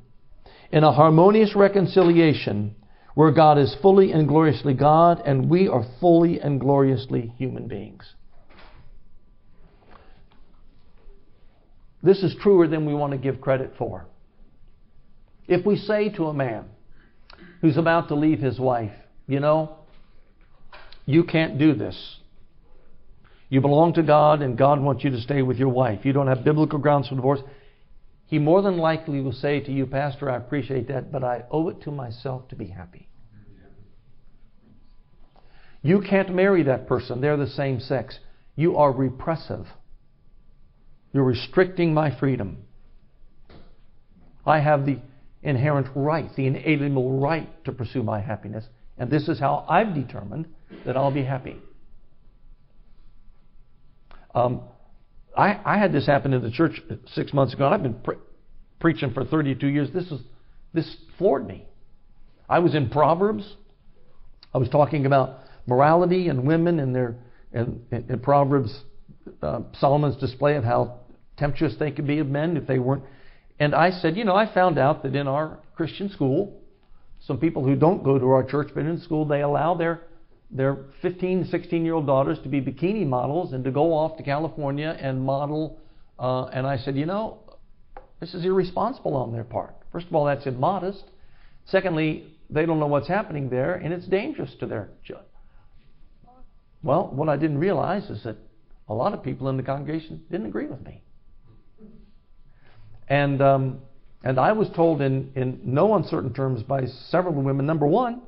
in 0.72 0.86
a 0.86 0.94
harmonious 0.94 1.54
reconciliation 1.54 2.76
where 3.14 3.34
God 3.34 3.58
is 3.58 3.76
fully 3.82 4.14
and 4.14 4.26
gloriously 4.26 4.74
God 4.74 5.22
and 5.26 5.50
we 5.50 5.68
are 5.68 5.84
fully 6.00 6.40
and 6.40 6.62
gloriously 6.62 7.34
human 7.38 7.68
beings. 7.68 8.06
This 12.02 12.24
is 12.24 12.36
truer 12.42 12.68
than 12.68 12.86
we 12.86 12.94
want 12.94 13.12
to 13.12 13.18
give 13.18 13.42
credit 13.42 13.74
for. 13.78 14.06
If 15.48 15.66
we 15.66 15.76
say 15.76 16.10
to 16.10 16.28
a 16.28 16.34
man 16.34 16.66
who's 17.62 17.78
about 17.78 18.08
to 18.10 18.16
leave 18.16 18.40
his 18.40 18.60
wife, 18.60 18.94
you 19.28 19.40
know, 19.40 19.78
you 21.06 21.24
can't 21.24 21.58
do 21.58 21.74
this. 21.74 22.18
You 23.50 23.62
belong 23.62 23.94
to 23.94 24.04
God 24.04 24.42
and 24.42 24.58
God 24.58 24.80
wants 24.80 25.04
you 25.04 25.10
to 25.10 25.20
stay 25.20 25.42
with 25.42 25.58
your 25.58 25.70
wife. 25.70 26.06
You 26.06 26.14
don't 26.14 26.28
have 26.28 26.44
biblical 26.44 26.78
grounds 26.78 27.08
for 27.08 27.16
divorce. 27.16 27.42
He 28.28 28.38
more 28.38 28.62
than 28.62 28.78
likely 28.78 29.22
will 29.22 29.34
say 29.34 29.60
to 29.60 29.72
you, 29.72 29.88
Pastor, 29.88 30.30
I 30.30 30.38
appreciate 30.38 30.88
that, 30.90 31.12
but 31.12 31.24
I 31.24 31.46
owe 31.50 31.68
it 31.70 31.82
to 31.82 31.92
myself 31.92 32.48
to 32.50 32.56
be 32.56 32.68
happy. 32.68 33.10
You 35.82 36.02
can't 36.02 36.36
marry 36.36 36.62
that 36.64 36.88
person. 36.88 37.22
They're 37.22 37.38
the 37.38 37.48
same 37.48 37.80
sex. 37.80 38.20
You 38.56 38.78
are 38.78 38.92
repressive. 38.92 39.66
You're 41.14 41.24
restricting 41.24 41.94
my 41.94 42.18
freedom. 42.20 42.58
I 44.46 44.60
have 44.60 44.86
the 44.86 45.00
inherent 45.44 45.88
right, 45.96 46.30
the 46.36 46.48
inalienable 46.48 47.20
right 47.20 47.64
to 47.66 47.72
pursue 47.72 48.04
my 48.04 48.20
happiness. 48.20 48.66
And 48.98 49.10
this 49.10 49.28
is 49.28 49.40
how 49.40 49.66
I've 49.70 49.94
determined 49.96 50.48
that 50.86 50.98
I'll 50.98 51.14
be 51.14 51.24
happy. 51.24 51.58
Um, 54.36 54.62
I, 55.36 55.60
I, 55.66 55.78
had 55.80 55.92
this 55.92 56.06
happen 56.06 56.34
in 56.34 56.44
the 56.44 56.52
church 56.52 56.82
six 57.14 57.34
months 57.34 57.54
ago. 57.54 57.68
I've 57.68 57.82
been 57.82 57.96
pre- 57.96 58.18
preaching 58.80 59.12
for 59.12 59.26
32 59.26 59.68
years. 59.68 59.90
This 59.92 60.06
is 60.12 60.22
this 60.74 60.98
floored 61.18 61.48
me. 61.48 61.66
I 62.48 62.60
was 62.60 62.76
in 62.76 62.90
Proverbs. 62.90 63.56
I 64.54 64.60
was 64.60 64.70
talking 64.70 65.06
about 65.06 65.40
morality 65.66 66.28
and 66.28 66.46
women 66.46 66.80
and 66.80 66.94
their 66.94 67.16
and, 67.52 67.82
in 67.92 68.20
Proverbs, 68.20 68.84
uh, 69.42 69.62
Solomon's 69.80 70.18
display 70.18 70.56
of 70.56 70.64
how 70.64 71.00
temptuous 71.38 71.76
they 71.80 71.92
could 71.92 72.08
be 72.08 72.20
of 72.20 72.28
men 72.28 72.58
if 72.58 72.68
they 72.68 72.80
weren't. 72.80 73.04
And 73.60 73.76
I 73.76 73.92
said, 73.92 74.16
you 74.16 74.24
know, 74.24 74.36
I 74.36 74.54
found 74.54 74.78
out 74.78 75.04
that 75.04 75.16
in 75.16 75.28
our 75.28 75.60
Christian 75.76 76.10
school, 76.10 76.62
some 77.22 77.38
people 77.38 77.64
who 77.64 77.76
don't 77.76 78.04
go 78.04 78.18
to 78.18 78.26
our 78.28 78.44
church 78.44 78.70
but 78.74 78.86
in 78.86 79.00
school, 79.02 79.26
they 79.26 79.42
allow 79.42 79.76
their 79.76 80.02
their 80.52 80.78
15, 81.04 81.46
16 81.46 81.86
year 81.86 81.94
old 81.94 82.08
daughters 82.08 82.40
to 82.44 82.50
be 82.50 82.60
bikini 82.60 83.06
models 83.06 83.54
and 83.54 83.64
to 83.64 83.72
go 83.72 83.94
off 83.94 84.18
to 84.18 84.24
California 84.24 84.98
and 85.00 85.22
model. 85.22 85.80
Uh, 86.18 86.46
and 86.46 86.66
I 86.66 86.78
said, 86.78 86.96
you 86.96 87.06
know, 87.06 87.40
this 88.20 88.34
is 88.34 88.44
irresponsible 88.44 89.16
on 89.16 89.32
their 89.32 89.44
part. 89.44 89.76
First 89.92 90.08
of 90.08 90.16
all, 90.16 90.26
that's 90.26 90.48
immodest. 90.48 91.04
Secondly, 91.66 92.26
they 92.50 92.66
don't 92.66 92.80
know 92.80 92.88
what's 92.88 93.08
happening 93.08 93.50
there, 93.50 93.76
and 93.76 93.94
it's 93.94 94.08
dangerous 94.08 94.54
to 94.60 94.66
their 94.66 94.90
children. 95.04 95.28
Well, 96.82 97.12
what 97.14 97.30
I 97.30 97.38
didn't 97.38 97.60
realize 97.60 98.10
is 98.10 98.24
that 98.24 98.38
a 98.90 98.94
lot 98.94 99.14
of 99.14 99.24
people 99.24 99.48
in 99.50 99.58
the 99.58 99.64
congregation 99.64 100.24
didn't 100.30 100.48
agree 100.48 100.66
with 100.66 100.84
me. 100.84 101.04
And 103.08 103.42
um, 103.42 103.80
and 104.24 104.40
I 104.40 104.52
was 104.52 104.70
told 104.76 105.02
in, 105.02 105.32
in 105.36 105.62
no 105.64 105.96
uncertain 105.96 106.34
terms 106.34 106.62
by 106.64 106.86
several 106.86 107.34
women, 107.34 107.66
number 107.66 107.88
one, 107.88 108.22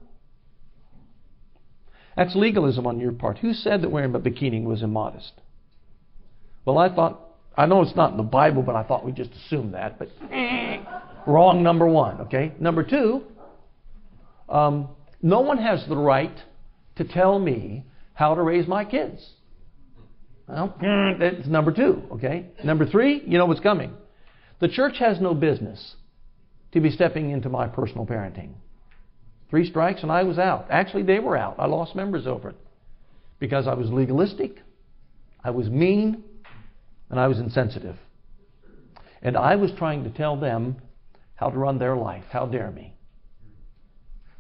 that's 2.16 2.36
legalism 2.36 2.88
on 2.88 3.00
your 3.00 3.12
part. 3.12 3.40
Who 3.40 3.54
said 3.54 3.82
that 3.82 3.90
wearing 3.90 4.16
a 4.16 4.20
bikini 4.20 4.64
was 4.64 4.84
immodest? 4.84 5.34
Well, 6.66 6.78
I 6.78 6.94
thought, 6.94 7.20
I 7.58 7.66
know 7.66 7.82
it's 7.82 7.96
not 7.96 8.12
in 8.12 8.18
the 8.18 8.24
Bible, 8.24 8.62
but 8.62 8.76
I 8.76 8.84
thought 8.84 9.06
we 9.06 9.12
just 9.12 9.32
assumed 9.32 9.74
that. 9.74 10.00
But 10.00 10.10
wrong, 11.28 11.64
number 11.64 11.88
one. 11.88 12.22
Okay? 12.22 12.54
Number 12.60 12.84
two, 12.84 13.24
um, 14.48 14.90
no 15.22 15.42
one 15.42 15.58
has 15.58 15.86
the 15.88 15.98
right 15.98 16.36
to 16.98 17.04
tell 17.04 17.40
me 17.40 17.86
how 18.14 18.36
to 18.36 18.42
raise 18.42 18.68
my 18.68 18.86
kids. 18.86 19.26
Well, 20.52 20.76
that's 21.20 21.48
number 21.48 21.72
two. 21.72 22.04
Okay? 22.12 22.48
Number 22.64 22.86
three, 22.86 23.24
you 23.26 23.38
know 23.38 23.46
what's 23.46 23.62
coming. 23.62 23.94
The 24.60 24.68
church 24.68 24.98
has 25.00 25.20
no 25.20 25.34
business 25.34 25.96
to 26.74 26.82
be 26.82 26.92
stepping 26.92 27.32
into 27.32 27.50
my 27.50 27.68
personal 27.68 28.06
parenting. 28.06 28.54
Three 29.50 29.70
strikes 29.70 30.04
and 30.04 30.12
I 30.12 30.24
was 30.24 30.38
out. 30.38 30.68
Actually, 30.70 31.04
they 31.04 31.20
were 31.20 31.38
out. 31.38 31.56
I 31.58 31.66
lost 31.66 31.96
members 31.96 32.28
over 32.28 32.50
it 32.50 32.56
because 33.40 33.68
I 33.68 33.74
was 33.74 33.90
legalistic, 33.90 34.62
I 35.44 35.50
was 35.50 35.68
mean, 35.68 36.24
and 37.10 37.20
I 37.20 37.28
was 37.28 37.40
insensitive. 37.40 37.98
And 39.22 39.36
I 39.36 39.56
was 39.56 39.72
trying 39.78 40.04
to 40.04 40.10
tell 40.10 40.40
them 40.40 40.78
how 41.36 41.50
to 41.50 41.58
run 41.58 41.80
their 41.80 41.96
life. 41.96 42.24
How 42.30 42.46
dare 42.46 42.72
me? 42.72 42.94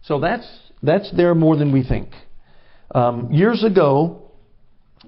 So 0.04 0.19
that's 0.19 0.47
that's 0.84 1.12
there 1.15 1.36
more 1.36 1.58
than 1.58 1.71
we 1.71 1.84
think. 1.84 2.10
Um, 2.93 3.32
years 3.32 3.63
ago, 3.63 4.20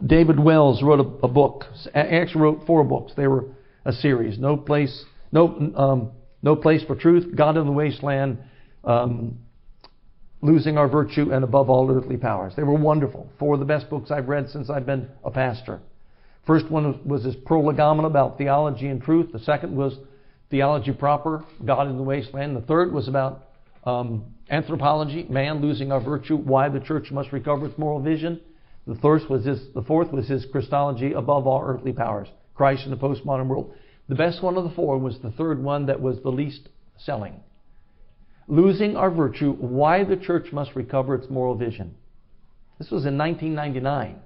David 0.06 0.40
Wells 0.40 0.82
wrote 0.82 1.00
a, 1.00 1.26
a, 1.26 1.28
book. 1.28 1.66
Actually, 1.94 2.42
wrote 2.42 2.66
four 2.66 2.84
books. 2.84 3.14
They 3.16 3.28
were 3.28 3.46
a 3.86 3.92
series. 3.92 4.40
No 4.40 4.58
place, 4.58 5.06
no 5.32 5.74
um, 5.76 6.12
no 6.42 6.56
place 6.56 6.84
for 6.84 6.96
truth. 6.96 7.36
God 7.36 7.58
in 7.58 7.66
the 7.66 7.72
wasteland. 7.72 8.40
Um, 8.84 9.40
Losing 10.44 10.78
Our 10.78 10.90
Virtue, 10.90 11.32
and 11.32 11.46
Above 11.46 11.70
All 11.70 11.90
Earthly 11.90 12.18
Powers. 12.18 12.52
They 12.58 12.64
were 12.64 12.78
wonderful. 12.78 13.30
Four 13.40 13.54
of 13.54 13.62
the 13.62 13.66
best 13.66 13.90
books 13.90 14.12
I've 14.12 14.28
read 14.28 14.50
since 14.50 14.70
I've 14.70 14.86
been 14.86 15.08
a 15.24 15.32
pastor. 15.32 15.80
First 16.46 16.70
one 16.70 17.00
was 17.08 17.24
his 17.24 17.34
prolegomena 17.46 18.10
about 18.10 18.38
theology 18.38 18.88
and 18.88 19.02
truth. 19.02 19.32
The 19.32 19.40
second 19.40 19.74
was 19.74 19.98
theology 20.52 20.92
proper, 20.92 21.46
God 21.64 21.88
in 21.88 21.96
the 21.96 22.04
wasteland. 22.04 22.58
The 22.58 22.62
third 22.62 22.92
was 22.92 23.08
about 23.08 23.46
um, 23.86 24.26
anthropology, 24.50 25.26
man 25.30 25.62
losing 25.62 25.94
our 25.94 26.02
virtue, 26.02 26.36
why 26.36 26.68
the 26.68 26.82
church 26.82 27.10
must 27.10 27.32
recover 27.32 27.68
its 27.68 27.78
moral 27.78 28.02
vision. 28.02 28.42
The 28.86 28.96
fourth 28.96 29.30
was 29.30 29.46
his, 29.46 29.62
the 29.74 29.82
fourth 29.82 30.12
was 30.12 30.28
his 30.28 30.46
Christology 30.46 31.14
above 31.14 31.48
all 31.48 31.62
earthly 31.64 31.94
powers, 31.94 32.28
Christ 32.56 32.86
in 32.86 32.92
the 32.92 32.98
postmodern 32.98 33.48
world. 33.48 33.74
The 34.10 34.16
best 34.16 34.44
one 34.44 34.58
of 34.58 34.64
the 34.64 34.70
four 34.72 34.98
was 34.98 35.20
the 35.20 35.32
third 35.32 35.64
one 35.64 35.86
that 35.86 36.02
was 36.02 36.22
the 36.22 36.32
least 36.32 36.70
selling 36.98 37.40
losing 38.48 38.96
our 38.96 39.12
virtue, 39.12 39.54
why 39.54 40.04
the 40.04 40.18
church 40.18 40.52
must 40.52 40.76
recover 40.76 41.16
its 41.16 41.30
moral 41.30 41.56
vision. 41.56 41.96
This 42.78 42.92
was 42.92 43.06
in 43.06 43.18
1999 43.18 44.20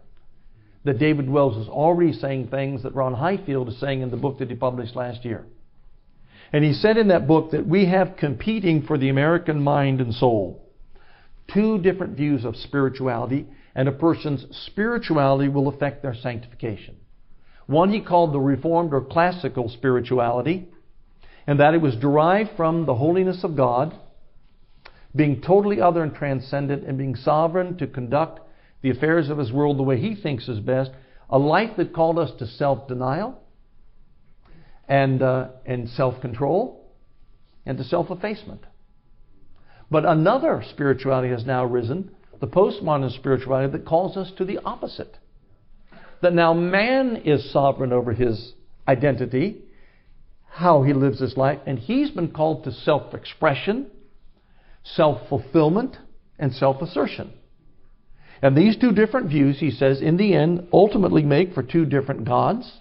that 0.85 0.99
David 0.99 1.29
Wells 1.29 1.57
was 1.57 1.67
already 1.67 2.13
saying 2.13 2.47
things 2.47 2.83
that 2.83 2.95
Ron 2.95 3.13
Highfield 3.13 3.69
is 3.69 3.79
saying 3.79 4.01
in 4.01 4.09
the 4.09 4.17
book 4.17 4.39
that 4.39 4.49
he 4.49 4.55
published 4.55 4.95
last 4.95 5.25
year. 5.25 5.45
And 6.53 6.63
he 6.63 6.73
said 6.73 6.97
in 6.97 7.09
that 7.09 7.27
book 7.27 7.51
that 7.51 7.67
we 7.67 7.87
have 7.87 8.15
competing 8.17 8.83
for 8.83 8.97
the 8.97 9.09
American 9.09 9.61
mind 9.61 9.99
and 9.99 10.13
soul 10.13 10.63
two 11.53 11.77
different 11.79 12.17
views 12.17 12.43
of 12.43 12.55
spirituality, 12.55 13.47
and 13.77 13.87
a 13.87 13.93
person's 13.93 14.45
spirituality 14.65 15.47
will 15.47 15.69
affect 15.69 16.01
their 16.01 16.15
sanctification. 16.15 16.97
One 17.67 17.91
he 17.91 18.01
called 18.01 18.33
the 18.33 18.39
Reformed 18.39 18.93
or 18.93 19.01
classical 19.01 19.69
spirituality, 19.69 20.67
and 21.45 21.59
that 21.59 21.73
it 21.73 21.81
was 21.81 21.95
derived 21.95 22.49
from 22.57 22.85
the 22.85 22.95
holiness 22.95 23.43
of 23.43 23.55
God 23.55 23.97
being 25.15 25.41
totally 25.41 25.81
other 25.81 26.03
and 26.03 26.13
transcendent, 26.13 26.83
and 26.83 26.97
being 26.97 27.15
sovereign 27.15 27.77
to 27.77 27.87
conduct 27.87 28.39
the 28.81 28.89
affairs 28.89 29.29
of 29.29 29.37
his 29.37 29.51
world 29.51 29.77
the 29.77 29.83
way 29.83 29.99
he 29.99 30.15
thinks 30.15 30.47
is 30.47 30.59
best, 30.59 30.91
a 31.29 31.39
life 31.39 31.71
that 31.77 31.93
called 31.93 32.19
us 32.19 32.31
to 32.39 32.45
self 32.45 32.87
denial 32.87 33.39
and, 34.87 35.21
uh, 35.21 35.49
and 35.65 35.89
self 35.89 36.21
control 36.21 36.85
and 37.65 37.77
to 37.77 37.83
self 37.83 38.11
effacement. 38.11 38.61
But 39.89 40.05
another 40.05 40.63
spirituality 40.69 41.29
has 41.29 41.45
now 41.45 41.65
risen, 41.65 42.11
the 42.39 42.47
postmodern 42.47 43.11
spirituality, 43.11 43.71
that 43.71 43.85
calls 43.85 44.17
us 44.17 44.31
to 44.37 44.45
the 44.45 44.59
opposite. 44.59 45.17
That 46.21 46.33
now 46.33 46.53
man 46.53 47.17
is 47.17 47.51
sovereign 47.51 47.93
over 47.93 48.13
his 48.13 48.53
identity, 48.87 49.61
how 50.47 50.83
he 50.83 50.93
lives 50.93 51.19
his 51.19 51.37
life, 51.37 51.59
and 51.65 51.77
he's 51.77 52.09
been 52.09 52.31
called 52.31 52.63
to 52.63 52.71
self 52.71 53.13
expression 53.13 53.87
self 54.95 55.27
fulfillment 55.29 55.97
and 56.39 56.53
self 56.53 56.81
assertion. 56.81 57.33
And 58.41 58.55
these 58.55 58.77
two 58.77 58.91
different 58.91 59.29
views, 59.29 59.59
he 59.59 59.71
says, 59.71 60.01
in 60.01 60.17
the 60.17 60.35
end, 60.35 60.67
ultimately 60.71 61.23
make 61.23 61.53
for 61.53 61.63
two 61.63 61.85
different 61.85 62.25
gods, 62.25 62.71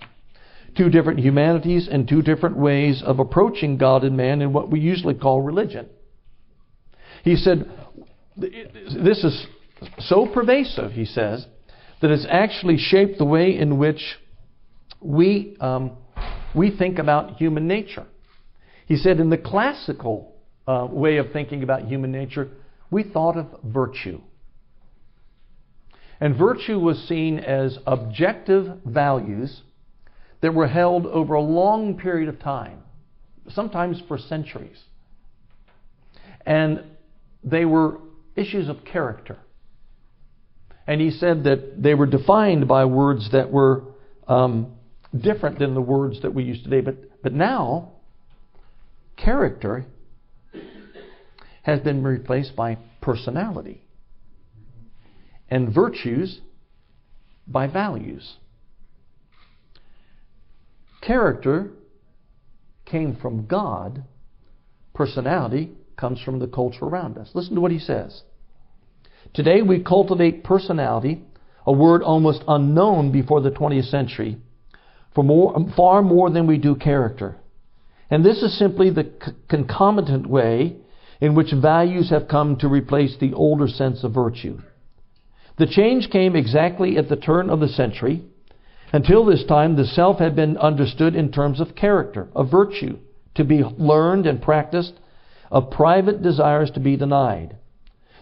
two 0.77 0.90
different 0.90 1.21
humanities, 1.21 1.88
and 1.90 2.07
two 2.07 2.21
different 2.21 2.59
ways 2.59 3.03
of 3.05 3.19
approaching 3.19 3.79
God 3.79 4.05
and 4.05 4.16
man 4.16 4.42
in 4.42 4.53
what 4.53 4.71
we 4.71 4.81
usually 4.81 5.14
call 5.14 5.40
religion. 5.40 5.88
He 7.25 7.37
said, 7.37 7.71
This 8.37 9.25
is 9.25 9.46
so 10.01 10.27
pervasive, 10.27 10.92
he 10.92 11.05
says, 11.05 11.46
that 12.03 12.11
it's 12.11 12.27
actually 12.29 12.77
shaped 12.79 13.18
the 13.18 13.25
way 13.25 13.57
in 13.57 13.79
which 13.79 14.03
we, 15.01 15.57
um, 15.61 15.96
we 16.55 16.77
think 16.77 16.99
about 16.99 17.37
human 17.37 17.66
nature. 17.66 18.07
He 18.87 18.96
said, 18.96 19.20
in 19.20 19.31
the 19.31 19.38
classical 19.38 20.35
uh, 20.66 20.87
way 20.90 21.16
of 21.16 21.33
thinking 21.33 21.62
about 21.62 21.87
human 21.87 22.12
nature, 22.12 22.49
we 22.90 23.03
thought 23.03 23.37
of 23.37 23.46
virtue. 23.64 24.20
And 26.20 26.37
virtue 26.37 26.79
was 26.79 26.99
seen 27.09 27.38
as 27.38 27.79
objective 27.87 28.66
values 28.85 29.62
that 30.40 30.55
were 30.55 30.68
held 30.68 31.07
over 31.07 31.35
a 31.35 31.40
long 31.40 31.99
period 31.99 32.29
of 32.29 32.38
time, 32.38 32.83
sometimes 33.49 34.03
for 34.07 34.18
centuries. 34.18 34.79
And 36.44 36.85
they 37.42 37.64
were 37.64 37.99
issues 38.37 38.68
of 38.68 38.85
character. 38.85 39.38
And 40.87 41.01
he 41.01 41.11
said 41.11 41.44
that 41.44 41.83
they 41.83 41.94
were 41.94 42.07
defined 42.07 42.68
by 42.68 42.85
words 42.85 43.31
that 43.33 43.51
were 43.51 43.83
um, 44.29 44.75
different 45.18 45.59
than 45.59 45.75
the 45.75 45.81
words 45.81 46.22
that 46.22 46.33
we 46.33 46.44
use 46.44 46.62
today. 46.62 46.81
But, 46.81 47.22
but 47.22 47.33
now, 47.33 47.92
character 49.16 49.87
has 51.62 51.81
been 51.81 52.05
replaced 52.05 52.55
by 52.55 52.79
personality, 53.01 53.83
and 55.51 55.75
virtues 55.75 56.40
by 57.46 57.66
values. 57.66 58.37
Character 61.01 61.70
came 62.85 63.16
from 63.16 63.46
God, 63.46 64.05
personality 64.94 65.72
comes 65.97 66.21
from 66.21 66.39
the 66.39 66.47
culture 66.47 66.85
around 66.85 67.19
us. 67.19 67.31
Listen 67.35 67.55
to 67.55 67.61
what 67.61 67.73
he 67.73 67.79
says. 67.79 68.23
Today 69.35 69.63
we 69.63 69.83
cultivate 69.83 70.45
personality, 70.45 71.23
a 71.67 71.73
word 71.73 72.03
almost 72.03 72.45
unknown 72.47 73.13
before 73.13 73.41
the 73.41 73.51
20th 73.51 73.91
century, 73.91 74.39
for 75.15 75.25
more, 75.25 75.55
far 75.77 76.03
more 76.03 76.31
than 76.31 76.47
we 76.47 76.59
do 76.59 76.75
character. 76.75 77.37
And 78.11 78.25
this 78.25 78.43
is 78.43 78.59
simply 78.59 78.91
the 78.91 79.11
concomitant 79.49 80.27
way 80.27 80.77
in 81.21 81.35
which 81.35 81.53
values 81.53 82.11
have 82.11 82.29
come 82.29 82.57
to 82.57 82.69
replace 82.69 83.17
the 83.19 83.33
older 83.33 83.67
sense 83.67 84.05
of 84.05 84.15
virtue. 84.15 84.59
The 85.59 85.67
change 85.67 86.11
came 86.11 86.37
exactly 86.37 86.99
at 86.99 87.09
the 87.09 87.17
turn 87.17 87.49
of 87.49 87.61
the 87.61 87.69
century. 87.69 88.23
Until 88.93 89.25
this 89.25 89.45
time, 89.45 89.77
the 89.77 89.87
self 89.87 90.19
had 90.19 90.37
been 90.37 90.57
understood 90.59 91.15
in 91.15 91.33
terms 91.33 91.61
of 91.61 91.75
character, 91.75 92.29
of 92.37 92.51
virtue, 92.51 92.99
to 93.35 93.45
be 93.45 93.63
learned 93.63 94.27
and 94.27 94.41
practiced, 94.41 94.93
of 95.51 95.71
private 95.71 96.23
desires 96.23 96.71
to 96.73 96.81
be 96.81 96.97
denied. 96.97 97.57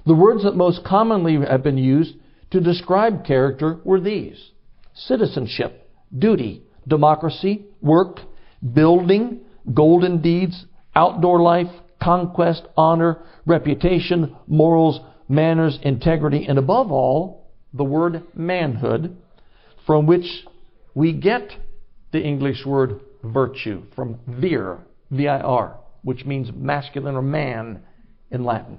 The 0.07 0.15
words 0.15 0.45
that 0.45 0.57
most 0.57 0.85
commonly 0.85 1.39
have 1.47 1.63
been 1.63 1.79
used 1.79 2.15
to 2.51 2.61
describe 2.61 3.25
character 3.25 3.81
were 3.85 4.01
these 4.01 4.51
citizenship, 4.95 5.91
duty, 6.17 6.63
democracy, 6.87 7.67
work, 7.81 8.21
building, 8.73 9.41
golden 9.73 10.21
deeds, 10.23 10.67
outdoor 10.95 11.43
life, 11.43 11.67
conquest, 12.03 12.63
honor, 12.77 13.19
reputation, 13.47 14.37
morals, 14.47 15.01
manners, 15.29 15.79
integrity, 15.83 16.47
and 16.47 16.59
above 16.59 16.93
all, 16.93 17.51
the 17.73 17.85
word 17.85 18.23
manhood, 18.35 19.17
from 19.87 20.07
which 20.07 20.45
we 20.95 21.13
get 21.13 21.51
the 22.13 22.21
English 22.21 22.65
word 22.65 23.01
virtue, 23.25 23.83
from 23.97 24.21
vir, 24.29 24.79
V-I-R, 25.11 25.77
which 26.05 26.25
means 26.25 26.51
masculine 26.55 27.17
or 27.17 27.23
man 27.23 27.81
in 28.31 28.45
Latin. 28.45 28.79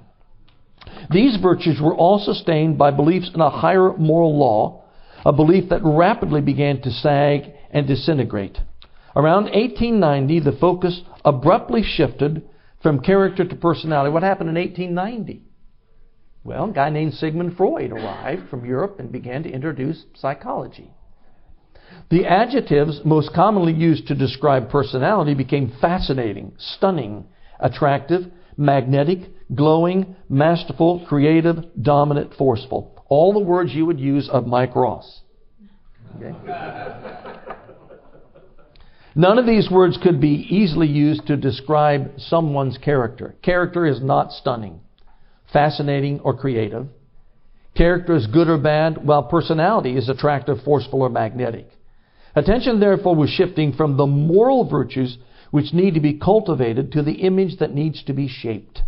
These 1.10 1.36
virtues 1.42 1.80
were 1.80 1.94
all 1.94 2.18
sustained 2.18 2.78
by 2.78 2.90
beliefs 2.92 3.30
in 3.34 3.40
a 3.40 3.50
higher 3.50 3.92
moral 3.96 4.38
law, 4.38 4.84
a 5.24 5.32
belief 5.32 5.68
that 5.70 5.80
rapidly 5.84 6.40
began 6.40 6.80
to 6.82 6.90
sag 6.90 7.52
and 7.70 7.86
disintegrate. 7.86 8.58
Around 9.14 9.44
1890, 9.44 10.40
the 10.40 10.56
focus 10.58 11.02
abruptly 11.24 11.82
shifted 11.82 12.48
from 12.82 13.00
character 13.00 13.44
to 13.44 13.56
personality. 13.56 14.12
What 14.12 14.22
happened 14.22 14.50
in 14.50 14.56
1890? 14.56 15.42
Well, 16.44 16.70
a 16.70 16.72
guy 16.72 16.90
named 16.90 17.14
Sigmund 17.14 17.56
Freud 17.56 17.90
arrived 17.90 18.48
from 18.48 18.64
Europe 18.64 19.00
and 19.00 19.10
began 19.10 19.42
to 19.42 19.50
introduce 19.50 20.04
psychology. 20.14 20.92
The 22.10 22.24
adjectives 22.24 23.00
most 23.04 23.32
commonly 23.34 23.72
used 23.72 24.06
to 24.08 24.14
describe 24.14 24.70
personality 24.70 25.34
became 25.34 25.72
fascinating, 25.80 26.52
stunning, 26.56 27.24
attractive, 27.58 28.22
magnetic, 28.56 29.20
glowing, 29.54 30.14
masterful, 30.28 31.04
creative, 31.08 31.56
dominant, 31.80 32.32
forceful. 32.34 33.04
All 33.08 33.32
the 33.32 33.40
words 33.40 33.72
you 33.74 33.86
would 33.86 33.98
use 33.98 34.28
of 34.28 34.46
Mike 34.46 34.76
Ross. 34.76 35.20
Okay? 36.16 36.32
None 39.18 39.38
of 39.38 39.46
these 39.46 39.70
words 39.70 39.98
could 40.00 40.20
be 40.20 40.46
easily 40.50 40.86
used 40.86 41.26
to 41.26 41.36
describe 41.36 42.12
someone's 42.18 42.76
character. 42.78 43.34
Character 43.42 43.86
is 43.86 44.02
not 44.02 44.30
stunning, 44.30 44.80
fascinating, 45.52 46.20
or 46.20 46.36
creative. 46.36 46.86
Character 47.74 48.14
is 48.14 48.26
good 48.26 48.48
or 48.48 48.58
bad, 48.58 49.04
while 49.06 49.22
personality 49.22 49.96
is 49.96 50.08
attractive, 50.08 50.58
forceful, 50.64 51.00
or 51.02 51.08
magnetic. 51.08 51.66
Attention, 52.36 52.78
therefore, 52.80 53.16
was 53.16 53.30
shifting 53.30 53.72
from 53.72 53.96
the 53.96 54.06
moral 54.06 54.68
virtues 54.68 55.16
which 55.50 55.72
need 55.72 55.94
to 55.94 56.00
be 56.00 56.18
cultivated 56.18 56.92
to 56.92 57.02
the 57.02 57.14
image 57.14 57.56
that 57.58 57.74
needs 57.74 58.02
to 58.04 58.12
be 58.12 58.28
shaped. 58.28 58.82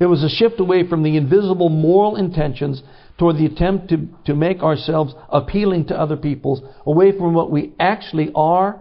It 0.00 0.06
was 0.06 0.24
a 0.24 0.28
shift 0.28 0.58
away 0.58 0.88
from 0.88 1.02
the 1.02 1.16
invisible 1.16 1.68
moral 1.68 2.16
intentions 2.16 2.82
toward 3.18 3.36
the 3.36 3.46
attempt 3.46 3.88
to, 3.90 4.08
to 4.26 4.34
make 4.34 4.62
ourselves 4.62 5.14
appealing 5.28 5.86
to 5.86 6.00
other 6.00 6.16
peoples, 6.16 6.62
away 6.86 7.12
from 7.12 7.34
what 7.34 7.50
we 7.50 7.74
actually 7.78 8.30
are 8.34 8.80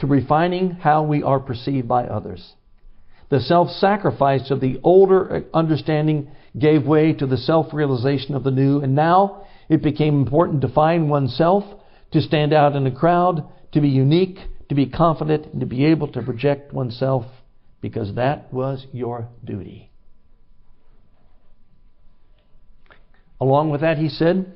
to 0.00 0.06
refining 0.06 0.70
how 0.70 1.02
we 1.02 1.22
are 1.22 1.40
perceived 1.40 1.88
by 1.88 2.04
others. 2.04 2.54
The 3.30 3.40
self 3.40 3.70
sacrifice 3.70 4.50
of 4.50 4.60
the 4.60 4.80
older 4.82 5.44
understanding 5.54 6.30
gave 6.58 6.86
way 6.86 7.12
to 7.14 7.26
the 7.26 7.36
self 7.36 7.72
realization 7.72 8.34
of 8.34 8.42
the 8.42 8.50
new, 8.50 8.80
and 8.80 8.94
now 8.94 9.44
it 9.68 9.82
became 9.82 10.14
important 10.18 10.62
to 10.62 10.68
find 10.68 11.08
oneself, 11.08 11.64
to 12.12 12.20
stand 12.20 12.52
out 12.52 12.74
in 12.74 12.86
a 12.86 12.90
crowd, 12.90 13.46
to 13.72 13.80
be 13.80 13.88
unique, 13.88 14.38
to 14.68 14.74
be 14.74 14.86
confident, 14.86 15.46
and 15.52 15.60
to 15.60 15.66
be 15.66 15.84
able 15.86 16.08
to 16.08 16.22
project 16.22 16.72
oneself 16.72 17.24
because 17.80 18.14
that 18.14 18.52
was 18.52 18.86
your 18.92 19.28
duty. 19.44 19.90
Along 23.40 23.70
with 23.70 23.82
that, 23.82 23.98
he 23.98 24.08
said, 24.08 24.52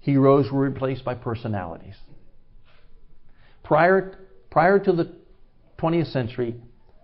heroes 0.00 0.50
were 0.50 0.62
replaced 0.62 1.04
by 1.04 1.14
personalities. 1.14 1.96
Prior 3.62 4.18
Prior 4.54 4.78
to 4.78 4.92
the 4.92 5.12
20th 5.80 6.12
century, 6.12 6.54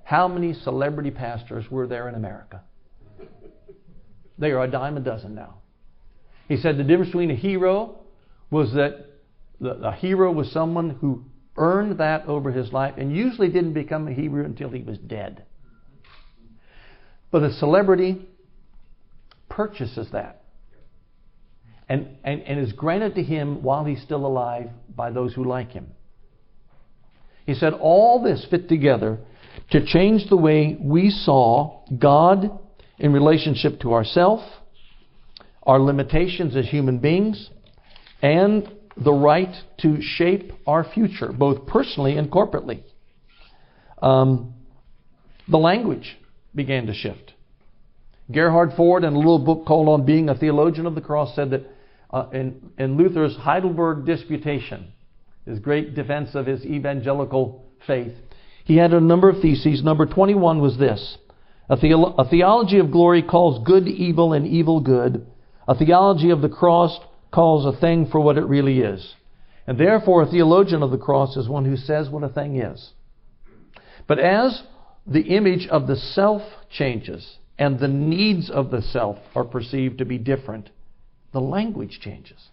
how 0.04 0.28
many 0.28 0.54
celebrity 0.54 1.10
pastors 1.10 1.68
were 1.68 1.88
there 1.88 2.08
in 2.08 2.14
America? 2.14 2.62
They 4.38 4.52
are 4.52 4.62
a 4.62 4.70
dime 4.70 4.96
a 4.96 5.00
dozen 5.00 5.34
now. 5.34 5.56
He 6.46 6.56
said 6.58 6.78
the 6.78 6.84
difference 6.84 7.08
between 7.08 7.32
a 7.32 7.34
hero 7.34 7.98
was 8.52 8.72
that 8.74 9.09
the, 9.60 9.74
the 9.74 9.92
hero 9.92 10.32
was 10.32 10.50
someone 10.52 10.90
who 10.90 11.24
earned 11.56 11.98
that 11.98 12.26
over 12.26 12.50
his 12.50 12.72
life 12.72 12.94
and 12.96 13.14
usually 13.14 13.48
didn't 13.48 13.74
become 13.74 14.08
a 14.08 14.12
hero 14.12 14.44
until 14.44 14.70
he 14.70 14.82
was 14.82 14.98
dead. 14.98 15.44
But 17.30 17.42
a 17.42 17.52
celebrity 17.52 18.26
purchases 19.48 20.08
that 20.12 20.42
and, 21.90 22.08
and, 22.22 22.42
and 22.42 22.60
is 22.60 22.72
granted 22.72 23.16
to 23.16 23.22
him 23.22 23.62
while 23.64 23.84
he's 23.84 24.00
still 24.02 24.24
alive 24.24 24.70
by 24.94 25.10
those 25.10 25.34
who 25.34 25.44
like 25.44 25.72
him. 25.72 25.88
He 27.44 27.54
said 27.54 27.72
all 27.72 28.22
this 28.22 28.46
fit 28.48 28.68
together 28.68 29.18
to 29.72 29.84
change 29.84 30.30
the 30.30 30.36
way 30.36 30.78
we 30.80 31.10
saw 31.10 31.82
God 31.98 32.58
in 32.98 33.12
relationship 33.12 33.80
to 33.80 33.92
ourselves, 33.92 34.44
our 35.64 35.80
limitations 35.80 36.54
as 36.54 36.68
human 36.68 36.98
beings, 36.98 37.50
and 38.22 38.70
the 39.02 39.12
right 39.12 39.54
to 39.78 40.00
shape 40.00 40.52
our 40.66 40.84
future, 40.84 41.32
both 41.32 41.66
personally 41.66 42.16
and 42.16 42.30
corporately. 42.30 42.82
Um, 44.02 44.54
the 45.48 45.58
language 45.58 46.16
began 46.54 46.86
to 46.86 46.94
shift. 46.94 47.32
Gerhard 48.30 48.70
Forde, 48.76 49.04
in 49.04 49.14
a 49.14 49.18
little 49.18 49.38
book 49.38 49.66
called 49.66 49.88
On 49.88 50.04
Being 50.04 50.28
a 50.28 50.34
Theologian 50.34 50.86
of 50.86 50.94
the 50.94 51.00
Cross, 51.00 51.34
said 51.34 51.50
that 51.50 51.66
uh, 52.12 52.28
in, 52.32 52.70
in 52.78 52.96
Luther's 52.96 53.36
Heidelberg 53.36 54.04
Disputation, 54.04 54.92
his 55.46 55.58
great 55.58 55.94
defense 55.94 56.30
of 56.34 56.46
his 56.46 56.64
evangelical 56.64 57.64
faith. 57.86 58.12
He 58.64 58.76
had 58.76 58.92
a 58.92 59.00
number 59.00 59.30
of 59.30 59.40
theses. 59.40 59.82
Number 59.82 60.06
21 60.06 60.60
was 60.60 60.78
this 60.78 61.16
a, 61.68 61.76
theolo- 61.76 62.14
a 62.18 62.28
theology 62.28 62.78
of 62.78 62.90
glory 62.90 63.22
calls 63.22 63.64
good 63.66 63.88
evil 63.88 64.32
and 64.32 64.46
evil 64.46 64.80
good. 64.80 65.26
A 65.66 65.74
theology 65.74 66.30
of 66.30 66.42
the 66.42 66.48
cross 66.48 66.98
calls 67.32 67.66
a 67.66 67.78
thing 67.78 68.06
for 68.06 68.20
what 68.20 68.38
it 68.38 68.44
really 68.44 68.80
is. 68.80 69.14
And 69.66 69.78
therefore, 69.78 70.22
a 70.22 70.26
theologian 70.26 70.82
of 70.82 70.90
the 70.90 70.98
cross 70.98 71.36
is 71.36 71.48
one 71.48 71.64
who 71.64 71.76
says 71.76 72.08
what 72.08 72.24
a 72.24 72.28
thing 72.28 72.60
is. 72.60 72.90
But 74.06 74.18
as 74.18 74.62
the 75.06 75.22
image 75.22 75.68
of 75.68 75.86
the 75.86 75.96
self 75.96 76.42
changes 76.70 77.36
and 77.58 77.78
the 77.78 77.88
needs 77.88 78.50
of 78.50 78.70
the 78.70 78.82
self 78.82 79.18
are 79.34 79.44
perceived 79.44 79.98
to 79.98 80.04
be 80.04 80.18
different, 80.18 80.70
the 81.32 81.40
language 81.40 82.00
changes. 82.02 82.48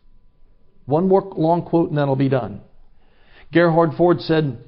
One 0.86 1.08
more 1.08 1.24
long 1.36 1.64
quote 1.64 1.90
and 1.90 1.98
then 1.98 2.08
I'll 2.08 2.16
be 2.16 2.30
done. 2.30 2.62
Gerhard 3.52 3.92
Forde 3.98 4.22
said, 4.22 4.60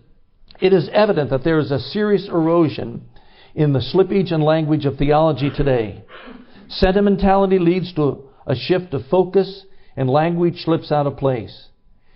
It 0.59 0.73
is 0.73 0.89
evident 0.91 1.29
that 1.29 1.43
there 1.43 1.59
is 1.59 1.71
a 1.71 1.79
serious 1.79 2.27
erosion 2.27 3.03
in 3.53 3.73
the 3.73 3.79
slippage 3.79 4.33
and 4.33 4.43
language 4.43 4.85
of 4.85 4.97
theology 4.97 5.49
today. 5.55 6.03
Sentimentality 6.69 7.59
leads 7.59 7.93
to 7.93 8.23
a 8.47 8.55
shift 8.55 8.93
of 8.93 9.01
focus 9.11 9.65
and 9.99 10.09
language 10.09 10.63
slips 10.63 10.93
out 10.93 11.05
of 11.05 11.17
place. 11.17 11.67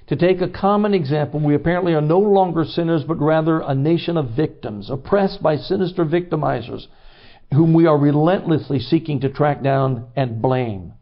To 0.07 0.15
take 0.15 0.39
a 0.39 0.47
common 0.47 0.93
example, 0.93 1.41
we 1.41 1.53
apparently 1.53 1.93
are 1.93 2.01
no 2.01 2.17
longer 2.17 2.63
sinners, 2.63 3.03
but 3.05 3.19
rather 3.19 3.59
a 3.59 3.75
nation 3.75 4.15
of 4.15 4.29
victims, 4.29 4.89
oppressed 4.89 5.43
by 5.43 5.57
sinister 5.57 6.05
victimizers, 6.05 6.87
whom 7.53 7.73
we 7.73 7.85
are 7.85 7.97
relentlessly 7.97 8.79
seeking 8.79 9.19
to 9.19 9.29
track 9.29 9.61
down 9.61 10.07
and 10.15 10.41
blame. 10.41 10.93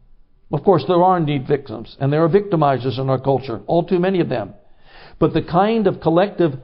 Of 0.52 0.64
course, 0.64 0.84
there 0.88 1.04
are 1.04 1.16
indeed 1.16 1.46
victims, 1.46 1.96
and 2.00 2.12
there 2.12 2.24
are 2.24 2.28
victimizers 2.28 2.98
in 2.98 3.08
our 3.08 3.20
culture, 3.20 3.60
all 3.68 3.84
too 3.84 4.00
many 4.00 4.18
of 4.18 4.28
them. 4.28 4.54
But 5.20 5.34
the 5.34 5.42
kind 5.42 5.86
of 5.86 6.00
collective 6.00 6.54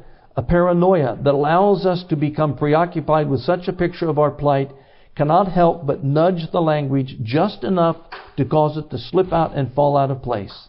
paranoia 0.49 1.17
that 1.23 1.35
allows 1.35 1.87
us 1.87 2.05
to 2.09 2.17
become 2.17 2.57
preoccupied 2.57 3.31
with 3.31 3.41
such 3.41 3.69
a 3.69 3.73
picture 3.73 4.09
of 4.09 4.19
our 4.19 4.33
plight 4.33 4.73
cannot 5.19 5.53
help 5.53 5.85
but 5.85 6.05
nudge 6.05 6.51
the 6.53 6.61
language 6.61 7.17
just 7.23 7.65
enough 7.65 7.97
to 8.37 8.45
cause 8.45 8.79
it 8.79 8.89
to 8.89 8.97
slip 8.97 9.33
out 9.33 9.55
and 9.55 9.75
fall 9.75 9.97
out 9.97 10.13
of 10.13 10.23
place. 10.23 10.69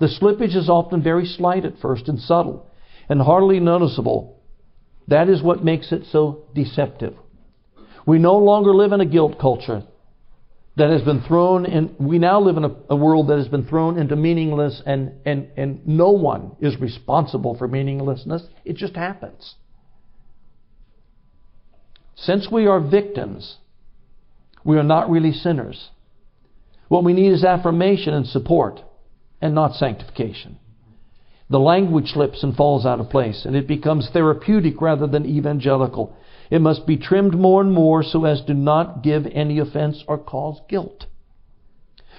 The 0.00 0.06
slippage 0.06 0.56
is 0.56 0.68
often 0.68 1.02
very 1.02 1.26
slight 1.26 1.66
at 1.66 1.78
first 1.78 2.08
and 2.08 2.18
subtle 2.18 2.66
and 3.08 3.20
hardly 3.20 3.60
noticeable. 3.60 4.40
That 5.08 5.28
is 5.28 5.42
what 5.42 5.62
makes 5.62 5.92
it 5.92 6.04
so 6.10 6.46
deceptive. 6.54 7.14
We 8.06 8.18
no 8.18 8.38
longer 8.38 8.74
live 8.74 8.92
in 8.92 9.02
a 9.02 9.06
guilt 9.06 9.38
culture 9.38 9.84
that 10.76 10.90
has 10.90 11.02
been 11.02 11.20
thrown 11.20 11.66
in. 11.66 11.94
We 12.00 12.18
now 12.18 12.40
live 12.40 12.56
in 12.56 12.64
a, 12.64 12.74
a, 12.88 12.96
world 12.96 13.28
that 13.28 13.36
has 13.36 13.48
been 13.48 13.66
thrown 13.66 13.98
into 13.98 14.16
meaningless, 14.16 14.82
and, 14.86 15.12
and, 15.26 15.48
and 15.56 15.86
no 15.86 16.10
one 16.10 16.56
is 16.60 16.80
responsible 16.80 17.56
for 17.58 17.68
meaninglessness. 17.68 18.42
It 18.64 18.76
just 18.76 18.96
happens. 18.96 19.54
Since 22.16 22.48
we 22.50 22.66
are 22.66 22.80
victims, 22.80 23.58
we 24.64 24.76
are 24.76 24.82
not 24.82 25.10
really 25.10 25.32
sinners. 25.32 25.90
What 26.88 27.04
we 27.04 27.12
need 27.12 27.32
is 27.32 27.44
affirmation 27.44 28.14
and 28.14 28.26
support, 28.26 28.80
and 29.40 29.54
not 29.54 29.74
sanctification. 29.74 30.58
The 31.50 31.58
language 31.58 32.12
slips 32.12 32.42
and 32.42 32.56
falls 32.56 32.86
out 32.86 33.00
of 33.00 33.10
place, 33.10 33.44
and 33.44 33.56
it 33.56 33.66
becomes 33.66 34.08
therapeutic 34.10 34.80
rather 34.80 35.06
than 35.06 35.26
evangelical. 35.26 36.16
It 36.50 36.60
must 36.60 36.86
be 36.86 36.96
trimmed 36.96 37.34
more 37.34 37.60
and 37.60 37.72
more 37.72 38.02
so 38.02 38.24
as 38.24 38.42
to 38.44 38.54
not 38.54 39.02
give 39.02 39.26
any 39.26 39.58
offense 39.58 40.04
or 40.06 40.18
cause 40.18 40.60
guilt. 40.68 41.06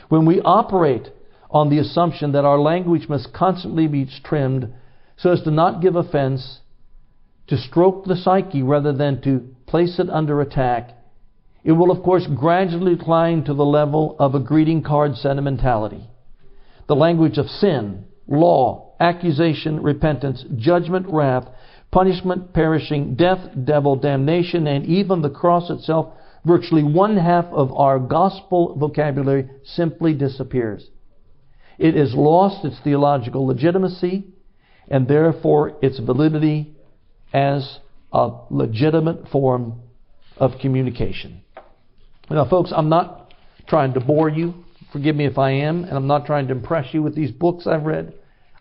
When 0.09 0.25
we 0.25 0.41
operate 0.41 1.09
on 1.49 1.69
the 1.69 1.79
assumption 1.79 2.31
that 2.33 2.45
our 2.45 2.59
language 2.59 3.07
must 3.07 3.33
constantly 3.33 3.87
be 3.87 4.07
trimmed 4.23 4.73
so 5.17 5.31
as 5.31 5.41
to 5.43 5.51
not 5.51 5.81
give 5.81 5.95
offense, 5.95 6.59
to 7.47 7.57
stroke 7.57 8.05
the 8.05 8.15
psyche 8.15 8.63
rather 8.63 8.93
than 8.93 9.21
to 9.21 9.55
place 9.67 9.99
it 9.99 10.09
under 10.09 10.41
attack, 10.41 10.91
it 11.63 11.71
will, 11.71 11.91
of 11.91 12.03
course, 12.03 12.27
gradually 12.35 12.97
climb 12.97 13.43
to 13.45 13.53
the 13.53 13.65
level 13.65 14.15
of 14.19 14.35
a 14.35 14.39
greeting 14.39 14.83
card 14.83 15.15
sentimentality. 15.15 16.09
The 16.87 16.95
language 16.95 17.37
of 17.37 17.47
sin, 17.47 18.05
law, 18.27 18.95
accusation, 18.99 19.81
repentance, 19.81 20.43
judgment, 20.57 21.05
wrath 21.09 21.47
punishment, 21.93 22.53
perishing, 22.53 23.13
death, 23.15 23.39
devil, 23.63 23.95
damnation, 23.95 24.65
and 24.65 24.83
even 24.85 25.21
the 25.21 25.29
cross 25.29 25.69
itself, 25.69 26.11
virtually 26.43 26.83
one 26.83 27.15
half 27.15 27.45
of 27.45 27.71
our 27.71 27.99
gospel 27.99 28.75
vocabulary 28.75 29.47
simply 29.63 30.13
disappears. 30.13 30.85
It 31.77 31.95
has 31.95 32.13
lost 32.15 32.65
its 32.65 32.77
theological 32.83 33.45
legitimacy 33.45 34.25
and 34.87 35.07
therefore 35.07 35.77
its 35.83 35.99
validity 35.99 36.75
as 37.31 37.77
a 38.11 38.31
legitimate 38.49 39.27
form 39.29 39.79
of 40.37 40.59
communication. 40.59 41.42
Now, 42.29 42.47
folks, 42.49 42.71
I'm 42.75 42.89
not 42.89 43.33
trying 43.67 43.93
to 43.93 43.99
bore 43.99 44.29
you. 44.29 44.53
Forgive 44.91 45.15
me 45.15 45.25
if 45.25 45.37
I 45.37 45.51
am, 45.51 45.83
and 45.83 45.93
I'm 45.93 46.07
not 46.07 46.25
trying 46.25 46.47
to 46.47 46.53
impress 46.53 46.93
you 46.93 47.01
with 47.01 47.15
these 47.15 47.31
books 47.31 47.67
I've 47.67 47.83
read. 47.83 48.13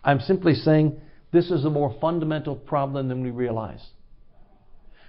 I'm 0.03 0.19
simply 0.19 0.53
saying 0.53 0.99
this 1.31 1.49
is 1.49 1.65
a 1.65 1.69
more 1.69 1.95
fundamental 2.01 2.55
problem 2.55 3.07
than 3.07 3.23
we 3.23 3.31
realize. 3.31 3.85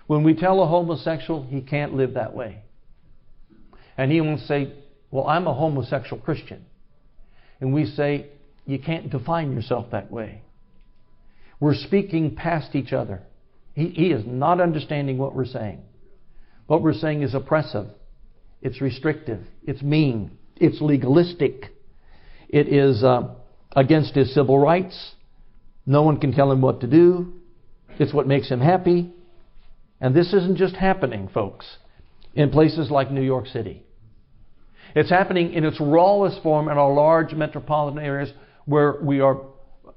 When 0.07 0.23
we 0.23 0.35
tell 0.35 0.63
a 0.63 0.67
homosexual 0.67 1.45
he 1.45 1.61
can't 1.63 1.95
live 1.95 2.15
that 2.15 2.35
way, 2.35 2.63
and 3.97 4.13
he 4.13 4.21
will 4.21 4.39
say, 4.39 4.73
Well, 5.11 5.27
I'm 5.27 5.47
a 5.47 5.55
homosexual 5.55 6.21
Christian. 6.21 6.65
And 7.61 7.73
we 7.73 7.87
say, 7.87 8.29
You 8.67 8.79
can't 8.79 9.11
define 9.11 9.53
yourself 9.53 9.91
that 9.93 10.11
way. 10.11 10.43
We're 11.61 11.75
speaking 11.75 12.35
past 12.37 12.75
each 12.75 12.93
other. 12.93 13.23
He, 13.75 13.89
he 13.89 14.11
is 14.11 14.25
not 14.27 14.61
understanding 14.61 15.19
what 15.19 15.35
we're 15.35 15.45
saying. 15.45 15.81
What 16.67 16.83
we're 16.83 16.93
saying 16.93 17.23
is 17.23 17.35
oppressive, 17.35 17.87
it's 18.65 18.81
restrictive, 18.81 19.45
it's 19.65 19.83
mean, 19.83 20.33
it's 20.57 20.81
legalistic, 20.81 21.67
it 22.49 22.67
is 22.67 23.05
uh, 23.05 23.35
against 23.77 24.15
his 24.15 24.35
civil 24.35 24.59
rights, 24.59 25.15
no 25.87 26.03
one 26.03 26.19
can 26.19 26.33
tell 26.33 26.51
him 26.51 26.61
what 26.61 26.81
to 26.81 26.87
do. 26.87 27.35
It's 27.99 28.13
what 28.13 28.27
makes 28.27 28.49
him 28.49 28.61
happy. 28.61 29.11
And 30.01 30.15
this 30.15 30.33
isn't 30.33 30.57
just 30.57 30.75
happening, 30.75 31.29
folks, 31.33 31.67
in 32.35 32.51
places 32.51 32.91
like 32.91 33.11
New 33.11 33.23
York 33.23 33.47
City. 33.47 33.83
It's 34.95 35.11
happening 35.11 35.53
in 35.53 35.65
its 35.65 35.81
rawest 35.81 36.43
form 36.43 36.69
in 36.69 36.79
our 36.79 36.93
large 36.93 37.33
metropolitan 37.33 37.99
areas 37.99 38.33
where 38.65 38.99
we 39.03 39.21
are 39.21 39.41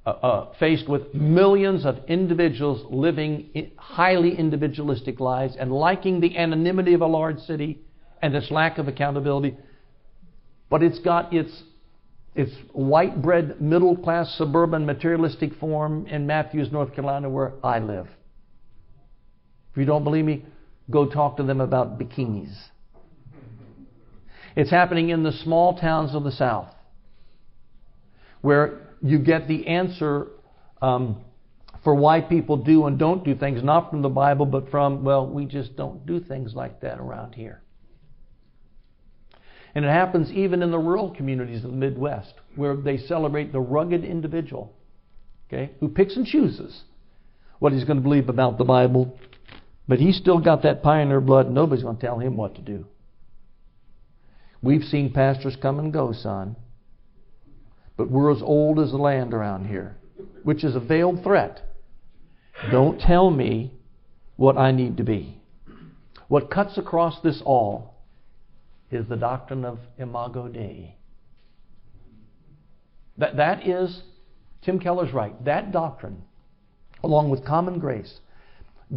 uh, 0.05 0.09
uh, 0.09 0.53
faced 0.59 0.89
with 0.89 1.13
millions 1.13 1.85
of 1.85 1.97
individuals 2.07 2.85
living 2.89 3.71
highly 3.77 4.37
individualistic 4.37 5.19
lives 5.19 5.55
and 5.59 5.71
liking 5.71 6.19
the 6.19 6.37
anonymity 6.37 6.93
of 6.93 7.01
a 7.01 7.07
large 7.07 7.39
city 7.39 7.79
and 8.21 8.35
its 8.35 8.51
lack 8.51 8.77
of 8.77 8.87
accountability. 8.87 9.55
But 10.69 10.83
it's 10.83 10.99
got 10.99 11.33
its 11.33 11.63
it's 12.37 12.53
white 12.71 13.19
bread, 13.19 13.59
middle 13.59 13.97
class, 13.97 14.35
suburban, 14.37 14.85
materialistic 14.85 15.55
form 15.55 16.05
in 16.05 16.27
Matthews, 16.27 16.71
North 16.71 16.93
Carolina, 16.93 17.27
where 17.27 17.53
I 17.63 17.79
live. 17.79 18.07
If 19.71 19.77
you 19.77 19.85
don't 19.85 20.03
believe 20.03 20.23
me, 20.23 20.45
go 20.91 21.07
talk 21.07 21.37
to 21.37 21.43
them 21.43 21.61
about 21.61 21.97
bikinis. 21.97 22.55
It's 24.55 24.69
happening 24.69 25.09
in 25.09 25.23
the 25.23 25.31
small 25.31 25.79
towns 25.79 26.13
of 26.13 26.23
the 26.23 26.31
South, 26.31 26.69
where 28.41 28.81
you 29.01 29.17
get 29.17 29.47
the 29.47 29.65
answer 29.65 30.27
um, 30.79 31.23
for 31.83 31.95
why 31.95 32.21
people 32.21 32.57
do 32.57 32.85
and 32.85 32.99
don't 32.99 33.23
do 33.23 33.35
things, 33.35 33.63
not 33.63 33.89
from 33.89 34.03
the 34.03 34.09
Bible, 34.09 34.45
but 34.45 34.69
from, 34.69 35.03
well, 35.03 35.27
we 35.27 35.45
just 35.45 35.75
don't 35.75 36.05
do 36.05 36.19
things 36.19 36.53
like 36.53 36.81
that 36.81 36.99
around 36.99 37.33
here. 37.33 37.63
And 39.77 39.85
it 39.85 39.89
happens 39.89 40.31
even 40.31 40.63
in 40.63 40.71
the 40.71 40.79
rural 40.79 41.11
communities 41.11 41.63
of 41.63 41.69
the 41.69 41.77
Midwest, 41.77 42.33
where 42.55 42.75
they 42.75 42.97
celebrate 42.97 43.51
the 43.51 43.59
rugged 43.59 44.03
individual, 44.03 44.73
okay, 45.47 45.69
who 45.79 45.87
picks 45.87 46.15
and 46.15 46.25
chooses 46.25 46.81
what 47.59 47.73
he's 47.73 47.83
going 47.83 47.97
to 47.97 48.01
believe 48.01 48.27
about 48.27 48.57
the 48.57 48.63
Bible, 48.63 49.19
but 49.87 49.99
he's 49.99 50.17
still 50.17 50.39
got 50.39 50.63
that 50.63 50.81
pioneer 50.81 51.21
blood. 51.21 51.51
Nobody's 51.51 51.83
going 51.83 51.97
to 51.97 52.01
tell 52.01 52.17
him 52.17 52.35
what 52.35 52.55
to 52.55 52.61
do. 52.61 52.87
We've 54.63 54.81
seen 54.81 55.13
pastors 55.13 55.55
come 55.61 55.77
and 55.77 55.93
go, 55.93 56.11
son, 56.11 56.55
but 57.97 58.09
we're 58.09 58.31
as 58.31 58.41
old 58.41 58.79
as 58.79 58.89
the 58.89 58.97
land 58.97 59.31
around 59.31 59.67
here, 59.67 59.95
which 60.41 60.63
is 60.63 60.75
a 60.75 60.79
veiled 60.79 61.21
threat. 61.23 61.61
Don't 62.71 62.99
tell 62.99 63.29
me 63.29 63.73
what 64.37 64.57
I 64.57 64.71
need 64.71 64.97
to 64.97 65.03
be. 65.03 65.39
What 66.29 66.49
cuts 66.49 66.79
across 66.79 67.21
this 67.21 67.43
all 67.45 67.96
is 68.91 69.07
the 69.07 69.15
doctrine 69.15 69.65
of 69.65 69.79
Imago 69.97 70.47
Dei. 70.47 70.95
That, 73.17 73.37
that 73.37 73.67
is, 73.67 74.03
Tim 74.61 74.79
Keller's 74.79 75.13
right, 75.13 75.43
that 75.45 75.71
doctrine, 75.71 76.23
along 77.03 77.29
with 77.29 77.45
common 77.45 77.79
grace, 77.79 78.19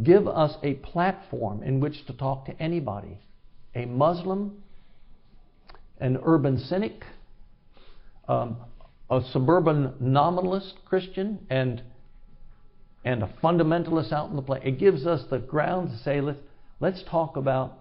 give 0.03 0.29
us 0.29 0.57
a 0.63 0.75
platform 0.75 1.63
in 1.63 1.81
which 1.81 2.07
to 2.07 2.13
talk 2.13 2.47
to 2.47 2.63
anybody 2.63 3.19
a 3.75 3.87
Muslim, 3.87 4.63
an 6.01 6.19
urban 6.25 6.59
cynic, 6.59 7.05
um, 8.29 8.57
a 9.11 9.21
suburban 9.33 9.95
nominalist 10.01 10.75
Christian, 10.85 11.39
and, 11.51 11.83
and 13.05 13.23
a 13.23 13.33
fundamentalist 13.43 14.13
out 14.13 14.29
in 14.31 14.37
the 14.37 14.43
play. 14.43 14.61
It 14.65 14.79
gives 14.79 15.07
us 15.07 15.23
the 15.31 15.39
ground 15.39 15.91
to 15.91 15.99
say, 15.99 16.21
let's, 16.21 16.39
let's 16.81 17.03
talk 17.09 17.37
about 17.37 17.80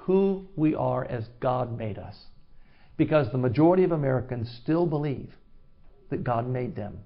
who 0.00 0.46
we 0.56 0.74
are 0.74 1.04
as 1.04 1.24
God 1.40 1.76
made 1.76 1.98
us. 1.98 2.16
Because 2.96 3.30
the 3.30 3.38
majority 3.38 3.84
of 3.84 3.92
Americans 3.92 4.50
still 4.62 4.86
believe 4.86 5.30
that 6.10 6.24
God 6.24 6.48
made 6.48 6.76
them. 6.76 6.98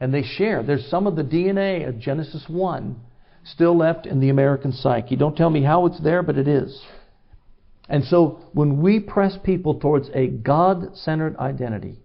And 0.00 0.12
they 0.12 0.22
share. 0.22 0.62
There's 0.62 0.88
some 0.90 1.06
of 1.06 1.16
the 1.16 1.24
DNA 1.24 1.88
of 1.88 1.98
Genesis 1.98 2.44
1 2.48 3.00
still 3.44 3.76
left 3.76 4.06
in 4.06 4.20
the 4.20 4.28
American 4.28 4.72
psyche. 4.72 5.16
Don't 5.16 5.36
tell 5.36 5.50
me 5.50 5.62
how 5.62 5.86
it's 5.86 6.00
there, 6.02 6.22
but 6.22 6.36
it 6.36 6.48
is. 6.48 6.80
And 7.88 8.04
so 8.04 8.40
when 8.52 8.82
we 8.82 9.00
press 9.00 9.36
people 9.42 9.80
towards 9.80 10.10
a 10.14 10.26
God 10.26 10.96
centered 10.96 11.36
identity, 11.38 11.98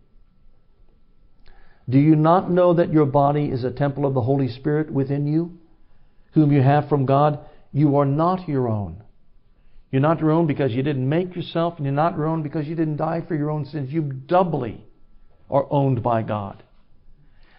do 1.90 2.00
you 2.00 2.16
not 2.16 2.50
know 2.50 2.74
that 2.76 2.94
your 2.94 3.06
body 3.06 3.46
is 3.46 3.66
a 3.66 3.72
temple 3.72 4.06
of 4.06 4.14
the 4.14 4.22
Holy 4.22 4.48
Spirit 4.48 4.92
within 4.92 5.28
you, 5.28 5.58
whom 6.32 6.52
you 6.52 6.62
have 6.62 6.88
from 6.88 7.06
God? 7.06 7.40
You 7.74 7.98
are 7.98 8.06
not 8.06 8.48
your 8.48 8.70
own. 8.70 9.03
You're 9.94 10.02
not 10.02 10.22
your 10.22 10.32
own 10.32 10.48
because 10.48 10.72
you 10.72 10.82
didn't 10.82 11.08
make 11.08 11.36
yourself, 11.36 11.76
and 11.78 11.86
you're 11.86 11.94
not 11.94 12.16
your 12.16 12.26
own 12.26 12.42
because 12.42 12.66
you 12.66 12.74
didn't 12.74 12.98
die 12.98 13.22
for 13.28 13.36
your 13.36 13.52
own 13.52 13.64
sins. 13.64 13.94
You 13.94 14.02
doubly 14.02 14.84
are 15.52 15.68
owned 15.70 16.02
by 16.02 16.24
God. 16.24 16.64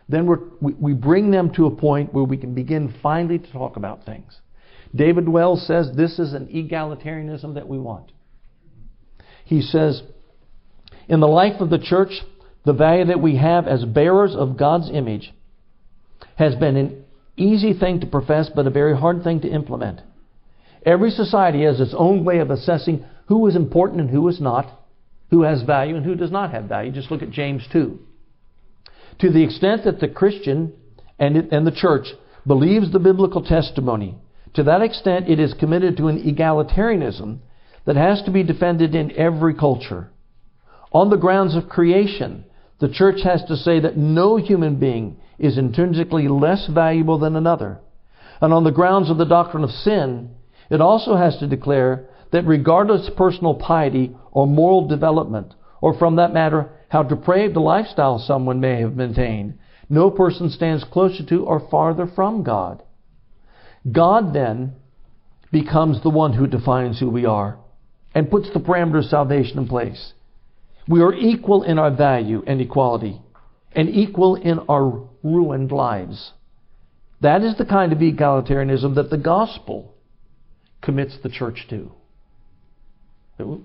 Then 0.09 0.27
we 0.61 0.73
we 0.73 0.95
bring 0.95 1.31
them 1.31 1.55
to 1.55 1.67
a 1.67 1.71
point 1.71 2.13
where 2.13 2.25
we 2.25 2.37
can 2.37 2.53
begin 2.53 2.93
finally 3.01 3.39
to 3.39 3.53
talk 3.53 3.77
about 3.77 4.05
things. 4.05 4.37
David 4.93 5.29
Wells 5.29 5.65
says 5.65 5.93
this 5.95 6.19
is 6.19 6.33
an 6.33 6.49
egalitarianism 6.49 7.55
that 7.55 7.69
we 7.69 7.79
want. 7.79 8.11
He 9.45 9.63
says, 9.63 10.03
in 11.07 11.21
the 11.21 11.29
life 11.29 11.61
of 11.61 11.71
the 11.71 11.79
church, 11.79 12.21
the 12.65 12.73
value 12.73 13.05
that 13.05 13.23
we 13.23 13.37
have 13.37 13.69
as 13.69 13.85
bearers 13.85 14.35
of 14.35 14.59
God's 14.59 14.91
image 14.93 15.33
has 16.35 16.57
been 16.57 16.77
an 16.77 17.05
easy 17.37 17.79
thing 17.79 18.01
to 18.01 18.07
profess, 18.09 18.51
but 18.53 18.67
a 18.67 18.71
very 18.71 18.97
hard 18.97 19.23
thing 19.23 19.41
to 19.43 19.49
implement. 19.49 20.01
Every 20.85 21.11
society 21.11 21.65
has 21.65 21.81
its 21.81 21.95
own 21.97 22.25
way 22.25 22.39
of 22.39 22.51
assessing 22.51 23.05
who 23.27 23.47
is 23.47 23.57
important 23.57 24.01
and 24.01 24.11
who 24.11 24.29
is 24.29 24.41
not, 24.41 24.67
who 25.31 25.43
has 25.43 25.63
value 25.63 25.97
and 25.97 26.05
who 26.05 26.15
does 26.15 26.31
not 26.31 26.51
have 26.53 26.65
value. 26.65 26.93
Just 26.93 27.11
look 27.11 27.23
at 27.23 27.31
James 27.31 27.67
2. 27.73 27.99
To 29.21 29.31
the 29.31 29.43
extent 29.43 29.85
that 29.85 30.01
the 30.01 30.09
Christian 30.09 30.73
and, 31.19 31.37
it, 31.37 31.53
and 31.53 31.67
the 31.67 31.71
church 31.71 32.09
believes 32.47 32.93
the 32.93 32.99
biblical 32.99 33.43
testimony, 33.43 34.17
to 34.55 34.63
that 34.65 34.83
extent 34.83 35.29
it 35.29 35.41
is 35.41 35.55
committed 35.55 35.97
to 35.97 36.09
an 36.09 36.23
egalitarianism 36.23 37.39
that 37.87 37.97
has 37.97 38.23
to 38.23 38.31
be 38.31 38.43
defended 38.43 38.95
in 38.95 39.17
every 39.17 39.55
culture. 39.55 40.11
On 40.93 41.11
the 41.11 41.17
grounds 41.17 41.57
of 41.57 41.69
creation, 41.69 42.45
the 42.79 42.89
church 42.89 43.21
has 43.25 43.43
to 43.45 43.57
say 43.57 43.81
that 43.81 43.97
no 43.97 44.37
human 44.37 44.79
being 44.79 45.17
is 45.39 45.59
intrinsically 45.59 46.29
less 46.29 46.69
valuable 46.73 47.19
than 47.19 47.37
another. 47.37 47.81
And 48.41 48.53
on 48.53 48.65
the 48.65 48.71
grounds 48.71 49.11
of 49.11 49.17
the 49.17 49.25
doctrine 49.25 49.65
of 49.65 49.71
sin, 49.71 50.31
it 50.75 50.81
also 50.81 51.17
has 51.17 51.37
to 51.39 51.47
declare 51.47 52.07
that 52.33 52.47
regardless 52.47 53.09
of 53.09 53.17
personal 53.17 53.55
piety 53.55 54.15
or 54.33 54.47
moral 54.47 54.89
development, 54.89 55.55
or 55.81 55.97
from 55.97 56.17
that 56.17 56.35
matter, 56.35 56.71
how 56.89 57.03
depraved 57.03 57.57
a 57.57 57.61
lifestyle 57.61 58.19
someone 58.19 58.61
may 58.61 58.81
have 58.81 58.97
maintained, 58.97 59.59
no 59.89 60.11
person 60.11 60.51
stands 60.51 60.83
closer 60.85 61.25
to 61.25 61.45
or 61.45 61.69
farther 61.71 62.07
from 62.07 62.43
God. 62.43 62.83
God 63.91 64.35
then 64.35 64.75
becomes 65.53 66.03
the 66.03 66.11
one 66.11 66.33
who 66.33 66.47
defines 66.47 66.99
who 66.99 67.11
we 67.11 67.25
are 67.27 67.59
and 68.15 68.31
puts 68.31 68.51
the 68.53 68.61
parameters 68.61 69.05
of 69.05 69.11
salvation 69.11 69.59
in 69.59 69.69
place. 69.69 70.13
We 70.89 71.03
are 71.03 71.15
equal 71.15 71.63
in 71.63 71.79
our 71.79 71.91
value 71.91 72.43
and 72.47 72.61
equality, 72.61 73.21
and 73.73 73.89
equal 73.89 74.37
in 74.37 74.59
our 74.69 75.09
ruined 75.23 75.73
lives. 75.73 76.33
That 77.21 77.43
is 77.43 77.57
the 77.57 77.65
kind 77.65 77.93
of 77.93 77.99
egalitarianism 77.99 78.95
that 78.97 79.11
the 79.11 79.19
gospel 79.19 79.94
commits 80.85 81.17
the 81.23 81.29
church 81.29 81.67
to. 81.71 81.91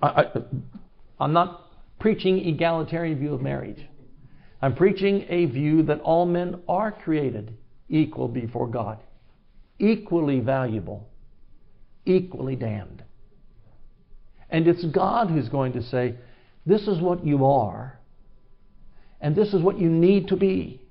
I, 0.02 0.24
am 1.20 1.32
not 1.32 1.66
preaching 2.00 2.38
egalitarian 2.38 3.18
view 3.18 3.34
of 3.34 3.42
marriage. 3.42 3.86
I'm 4.62 4.74
preaching 4.74 5.26
a 5.28 5.46
view 5.46 5.82
that 5.84 6.00
all 6.00 6.26
men 6.26 6.60
are 6.68 6.90
created 6.90 7.56
equal 7.88 8.28
before 8.28 8.68
God, 8.68 8.98
equally 9.78 10.40
valuable, 10.40 11.08
equally 12.04 12.56
damned. 12.56 13.04
And 14.50 14.66
it's 14.66 14.84
God 14.86 15.30
who's 15.30 15.48
going 15.48 15.74
to 15.74 15.82
say, 15.82 16.16
This 16.66 16.88
is 16.88 17.00
what 17.00 17.24
you 17.24 17.46
are, 17.46 17.98
and 19.20 19.36
this 19.36 19.54
is 19.54 19.62
what 19.62 19.78
you 19.78 19.88
need 19.88 20.28
to 20.28 20.36
be. 20.36 20.82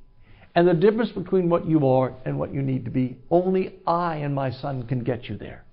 And 0.55 0.67
the 0.67 0.73
difference 0.73 1.11
between 1.11 1.49
what 1.49 1.67
you 1.67 1.88
are 1.88 2.13
and 2.25 2.39
what 2.39 2.53
you 2.53 2.61
need 2.61 2.86
to 2.86 2.91
be, 2.91 3.17
only 3.30 3.80
I 3.86 4.17
and 4.17 4.34
my 4.34 4.51
son 4.51 4.88
can 4.88 5.03
get 5.03 5.25
you 5.25 5.38
there. 5.38 5.63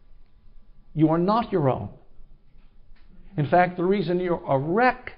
You 0.96 1.10
are 1.10 1.18
not 1.18 1.52
your 1.52 1.68
own. 1.68 1.90
In 3.36 3.46
fact, 3.46 3.76
the 3.76 3.84
reason 3.84 4.18
you're 4.18 4.42
a 4.48 4.58
wreck 4.58 5.12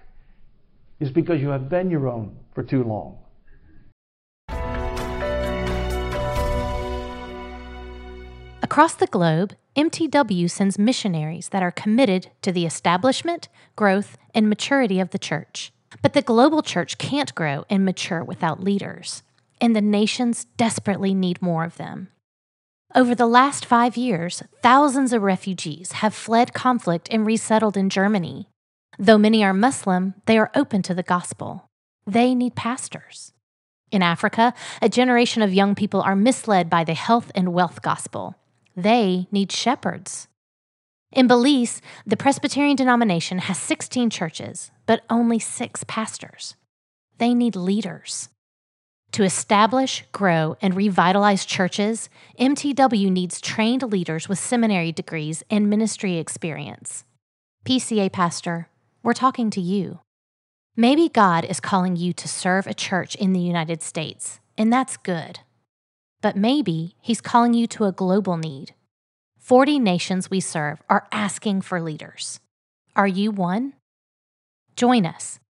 is 0.99 1.09
because 1.13 1.41
you 1.41 1.51
have 1.51 1.69
been 1.69 1.89
your 1.89 2.09
own 2.09 2.37
for 2.53 2.65
too 2.65 2.83
long. 2.83 3.19
Across 8.61 8.95
the 8.95 9.07
globe, 9.07 9.55
MTW 9.77 10.51
sends 10.51 10.81
missionaries 10.81 11.51
that 11.51 11.63
are 11.63 11.71
committed 11.71 12.33
to 12.43 12.51
the 12.51 12.67
establishment, 12.67 13.49
growth, 13.77 14.19
and 14.35 14.49
maturity 14.49 14.99
of 14.99 15.11
the 15.11 15.19
church. 15.19 15.73
But 16.03 16.13
the 16.13 16.23
global 16.23 16.61
church 16.61 16.99
can't 16.99 17.33
grow 17.37 17.65
and 17.71 17.85
mature 17.85 18.25
without 18.25 18.65
leaders, 18.65 19.23
and 19.61 19.77
the 19.77 19.81
nations 19.81 20.47
desperately 20.57 21.15
need 21.15 21.41
more 21.41 21.65
of 21.65 21.77
them. 21.77 22.09
Over 22.95 23.15
the 23.15 23.27
last 23.27 23.67
five 23.67 23.99
years, 23.99 24.43
thousands 24.63 25.13
of 25.13 25.21
refugees 25.21 25.93
have 25.93 26.15
fled 26.15 26.55
conflict 26.55 27.07
and 27.11 27.27
resettled 27.27 27.77
in 27.77 27.91
Germany. 27.91 28.49
Though 28.99 29.19
many 29.19 29.45
are 29.45 29.53
Muslim, 29.53 30.15
they 30.25 30.39
are 30.39 30.51
open 30.55 30.81
to 30.85 30.95
the 30.95 31.03
gospel. 31.03 31.69
They 32.07 32.35
need 32.35 32.57
pastors. 32.57 33.35
In 33.93 34.03
Africa, 34.03 34.55
a 34.81 34.89
generation 34.89 35.43
of 35.43 35.53
young 35.53 35.75
people 35.75 36.01
are 36.01 36.17
misled 36.17 36.71
by 36.71 36.83
the 36.83 36.95
health 36.95 37.31
and 37.35 37.53
wealth 37.53 37.83
gospel. 37.83 38.37
They 38.75 39.29
need 39.31 39.53
shepherds. 39.53 40.27
In 41.13 41.27
Belize, 41.27 41.83
the 42.07 42.17
Presbyterian 42.17 42.77
denomination 42.77 43.39
has 43.41 43.59
16 43.59 44.09
churches, 44.09 44.71
but 44.87 45.05
only 45.11 45.39
six 45.39 45.85
pastors. 45.85 46.57
They 47.19 47.35
need 47.35 47.55
leaders. 47.55 48.31
To 49.13 49.25
establish, 49.25 50.05
grow, 50.13 50.57
and 50.61 50.77
revitalize 50.77 51.45
churches, 51.45 52.09
MTW 52.39 53.11
needs 53.11 53.41
trained 53.41 53.83
leaders 53.83 54.29
with 54.29 54.39
seminary 54.39 54.93
degrees 54.93 55.43
and 55.51 55.71
ministry 55.71 56.19
experience. 56.19 57.05
PCA 57.65 58.13
Pastor, 58.13 58.69
we're 59.03 59.15
talking 59.15 59.51
to 59.51 59.61
you. 59.61 60.01
Maybe 60.77 61.09
God 61.09 61.45
is 61.45 61.59
calling 61.59 61.97
you 61.97 62.13
to 62.13 62.29
serve 62.29 62.67
a 62.67 62.75
church 62.75 63.17
in 63.17 63.33
the 63.33 63.41
United 63.41 63.83
States, 63.83 64.39
and 64.57 64.73
that's 64.73 64.97
good. 64.97 65.41
But 66.21 66.37
maybe 66.37 66.95
He's 67.01 67.21
calling 67.21 67.55
you 67.55 67.67
to 67.69 67.85
a 67.85 67.93
global 67.93 68.37
need. 68.37 68.75
40 69.39 69.79
nations 69.79 70.31
we 70.31 70.41
serve 70.41 70.83
are 70.89 71.09
asking 71.11 71.63
for 71.63 71.81
leaders. 71.81 72.39
Are 72.95 73.09
you 73.09 73.31
one? 73.31 73.73
Join 74.77 75.07
us. 75.07 75.41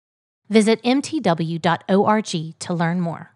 Visit 0.48 0.82
mtw.org 0.82 2.58
to 2.58 2.74
learn 2.74 3.00
more. 3.00 3.34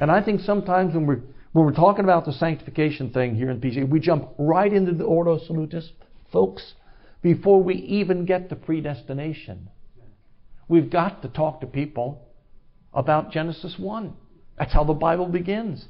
And 0.00 0.10
I 0.10 0.22
think 0.22 0.40
sometimes 0.40 0.94
when 0.94 1.06
we're 1.06 1.22
when 1.52 1.64
we're 1.64 1.72
talking 1.72 2.04
about 2.04 2.24
the 2.24 2.32
sanctification 2.32 3.10
thing 3.10 3.34
here 3.34 3.50
in 3.50 3.60
PC, 3.60 3.88
we 3.88 4.00
jump 4.00 4.28
right 4.38 4.72
into 4.72 4.92
the 4.92 5.04
Ordo 5.04 5.38
Salutis, 5.38 5.90
folks, 6.30 6.74
before 7.22 7.62
we 7.62 7.74
even 7.74 8.26
get 8.26 8.50
to 8.50 8.56
predestination. 8.56 9.70
We've 10.68 10.90
got 10.90 11.22
to 11.22 11.28
talk 11.28 11.60
to 11.62 11.66
people 11.66 12.28
about 12.92 13.32
Genesis 13.32 13.78
1. 13.78 14.12
That's 14.58 14.72
how 14.72 14.84
the 14.84 14.92
Bible 14.92 15.26
begins. 15.26 15.86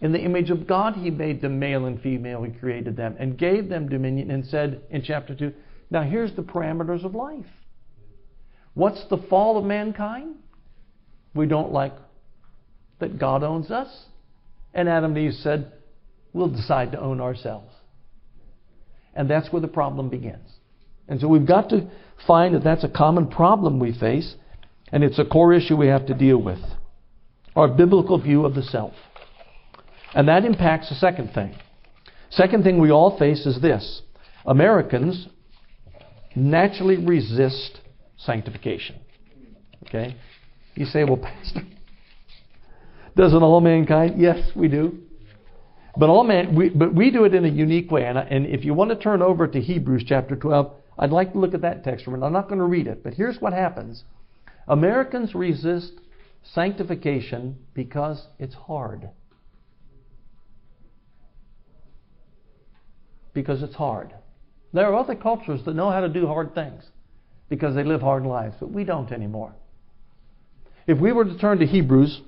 In 0.00 0.12
the 0.12 0.20
image 0.20 0.50
of 0.50 0.66
God, 0.66 0.94
He 0.94 1.10
made 1.10 1.42
them 1.42 1.58
male 1.58 1.84
and 1.84 2.00
female, 2.00 2.42
He 2.44 2.52
created 2.52 2.96
them 2.96 3.16
and 3.18 3.36
gave 3.36 3.68
them 3.68 3.88
dominion 3.88 4.30
and 4.30 4.46
said 4.46 4.80
in 4.90 5.02
chapter 5.02 5.34
2, 5.34 5.52
now 5.90 6.02
here's 6.02 6.32
the 6.36 6.42
parameters 6.42 7.04
of 7.04 7.14
life. 7.16 7.44
What's 8.74 9.04
the 9.10 9.18
fall 9.18 9.58
of 9.58 9.64
mankind? 9.64 10.36
We 11.34 11.46
don't 11.46 11.72
like 11.72 11.92
that 13.00 13.18
God 13.18 13.42
owns 13.42 13.70
us. 13.70 13.88
And 14.72 14.88
Adam 14.88 15.16
and 15.16 15.18
Eve 15.18 15.34
said, 15.34 15.72
we'll 16.32 16.48
decide 16.48 16.92
to 16.92 17.00
own 17.00 17.20
ourselves. 17.20 17.72
And 19.14 19.28
that's 19.28 19.52
where 19.52 19.62
the 19.62 19.68
problem 19.68 20.08
begins. 20.08 20.48
And 21.08 21.20
so 21.20 21.26
we've 21.26 21.46
got 21.46 21.68
to 21.70 21.90
find 22.26 22.54
that 22.54 22.62
that's 22.62 22.84
a 22.84 22.88
common 22.88 23.26
problem 23.26 23.80
we 23.80 23.92
face, 23.98 24.36
and 24.92 25.02
it's 25.02 25.18
a 25.18 25.24
core 25.24 25.52
issue 25.52 25.76
we 25.76 25.88
have 25.88 26.06
to 26.06 26.14
deal 26.14 26.40
with. 26.40 26.60
Our 27.56 27.68
biblical 27.68 28.20
view 28.20 28.44
of 28.44 28.54
the 28.54 28.62
self. 28.62 28.94
And 30.14 30.28
that 30.28 30.44
impacts 30.44 30.88
the 30.88 30.94
second 30.94 31.32
thing. 31.32 31.56
Second 32.30 32.62
thing 32.62 32.80
we 32.80 32.90
all 32.90 33.18
face 33.18 33.44
is 33.44 33.60
this 33.60 34.02
Americans 34.46 35.26
naturally 36.36 36.96
resist 36.96 37.80
sanctification. 38.16 38.96
Okay? 39.88 40.16
You 40.74 40.86
say, 40.86 41.02
well, 41.04 41.16
Pastor, 41.22 41.62
doesn't 43.20 43.42
all 43.42 43.60
mankind? 43.60 44.20
Yes, 44.20 44.50
we 44.54 44.68
do. 44.68 44.98
But 45.96 46.08
all 46.08 46.24
man, 46.24 46.54
we, 46.54 46.68
but 46.68 46.94
we 46.94 47.10
do 47.10 47.24
it 47.24 47.34
in 47.34 47.44
a 47.44 47.48
unique 47.48 47.90
way. 47.90 48.04
And, 48.04 48.18
and 48.18 48.46
if 48.46 48.64
you 48.64 48.74
want 48.74 48.90
to 48.90 48.96
turn 48.96 49.22
over 49.22 49.46
to 49.46 49.60
Hebrews 49.60 50.04
chapter 50.06 50.36
12, 50.36 50.72
I'd 50.98 51.10
like 51.10 51.32
to 51.32 51.38
look 51.38 51.54
at 51.54 51.62
that 51.62 51.84
text 51.84 52.04
for 52.04 52.10
a 52.10 52.14
minute. 52.14 52.26
I'm 52.26 52.32
not 52.32 52.48
going 52.48 52.58
to 52.58 52.64
read 52.64 52.86
it, 52.86 53.02
but 53.02 53.14
here's 53.14 53.40
what 53.40 53.52
happens 53.52 54.04
Americans 54.68 55.34
resist 55.34 55.92
sanctification 56.42 57.58
because 57.74 58.26
it's 58.38 58.54
hard. 58.54 59.10
because 63.32 63.62
it's 63.62 63.74
hard. 63.74 64.14
There 64.72 64.86
are 64.86 64.94
other 64.94 65.14
cultures 65.14 65.60
that 65.64 65.74
know 65.74 65.90
how 65.90 66.00
to 66.00 66.08
do 66.08 66.26
hard 66.26 66.54
things 66.54 66.84
because 67.48 67.74
they 67.74 67.84
live 67.84 68.00
hard 68.00 68.24
lives, 68.24 68.54
but 68.60 68.70
we 68.70 68.84
don't 68.84 69.10
anymore. 69.12 69.54
If 70.86 70.98
we 70.98 71.12
were 71.12 71.24
to 71.24 71.38
turn 71.38 71.58
to 71.58 71.66
Hebrews 71.66 72.20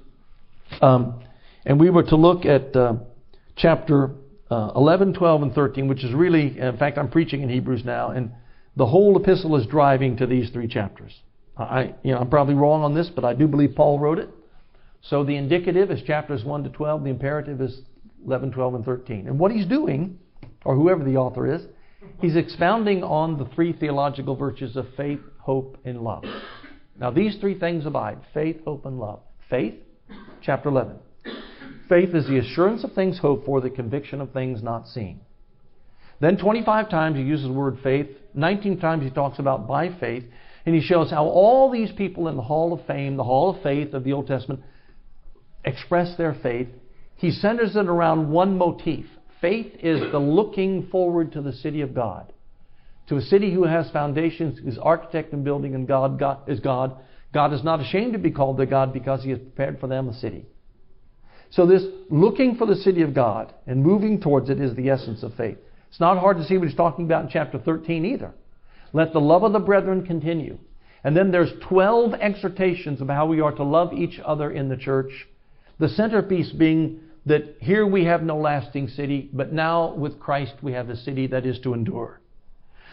um, 0.81 1.23
and 1.65 1.79
we 1.79 1.91
were 1.91 2.03
to 2.05 2.17
look 2.17 2.45
at 2.45 2.75
uh, 2.75 2.95
chapter 3.57 4.11
uh, 4.51 4.73
11, 4.77 5.15
12, 5.15 5.43
and 5.43 5.55
13, 5.55 5.89
which 5.89 6.05
is 6.05 6.13
really, 6.13 6.59
in 6.59 6.77
fact, 6.77 6.99
I'm 6.99 7.09
preaching 7.09 7.43
in 7.43 7.49
Hebrews 7.49 7.85
now, 7.85 8.11
and 8.11 8.33
the 8.77 8.87
whole 8.87 9.17
epistle 9.17 9.57
is 9.57 9.67
driving 9.67 10.17
to 10.19 10.27
these 10.27 10.51
three 10.51 10.69
chapters. 10.69 11.13
I, 11.57 11.95
you 12.03 12.13
know, 12.13 12.19
I'm 12.19 12.31
probably 12.31 12.55
wrong 12.55 12.83
on 12.83 12.95
this, 12.95 13.11
but 13.15 13.25
I 13.25 13.35
do 13.35 13.47
believe 13.47 13.75
Paul 13.75 13.99
wrote 13.99 14.19
it. 14.19 14.31
So 15.03 15.25
the 15.25 15.37
indicative 15.37 15.91
is 15.91 16.03
chapters 16.03 16.45
1 16.45 16.65
to 16.65 16.71
12. 16.71 17.05
The 17.05 17.11
imperative 17.11 17.61
is 17.61 17.81
11, 18.25 18.53
12, 18.53 18.75
and 18.75 18.85
13. 18.85 19.29
And 19.29 19.39
what 19.39 19.53
he's 19.53 19.67
doing, 19.67 20.19
or 20.65 20.77
whoever 20.77 21.05
the 21.05 21.17
author 21.17 21.53
is, 21.53 21.63
he's 22.21 22.37
expounding 22.37 23.03
on 23.03 23.39
the 23.39 23.45
three 23.55 23.73
theological 23.73 24.37
virtues 24.37 24.77
of 24.77 24.87
faith, 24.97 25.21
hope, 25.39 25.77
and 25.85 26.01
love. 26.01 26.25
Now, 26.99 27.11
these 27.11 27.37
three 27.41 27.59
things 27.59 27.85
abide 27.85 28.19
faith, 28.33 28.61
hope, 28.65 28.87
and 28.87 28.99
love. 28.99 29.21
Faith, 29.51 29.75
chapter 30.43 30.69
11. 30.69 30.99
Faith 31.89 32.15
is 32.15 32.27
the 32.27 32.39
assurance 32.39 32.85
of 32.85 32.93
things 32.93 33.19
hoped 33.19 33.47
for, 33.47 33.61
the 33.61 33.71
conviction 33.71 34.21
of 34.21 34.33
things 34.33 34.63
not 34.63 34.89
seen. 34.89 35.21
Then 36.21 36.37
25 36.37 36.89
times 36.89 37.17
he 37.17 37.23
uses 37.23 37.47
the 37.47 37.53
word 37.53 37.79
faith. 37.83 38.09
19 38.35 38.79
times 38.81 39.03
he 39.03 39.11
talks 39.11 39.39
about 39.39 39.67
by 39.67 39.91
faith. 39.99 40.25
And 40.65 40.75
he 40.75 40.81
shows 40.81 41.11
how 41.11 41.25
all 41.25 41.71
these 41.71 41.91
people 41.93 42.29
in 42.29 42.37
the 42.37 42.43
Hall 42.43 42.73
of 42.73 42.87
Fame, 42.87 43.17
the 43.17 43.25
Hall 43.25 43.51
of 43.55 43.63
Faith 43.63 43.95
of 43.95 44.05
the 44.05 44.13
Old 44.13 44.29
Testament, 44.29 44.63
express 45.65 46.17
their 46.17 46.35
faith. 46.43 46.69
He 47.17 47.31
centers 47.31 47.75
it 47.75 47.87
around 47.87 48.31
one 48.31 48.57
motif. 48.57 49.07
Faith 49.41 49.75
is 49.83 50.01
the 50.13 50.19
looking 50.19 50.87
forward 50.87 51.33
to 51.33 51.43
the 51.43 51.53
city 51.53 51.81
of 51.81 51.95
God, 51.95 52.33
to 53.09 53.17
a 53.17 53.21
city 53.21 53.53
who 53.53 53.65
has 53.65 53.91
foundations, 53.91 54.61
whose 54.61 54.79
architect 54.79 55.33
and 55.33 55.43
building 55.43 55.75
and 55.75 55.89
God, 55.89 56.19
God 56.19 56.49
is 56.49 56.61
God. 56.61 56.97
God 57.33 57.53
is 57.53 57.65
not 57.65 57.81
ashamed 57.81 58.13
to 58.13 58.19
be 58.19 58.31
called 58.31 58.59
their 58.59 58.67
God 58.67 58.93
because 58.93 59.23
He 59.23 59.31
has 59.31 59.39
prepared 59.39 59.81
for 59.81 59.87
them 59.87 60.09
a 60.09 60.15
city. 60.15 60.47
So 61.51 61.67
this 61.67 61.85
looking 62.11 62.57
for 62.57 62.67
the 62.67 62.77
city 62.77 63.03
of 63.03 63.15
God 63.15 63.53
and 63.67 63.83
moving 63.83 64.21
towards 64.21 64.49
it 64.49 64.61
is 64.61 64.75
the 64.75 64.89
essence 64.89 65.23
of 65.23 65.35
faith. 65.35 65.59
It's 65.89 66.01
not 66.01 66.19
hard 66.19 66.39
to 66.39 66.45
see 66.45 66.57
what 66.57 66.67
he's 66.67 66.77
talking 66.77 67.05
about 67.05 67.25
in 67.25 67.31
chapter 67.31 67.59
13 67.59 68.07
either. 68.07 68.33
Let 68.95 69.13
the 69.13 69.21
love 69.21 69.43
of 69.43 69.53
the 69.53 69.59
brethren 69.59 70.07
continue. 70.07 70.59
And 71.05 71.15
then 71.15 71.31
there's 71.31 71.53
12 71.69 72.15
exhortations 72.15 73.03
about 73.03 73.17
how 73.17 73.27
we 73.27 73.41
are 73.41 73.53
to 73.53 73.65
love 73.65 73.93
each 73.93 74.19
other 74.25 74.51
in 74.51 74.71
the 74.71 74.77
church. 74.77 75.11
The 75.79 75.89
centerpiece 75.89 76.51
being 76.53 77.01
that 77.27 77.57
here 77.61 77.87
we 77.87 78.05
have 78.05 78.23
no 78.23 78.39
lasting 78.39 78.89
city, 78.89 79.29
but 79.33 79.53
now 79.53 79.93
with 79.95 80.19
Christ 80.19 80.55
we 80.63 80.73
have 80.73 80.89
a 80.89 80.97
city 80.97 81.27
that 81.29 81.45
is 81.45 81.59
to 81.61 81.75
endure. 81.75 82.21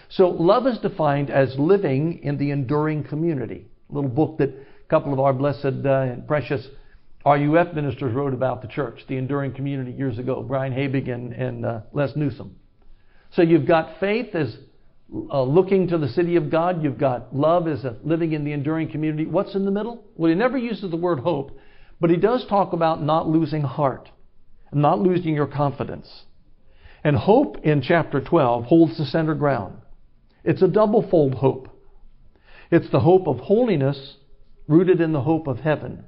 So 0.09 0.27
love 0.27 0.67
is 0.67 0.79
defined 0.79 1.29
as 1.29 1.55
living 1.57 2.19
in 2.23 2.37
the 2.37 2.51
enduring 2.51 3.05
community. 3.05 3.67
A 3.89 3.93
little 3.93 4.09
book 4.09 4.37
that 4.37 4.49
a 4.49 4.89
couple 4.89 5.13
of 5.13 5.19
our 5.19 5.33
blessed 5.33 5.85
uh, 5.85 5.89
and 5.89 6.27
precious 6.27 6.67
RUF 7.25 7.73
ministers 7.73 8.13
wrote 8.13 8.33
about 8.33 8.61
the 8.61 8.67
church, 8.67 9.01
the 9.07 9.17
enduring 9.17 9.53
community 9.53 9.91
years 9.91 10.17
ago, 10.17 10.41
Brian 10.41 10.73
Habig 10.73 11.09
and, 11.09 11.33
and 11.33 11.65
uh, 11.65 11.81
Les 11.91 12.15
Newsom. 12.15 12.55
So 13.31 13.41
you've 13.41 13.67
got 13.67 13.99
faith 13.99 14.33
as 14.35 14.57
uh, 15.31 15.41
looking 15.41 15.87
to 15.87 15.97
the 15.97 16.07
city 16.09 16.35
of 16.35 16.49
God. 16.49 16.83
You've 16.83 16.97
got 16.97 17.35
love 17.35 17.67
as 17.67 17.85
living 18.03 18.33
in 18.33 18.45
the 18.45 18.51
enduring 18.51 18.91
community. 18.91 19.25
What's 19.25 19.55
in 19.55 19.65
the 19.65 19.71
middle? 19.71 20.03
Well, 20.15 20.29
he 20.29 20.35
never 20.35 20.57
uses 20.57 20.89
the 20.89 20.97
word 20.97 21.19
hope, 21.19 21.57
but 21.99 22.09
he 22.09 22.17
does 22.17 22.45
talk 22.47 22.73
about 22.73 23.03
not 23.03 23.27
losing 23.27 23.61
heart, 23.61 24.09
not 24.71 24.99
losing 24.99 25.33
your 25.33 25.47
confidence. 25.47 26.07
And 27.03 27.15
hope 27.15 27.57
in 27.63 27.81
chapter 27.81 28.21
12 28.21 28.65
holds 28.65 28.97
the 28.97 29.05
center 29.05 29.33
ground. 29.33 29.77
It's 30.43 30.61
a 30.61 30.67
double 30.67 31.07
fold 31.09 31.35
hope. 31.35 31.69
It's 32.71 32.89
the 32.91 32.99
hope 32.99 33.27
of 33.27 33.37
holiness 33.39 34.15
rooted 34.67 35.01
in 35.01 35.11
the 35.11 35.21
hope 35.21 35.47
of 35.47 35.59
heaven. 35.59 36.05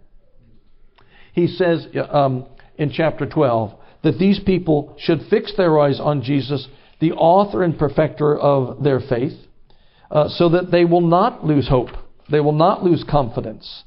He 1.33 1.47
says 1.47 1.87
um, 2.09 2.45
in 2.77 2.91
chapter 2.91 3.25
12 3.25 3.73
that 4.03 4.19
these 4.19 4.39
people 4.39 4.95
should 4.99 5.21
fix 5.29 5.53
their 5.55 5.79
eyes 5.79 5.99
on 5.99 6.21
Jesus 6.23 6.67
the 7.01 7.11
author 7.13 7.63
and 7.63 7.77
perfecter 7.77 8.37
of 8.37 8.83
their 8.83 8.99
faith, 8.99 9.33
uh, 10.11 10.29
so 10.29 10.49
that 10.49 10.71
they 10.71 10.85
will 10.85 11.01
not 11.01 11.43
lose 11.43 11.67
hope. 11.67 11.89
They 12.29 12.39
will 12.39 12.53
not 12.53 12.83
lose 12.83 13.03
confidence. 13.09 13.83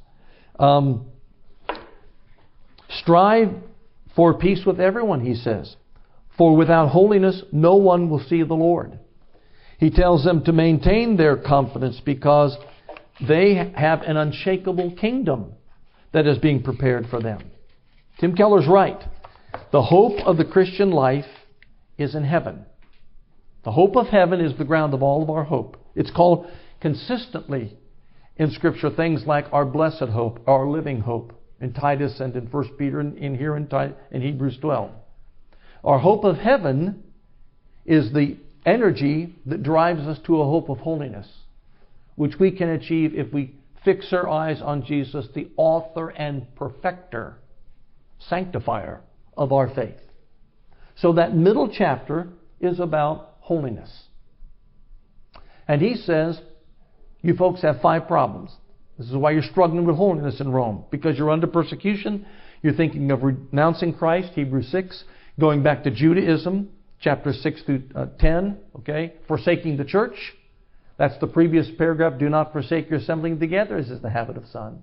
Um, 0.58 1.06
strive 2.90 3.50
for 4.16 4.34
peace 4.34 4.62
with 4.66 4.80
everyone, 4.80 5.20
he 5.20 5.34
says, 5.34 5.76
for 6.36 6.56
without 6.56 6.88
holiness 6.88 7.42
no 7.52 7.76
one 7.76 8.10
will 8.10 8.20
see 8.20 8.42
the 8.42 8.54
Lord. 8.54 8.98
He 9.84 9.90
tells 9.90 10.24
them 10.24 10.42
to 10.44 10.52
maintain 10.54 11.18
their 11.18 11.36
confidence 11.36 12.00
because 12.02 12.56
they 13.28 13.70
have 13.76 14.00
an 14.00 14.16
unshakable 14.16 14.92
kingdom 14.92 15.52
that 16.12 16.26
is 16.26 16.38
being 16.38 16.62
prepared 16.62 17.06
for 17.10 17.20
them. 17.20 17.50
Tim 18.18 18.34
Keller's 18.34 18.66
right. 18.66 18.98
The 19.72 19.82
hope 19.82 20.20
of 20.24 20.38
the 20.38 20.44
Christian 20.46 20.90
life 20.90 21.26
is 21.98 22.14
in 22.14 22.24
heaven. 22.24 22.64
The 23.64 23.72
hope 23.72 23.94
of 23.96 24.06
heaven 24.06 24.40
is 24.40 24.56
the 24.56 24.64
ground 24.64 24.94
of 24.94 25.02
all 25.02 25.22
of 25.22 25.28
our 25.28 25.44
hope. 25.44 25.76
It's 25.94 26.10
called 26.10 26.46
consistently 26.80 27.76
in 28.38 28.52
Scripture 28.52 28.88
things 28.88 29.24
like 29.26 29.52
our 29.52 29.66
blessed 29.66 30.08
hope, 30.08 30.40
our 30.46 30.66
living 30.66 31.00
hope, 31.00 31.38
in 31.60 31.74
Titus 31.74 32.20
and 32.20 32.34
in 32.36 32.46
1 32.46 32.68
Peter 32.78 33.00
and 33.00 33.18
in 33.18 33.36
here 33.36 33.54
in, 33.54 33.68
in 34.10 34.22
Hebrews 34.22 34.56
12. 34.62 34.90
Our 35.84 35.98
hope 35.98 36.24
of 36.24 36.38
heaven 36.38 37.02
is 37.84 38.14
the 38.14 38.38
energy 38.64 39.34
that 39.46 39.62
drives 39.62 40.06
us 40.06 40.18
to 40.26 40.40
a 40.40 40.44
hope 40.44 40.68
of 40.68 40.78
holiness, 40.78 41.28
which 42.16 42.38
we 42.38 42.50
can 42.50 42.70
achieve 42.70 43.14
if 43.14 43.32
we 43.32 43.54
fix 43.84 44.12
our 44.12 44.28
eyes 44.28 44.62
on 44.62 44.84
Jesus, 44.84 45.26
the 45.34 45.48
author 45.56 46.08
and 46.08 46.46
perfecter, 46.56 47.36
sanctifier 48.18 49.00
of 49.36 49.52
our 49.52 49.68
faith. 49.74 50.00
So 50.96 51.12
that 51.14 51.36
middle 51.36 51.68
chapter 51.68 52.28
is 52.60 52.80
about 52.80 53.34
holiness. 53.40 54.04
And 55.68 55.82
he 55.82 55.96
says, 55.96 56.40
you 57.22 57.34
folks 57.34 57.62
have 57.62 57.80
five 57.80 58.06
problems. 58.06 58.50
This 58.98 59.08
is 59.08 59.16
why 59.16 59.32
you're 59.32 59.42
struggling 59.42 59.86
with 59.86 59.96
holiness 59.96 60.40
in 60.40 60.52
Rome. 60.52 60.84
Because 60.90 61.18
you're 61.18 61.30
under 61.30 61.46
persecution. 61.46 62.26
You're 62.62 62.74
thinking 62.74 63.10
of 63.10 63.22
renouncing 63.22 63.94
Christ, 63.94 64.32
Hebrews 64.34 64.68
6. 64.70 65.04
Going 65.40 65.62
back 65.62 65.82
to 65.84 65.90
Judaism, 65.90 66.68
chapter 67.04 67.34
6 67.34 67.62
through 67.64 67.82
uh, 67.94 68.06
10. 68.18 68.56
Okay? 68.78 69.12
Forsaking 69.28 69.76
the 69.76 69.84
church. 69.84 70.16
That's 70.96 71.18
the 71.20 71.26
previous 71.26 71.68
paragraph. 71.76 72.18
Do 72.18 72.28
not 72.28 72.52
forsake 72.52 72.88
your 72.88 72.98
assembling 72.98 73.38
together, 73.38 73.76
as 73.76 73.90
is 73.90 74.00
the 74.00 74.10
habit 74.10 74.36
of 74.38 74.44
some. 74.50 74.78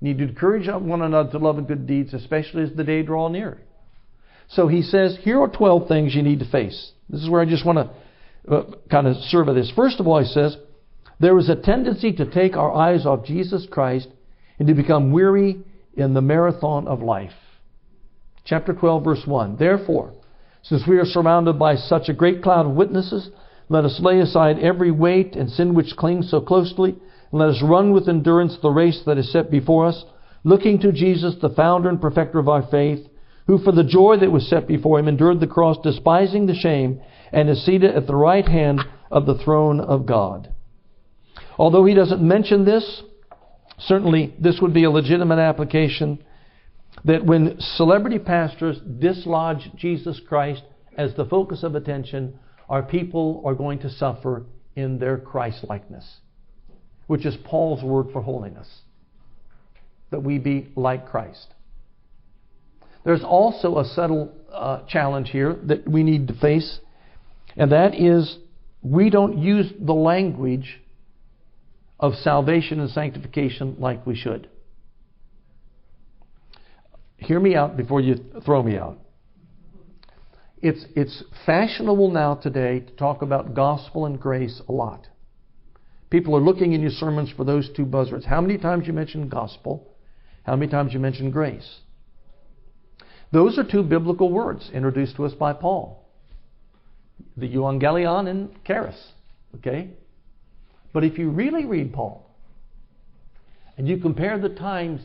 You 0.00 0.08
need 0.08 0.18
to 0.18 0.28
encourage 0.28 0.68
one 0.68 1.02
another 1.02 1.30
to 1.32 1.38
love 1.38 1.58
and 1.58 1.66
good 1.66 1.86
deeds, 1.86 2.14
especially 2.14 2.62
as 2.62 2.72
the 2.76 2.84
day 2.84 3.02
draw 3.02 3.28
near. 3.28 3.58
So 4.48 4.68
he 4.68 4.82
says, 4.82 5.18
here 5.22 5.40
are 5.40 5.48
12 5.48 5.88
things 5.88 6.14
you 6.14 6.22
need 6.22 6.38
to 6.40 6.50
face. 6.50 6.92
This 7.08 7.22
is 7.22 7.30
where 7.30 7.40
I 7.40 7.46
just 7.46 7.66
want 7.66 7.78
to 7.78 8.54
uh, 8.54 8.64
kind 8.90 9.06
of 9.06 9.16
survey 9.16 9.54
this. 9.54 9.72
First 9.74 10.00
of 10.00 10.06
all, 10.06 10.20
he 10.20 10.28
says, 10.28 10.56
there 11.18 11.38
is 11.38 11.48
a 11.48 11.56
tendency 11.56 12.12
to 12.12 12.30
take 12.30 12.56
our 12.56 12.72
eyes 12.72 13.06
off 13.06 13.24
Jesus 13.24 13.66
Christ 13.70 14.08
and 14.58 14.68
to 14.68 14.74
become 14.74 15.12
weary 15.12 15.62
in 15.94 16.12
the 16.12 16.20
marathon 16.20 16.86
of 16.86 17.00
life. 17.00 17.32
Chapter 18.44 18.74
12, 18.74 19.02
verse 19.02 19.22
1. 19.24 19.56
Therefore, 19.56 20.12
since 20.64 20.86
we 20.86 20.96
are 20.96 21.04
surrounded 21.04 21.58
by 21.58 21.76
such 21.76 22.08
a 22.08 22.14
great 22.14 22.42
cloud 22.42 22.64
of 22.64 22.72
witnesses, 22.72 23.28
let 23.68 23.84
us 23.84 24.00
lay 24.00 24.18
aside 24.20 24.58
every 24.58 24.90
weight 24.90 25.36
and 25.36 25.50
sin 25.50 25.74
which 25.74 25.94
clings 25.96 26.30
so 26.30 26.40
closely, 26.40 26.90
and 27.30 27.40
let 27.40 27.50
us 27.50 27.62
run 27.62 27.92
with 27.92 28.08
endurance 28.08 28.56
the 28.62 28.70
race 28.70 29.02
that 29.04 29.18
is 29.18 29.30
set 29.30 29.50
before 29.50 29.86
us, 29.86 30.04
looking 30.42 30.78
to 30.78 30.90
Jesus, 30.90 31.34
the 31.40 31.50
founder 31.50 31.90
and 31.90 32.00
perfecter 32.00 32.38
of 32.38 32.48
our 32.48 32.66
faith, 32.70 33.06
who 33.46 33.58
for 33.58 33.72
the 33.72 33.84
joy 33.84 34.16
that 34.18 34.32
was 34.32 34.48
set 34.48 34.66
before 34.66 34.98
him 34.98 35.06
endured 35.06 35.38
the 35.38 35.46
cross, 35.46 35.76
despising 35.82 36.46
the 36.46 36.54
shame, 36.54 36.98
and 37.30 37.50
is 37.50 37.64
seated 37.64 37.94
at 37.94 38.06
the 38.06 38.16
right 38.16 38.48
hand 38.48 38.80
of 39.10 39.26
the 39.26 39.36
throne 39.36 39.80
of 39.80 40.06
God. 40.06 40.50
Although 41.58 41.84
he 41.84 41.92
doesn't 41.92 42.26
mention 42.26 42.64
this, 42.64 43.02
certainly 43.78 44.34
this 44.38 44.60
would 44.62 44.72
be 44.72 44.84
a 44.84 44.90
legitimate 44.90 45.38
application 45.38 46.24
that 47.04 47.24
when 47.24 47.56
celebrity 47.58 48.18
pastors 48.18 48.78
dislodge 48.98 49.70
Jesus 49.76 50.20
Christ 50.26 50.62
as 50.96 51.14
the 51.14 51.24
focus 51.24 51.62
of 51.62 51.74
attention, 51.74 52.38
our 52.68 52.82
people 52.82 53.42
are 53.44 53.54
going 53.54 53.80
to 53.80 53.90
suffer 53.90 54.44
in 54.76 54.98
their 54.98 55.18
Christ 55.18 55.64
likeness, 55.68 56.18
which 57.06 57.26
is 57.26 57.36
Paul's 57.44 57.82
word 57.82 58.06
for 58.12 58.22
holiness, 58.22 58.68
that 60.10 60.22
we 60.22 60.38
be 60.38 60.68
like 60.76 61.08
Christ. 61.08 61.48
There's 63.04 63.22
also 63.22 63.78
a 63.78 63.84
subtle 63.84 64.32
uh, 64.52 64.80
challenge 64.88 65.30
here 65.30 65.56
that 65.64 65.86
we 65.86 66.02
need 66.02 66.28
to 66.28 66.34
face, 66.34 66.78
and 67.56 67.70
that 67.72 67.94
is 67.94 68.38
we 68.82 69.10
don't 69.10 69.38
use 69.38 69.72
the 69.78 69.92
language 69.92 70.80
of 72.00 72.14
salvation 72.14 72.80
and 72.80 72.90
sanctification 72.90 73.76
like 73.78 74.06
we 74.06 74.16
should. 74.16 74.48
Hear 77.16 77.40
me 77.40 77.54
out 77.54 77.76
before 77.76 78.00
you 78.00 78.16
throw 78.44 78.62
me 78.62 78.76
out. 78.76 78.98
it's, 80.60 80.84
it's 80.96 81.22
fashionable 81.46 82.10
now 82.10 82.34
today 82.34 82.80
to 82.80 82.92
talk 82.96 83.22
about 83.22 83.54
gospel 83.54 84.06
and 84.06 84.18
grace 84.18 84.60
a 84.68 84.72
lot. 84.72 85.06
People 86.10 86.36
are 86.36 86.40
looking 86.40 86.72
in 86.72 86.80
your 86.80 86.90
sermons 86.90 87.30
for 87.36 87.44
those 87.44 87.68
two 87.76 87.84
buzzwords. 87.84 88.24
How 88.24 88.40
many 88.40 88.56
times 88.56 88.86
you 88.86 88.92
mention 88.92 89.28
gospel? 89.28 89.94
How 90.44 90.56
many 90.56 90.70
times 90.70 90.92
you 90.92 91.00
mention 91.00 91.30
grace? 91.30 91.80
Those 93.32 93.58
are 93.58 93.64
two 93.64 93.82
biblical 93.82 94.30
words 94.30 94.70
introduced 94.72 95.16
to 95.16 95.24
us 95.24 95.32
by 95.32 95.52
Paul. 95.52 96.08
The 97.36 97.48
euangelion 97.48 98.28
and 98.28 98.50
charis. 98.64 99.12
Okay? 99.56 99.90
But 100.92 101.04
if 101.04 101.18
you 101.18 101.30
really 101.30 101.64
read 101.64 101.92
Paul 101.92 102.30
and 103.76 103.88
you 103.88 103.96
compare 103.96 104.38
the 104.38 104.50
times 104.50 105.00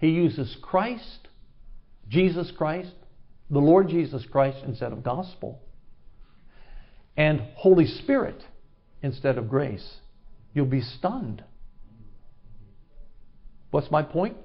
he 0.00 0.08
uses 0.08 0.56
Christ, 0.62 1.28
Jesus 2.08 2.50
Christ, 2.56 2.92
the 3.50 3.58
Lord 3.58 3.88
Jesus 3.88 4.24
Christ 4.30 4.58
instead 4.66 4.92
of 4.92 5.02
gospel, 5.02 5.60
and 7.16 7.40
Holy 7.56 7.86
Spirit 7.86 8.42
instead 9.02 9.38
of 9.38 9.48
grace, 9.48 9.96
you'll 10.52 10.66
be 10.66 10.80
stunned. 10.80 11.44
What's 13.70 13.90
my 13.90 14.02
point? 14.02 14.36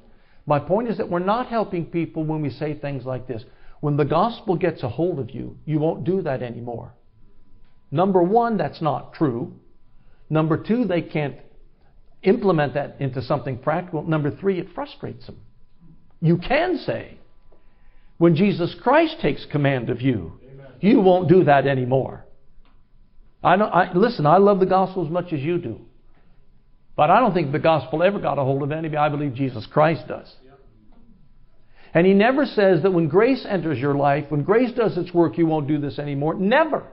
My 0.46 0.60
point 0.60 0.90
is 0.90 0.98
that 0.98 1.10
we're 1.10 1.20
not 1.20 1.48
helping 1.48 1.86
people 1.86 2.24
when 2.24 2.42
we 2.42 2.50
say 2.50 2.74
things 2.74 3.06
like 3.06 3.28
this. 3.28 3.44
When 3.80 3.98
the 3.98 4.06
gospel 4.06 4.56
gets 4.56 4.84
a 4.84 4.90
hold 4.90 5.20
of 5.20 5.30
you, 5.30 5.58
you 5.66 5.80
won't 5.80 6.04
do 6.04 6.22
that 6.24 6.42
anymore. 6.42 6.94
Number 7.92 8.22
one, 8.22 8.58
that's 8.58 8.82
not 8.82 9.14
true. 9.14 9.54
Number 10.30 10.58
two, 10.58 10.86
they 10.86 11.02
can't 11.02 11.36
implement 12.24 12.74
that 12.74 12.98
into 13.00 13.22
something 13.22 13.58
practical. 13.58 14.04
Number 14.04 14.32
three, 14.32 14.60
it 14.60 14.68
frustrates 14.74 15.26
them. 15.26 15.38
You 16.22 16.38
can 16.38 16.78
say, 16.78 17.18
when 18.18 18.36
Jesus 18.36 18.76
Christ 18.82 19.18
takes 19.22 19.46
command 19.46 19.90
of 19.90 20.02
you, 20.02 20.34
Amen. 20.52 20.68
you 20.82 21.00
won't 21.00 21.30
do 21.30 21.46
that 21.46 21.66
anymore. 21.66 22.26
I, 23.42 23.56
know, 23.56 23.66
I 23.66 23.94
listen. 23.94 24.26
I 24.26 24.38
love 24.38 24.60
the 24.60 24.66
gospel 24.66 25.06
as 25.06 25.12
much 25.12 25.32
as 25.32 25.40
you 25.40 25.58
do, 25.58 25.80
but 26.98 27.10
I 27.10 27.22
don't 27.22 27.34
think 27.34 27.54
the 27.54 27.60
gospel 27.60 28.04
ever 28.04 28.20
got 28.20 28.38
a 28.38 28.44
hold 28.44 28.64
of 28.64 28.72
anybody. 28.74 28.98
I 28.98 29.08
believe 29.08 29.34
Jesus 29.34 29.66
Christ 29.66 30.08
does. 30.08 30.34
And 31.94 32.06
he 32.06 32.14
never 32.14 32.46
says 32.46 32.84
that 32.84 32.92
when 32.92 33.08
grace 33.08 33.46
enters 33.50 33.80
your 33.80 33.96
life, 33.96 34.26
when 34.30 34.44
grace 34.44 34.72
does 34.74 34.98
its 34.98 35.14
work, 35.14 35.38
you 35.38 35.48
won't 35.48 35.68
do 35.68 35.80
this 35.80 35.98
anymore. 35.98 36.36
Never. 36.36 36.84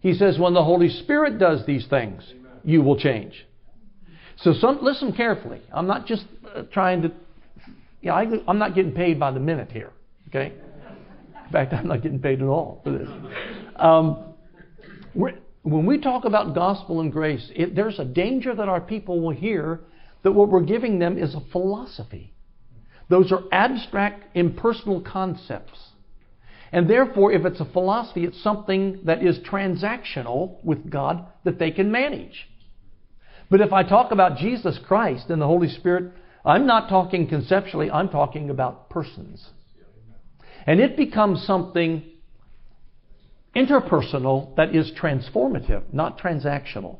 He 0.00 0.14
says 0.14 0.38
when 0.38 0.54
the 0.54 0.64
Holy 0.64 0.88
Spirit 0.88 1.38
does 1.38 1.66
these 1.66 1.86
things, 1.88 2.22
you 2.64 2.82
will 2.82 2.98
change. 2.98 3.44
So 4.36 4.52
some, 4.52 4.78
listen 4.82 5.12
carefully. 5.12 5.62
I'm 5.72 5.86
not 5.86 6.06
just 6.06 6.24
uh, 6.54 6.62
trying 6.72 7.02
to, 7.02 7.12
you 8.02 8.10
know, 8.10 8.14
I, 8.14 8.26
I'm 8.46 8.58
not 8.58 8.74
getting 8.74 8.92
paid 8.92 9.18
by 9.18 9.30
the 9.30 9.40
minute 9.40 9.72
here. 9.72 9.92
Okay? 10.28 10.52
In 11.46 11.52
fact, 11.52 11.72
I'm 11.72 11.86
not 11.86 12.02
getting 12.02 12.20
paid 12.20 12.42
at 12.42 12.48
all 12.48 12.80
for 12.84 12.90
this. 12.90 13.08
Um, 13.76 14.34
when 15.14 15.86
we 15.86 15.98
talk 15.98 16.24
about 16.24 16.54
gospel 16.54 17.00
and 17.00 17.12
grace, 17.12 17.50
it, 17.54 17.74
there's 17.74 17.98
a 17.98 18.04
danger 18.04 18.54
that 18.54 18.68
our 18.68 18.80
people 18.80 19.20
will 19.20 19.34
hear 19.34 19.80
that 20.22 20.32
what 20.32 20.48
we're 20.48 20.60
giving 20.60 20.98
them 20.98 21.18
is 21.18 21.34
a 21.34 21.40
philosophy. 21.52 22.32
Those 23.08 23.32
are 23.32 23.42
abstract, 23.52 24.36
impersonal 24.36 25.00
concepts. 25.00 25.78
And 26.72 26.90
therefore, 26.90 27.32
if 27.32 27.44
it's 27.44 27.60
a 27.60 27.64
philosophy, 27.64 28.24
it's 28.24 28.42
something 28.42 29.00
that 29.04 29.24
is 29.24 29.38
transactional 29.38 30.62
with 30.64 30.90
God 30.90 31.26
that 31.44 31.58
they 31.58 31.70
can 31.70 31.90
manage. 31.92 32.48
But 33.50 33.60
if 33.60 33.72
I 33.72 33.82
talk 33.82 34.12
about 34.12 34.38
Jesus 34.38 34.78
Christ 34.86 35.30
and 35.30 35.40
the 35.40 35.46
Holy 35.46 35.68
Spirit, 35.68 36.12
I'm 36.44 36.66
not 36.66 36.88
talking 36.88 37.28
conceptually, 37.28 37.90
I'm 37.90 38.08
talking 38.08 38.50
about 38.50 38.90
persons. 38.90 39.44
And 40.66 40.80
it 40.80 40.96
becomes 40.96 41.46
something 41.46 42.04
interpersonal 43.54 44.54
that 44.56 44.74
is 44.74 44.92
transformative, 45.00 45.82
not 45.92 46.18
transactional. 46.18 46.98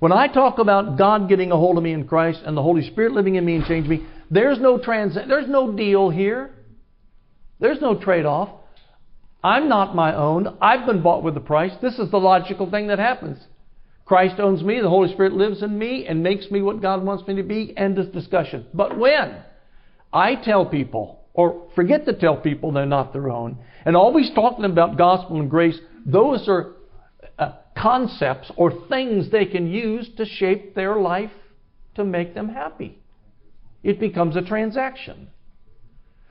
When 0.00 0.12
I 0.12 0.28
talk 0.28 0.58
about 0.58 0.96
God 0.96 1.28
getting 1.28 1.52
a 1.52 1.56
hold 1.56 1.76
of 1.76 1.84
me 1.84 1.92
in 1.92 2.08
Christ 2.08 2.40
and 2.44 2.56
the 2.56 2.62
Holy 2.62 2.82
Spirit 2.90 3.12
living 3.12 3.34
in 3.36 3.44
me 3.44 3.56
and 3.56 3.64
changing 3.66 3.90
me, 3.90 4.06
there's 4.30 4.58
no 4.58 4.78
trans 4.78 5.14
there's 5.14 5.48
no 5.48 5.72
deal 5.72 6.10
here. 6.10 6.54
There's 7.58 7.80
no 7.80 7.94
trade-off. 7.94 8.48
I'm 9.44 9.68
not 9.68 9.94
my 9.94 10.14
own. 10.14 10.56
I've 10.60 10.86
been 10.86 11.02
bought 11.02 11.22
with 11.22 11.36
a 11.36 11.40
price. 11.40 11.72
This 11.82 11.98
is 11.98 12.10
the 12.10 12.18
logical 12.18 12.70
thing 12.70 12.88
that 12.88 12.98
happens. 12.98 13.38
Christ 14.10 14.40
owns 14.40 14.60
me, 14.64 14.80
the 14.80 14.88
Holy 14.88 15.12
Spirit 15.12 15.34
lives 15.34 15.62
in 15.62 15.78
me 15.78 16.04
and 16.04 16.20
makes 16.20 16.50
me 16.50 16.62
what 16.62 16.82
God 16.82 17.04
wants 17.04 17.24
me 17.28 17.36
to 17.36 17.44
be. 17.44 17.72
End 17.76 17.96
of 17.96 18.12
discussion. 18.12 18.66
But 18.74 18.98
when 18.98 19.36
I 20.12 20.34
tell 20.34 20.66
people 20.66 21.20
or 21.32 21.68
forget 21.76 22.06
to 22.06 22.12
tell 22.14 22.36
people 22.36 22.72
they're 22.72 22.86
not 22.86 23.12
their 23.12 23.30
own. 23.30 23.58
And 23.84 23.96
always 23.96 24.28
talking 24.34 24.64
about 24.64 24.98
gospel 24.98 25.38
and 25.38 25.48
grace, 25.48 25.78
those 26.04 26.48
are 26.48 26.72
uh, 27.38 27.52
concepts 27.78 28.50
or 28.56 28.84
things 28.88 29.30
they 29.30 29.46
can 29.46 29.70
use 29.70 30.10
to 30.16 30.26
shape 30.26 30.74
their 30.74 30.96
life 30.96 31.30
to 31.94 32.02
make 32.02 32.34
them 32.34 32.48
happy. 32.48 32.98
It 33.84 34.00
becomes 34.00 34.34
a 34.34 34.42
transaction. 34.42 35.28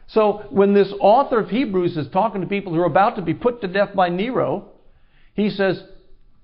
So 0.07 0.47
when 0.49 0.73
this 0.73 0.91
author 0.99 1.39
of 1.39 1.49
Hebrews 1.49 1.95
is 1.95 2.09
talking 2.11 2.41
to 2.41 2.47
people 2.47 2.73
who 2.73 2.81
are 2.81 2.85
about 2.85 3.15
to 3.15 3.21
be 3.21 3.33
put 3.33 3.61
to 3.61 3.69
death 3.69 3.95
by 3.95 4.09
Nero, 4.09 4.65
he 5.33 5.49
says, 5.49 5.81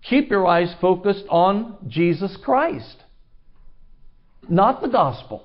Keep 0.10 0.30
your 0.30 0.45
eyes 0.45 0.74
focused 0.80 1.26
on 1.30 1.78
Jesus 1.88 2.38
Christ, 2.43 2.97
not 4.47 4.82
the 4.82 4.88
gospel, 4.88 5.43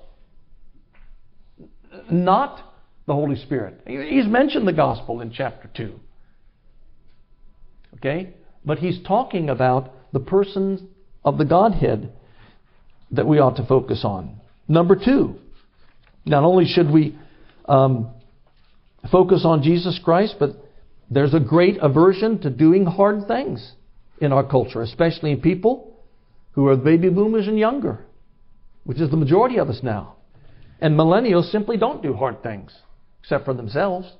not 2.11 2.61
the 3.07 3.13
Holy 3.13 3.37
Spirit. 3.37 3.81
He's 3.87 4.27
mentioned 4.27 4.67
the 4.67 4.73
gospel 4.73 5.21
in 5.21 5.31
chapter 5.31 5.69
2. 5.75 5.99
Okay? 7.97 8.35
But 8.63 8.77
he's 8.77 9.01
talking 9.03 9.49
about 9.49 9.91
the 10.13 10.19
persons 10.19 10.81
of 11.25 11.39
the 11.39 11.45
Godhead 11.45 12.13
that 13.09 13.25
we 13.25 13.39
ought 13.39 13.55
to 13.55 13.65
focus 13.65 14.01
on. 14.03 14.39
Number 14.67 14.95
two, 14.95 15.35
not 16.25 16.43
only 16.43 16.65
should 16.65 16.89
we 16.89 17.17
um, 17.65 18.11
focus 19.11 19.41
on 19.43 19.63
Jesus 19.63 19.99
Christ, 20.03 20.35
but 20.39 20.51
there's 21.09 21.33
a 21.33 21.39
great 21.39 21.77
aversion 21.81 22.39
to 22.41 22.49
doing 22.49 22.85
hard 22.85 23.27
things 23.27 23.73
in 24.21 24.31
our 24.31 24.47
culture, 24.47 24.81
especially 24.81 25.31
in 25.31 25.41
people 25.41 25.97
who 26.51 26.67
are 26.67 26.77
baby 26.77 27.09
boomers 27.09 27.47
and 27.47 27.57
younger, 27.57 28.05
which 28.83 29.01
is 29.01 29.09
the 29.09 29.17
majority 29.17 29.57
of 29.57 29.69
us 29.69 29.81
now. 29.83 30.15
And 30.79 30.97
millennials 30.97 31.51
simply 31.51 31.77
don't 31.77 32.01
do 32.01 32.13
hard 32.13 32.41
things 32.41 32.71
except 33.21 33.45
for 33.45 33.53
themselves. 33.53 34.11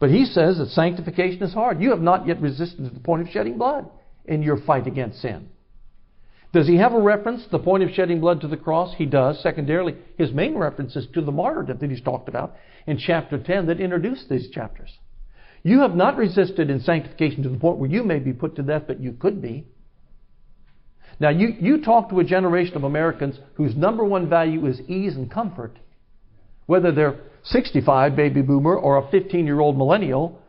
But 0.00 0.10
he 0.10 0.24
says 0.24 0.58
that 0.58 0.68
sanctification 0.70 1.42
is 1.42 1.52
hard. 1.52 1.80
You 1.80 1.90
have 1.90 2.00
not 2.00 2.26
yet 2.26 2.40
resisted 2.40 2.84
to 2.84 2.90
the 2.90 3.00
point 3.00 3.22
of 3.22 3.28
shedding 3.28 3.58
blood 3.58 3.88
in 4.24 4.42
your 4.42 4.60
fight 4.62 4.86
against 4.86 5.20
sin. 5.20 5.48
Does 6.52 6.66
he 6.66 6.76
have 6.76 6.92
a 6.92 7.00
reference, 7.00 7.46
the 7.50 7.58
point 7.58 7.82
of 7.82 7.90
shedding 7.90 8.20
blood 8.20 8.40
to 8.42 8.48
the 8.48 8.56
cross? 8.56 8.94
He 8.96 9.06
does. 9.06 9.40
Secondarily, 9.42 9.96
his 10.18 10.32
main 10.32 10.56
reference 10.56 10.96
is 10.96 11.06
to 11.14 11.22
the 11.22 11.32
martyrdom 11.32 11.78
that 11.78 11.90
he's 11.90 12.02
talked 12.02 12.28
about 12.28 12.54
in 12.86 12.98
chapter 12.98 13.38
10 13.38 13.66
that 13.66 13.80
introduced 13.80 14.28
these 14.28 14.50
chapters. 14.50 14.90
You 15.62 15.80
have 15.80 15.94
not 15.94 16.16
resisted 16.16 16.70
in 16.70 16.80
sanctification 16.80 17.42
to 17.44 17.48
the 17.48 17.58
point 17.58 17.78
where 17.78 17.90
you 17.90 18.02
may 18.02 18.18
be 18.18 18.32
put 18.32 18.56
to 18.56 18.62
death, 18.62 18.84
but 18.86 19.00
you 19.00 19.12
could 19.12 19.40
be. 19.40 19.66
Now, 21.20 21.28
you, 21.28 21.54
you 21.60 21.82
talk 21.82 22.10
to 22.10 22.18
a 22.20 22.24
generation 22.24 22.76
of 22.76 22.84
Americans 22.84 23.38
whose 23.54 23.76
number 23.76 24.04
one 24.04 24.28
value 24.28 24.66
is 24.66 24.80
ease 24.88 25.14
and 25.14 25.30
comfort, 25.30 25.78
whether 26.66 26.90
they're 26.90 27.20
65 27.44 28.16
baby 28.16 28.42
boomer 28.42 28.74
or 28.74 28.98
a 28.98 29.10
15 29.10 29.46
year 29.46 29.60
old 29.60 29.76
millennial, 29.76 30.40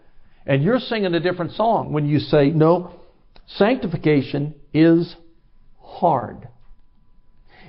and 0.46 0.64
you're 0.64 0.80
singing 0.80 1.14
a 1.14 1.20
different 1.20 1.52
song 1.52 1.94
when 1.94 2.08
you 2.08 2.20
say, 2.20 2.50
no, 2.50 3.00
sanctification 3.46 4.56
is 4.74 5.16
hard. 5.80 6.48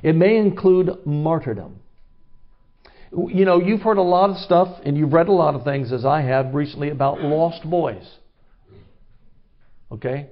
It 0.03 0.15
may 0.15 0.37
include 0.37 1.07
martyrdom. 1.07 1.81
You 3.13 3.45
know, 3.45 3.61
you've 3.61 3.83
heard 3.83 3.99
a 3.99 4.03
lot 4.03 4.31
of 4.31 4.39
stuff 4.39 4.81
and 4.85 4.97
you've 4.97 5.13
read 5.13 5.29
a 5.29 5.33
lot 5.33 5.55
of 5.55 5.65
things, 5.65 5.93
as 5.93 6.05
I 6.05 6.23
have 6.23 6.55
recently, 6.55 6.91
about 6.91 7.21
lost 7.21 7.69
boys. 7.69 8.05
Okay? 9.93 10.29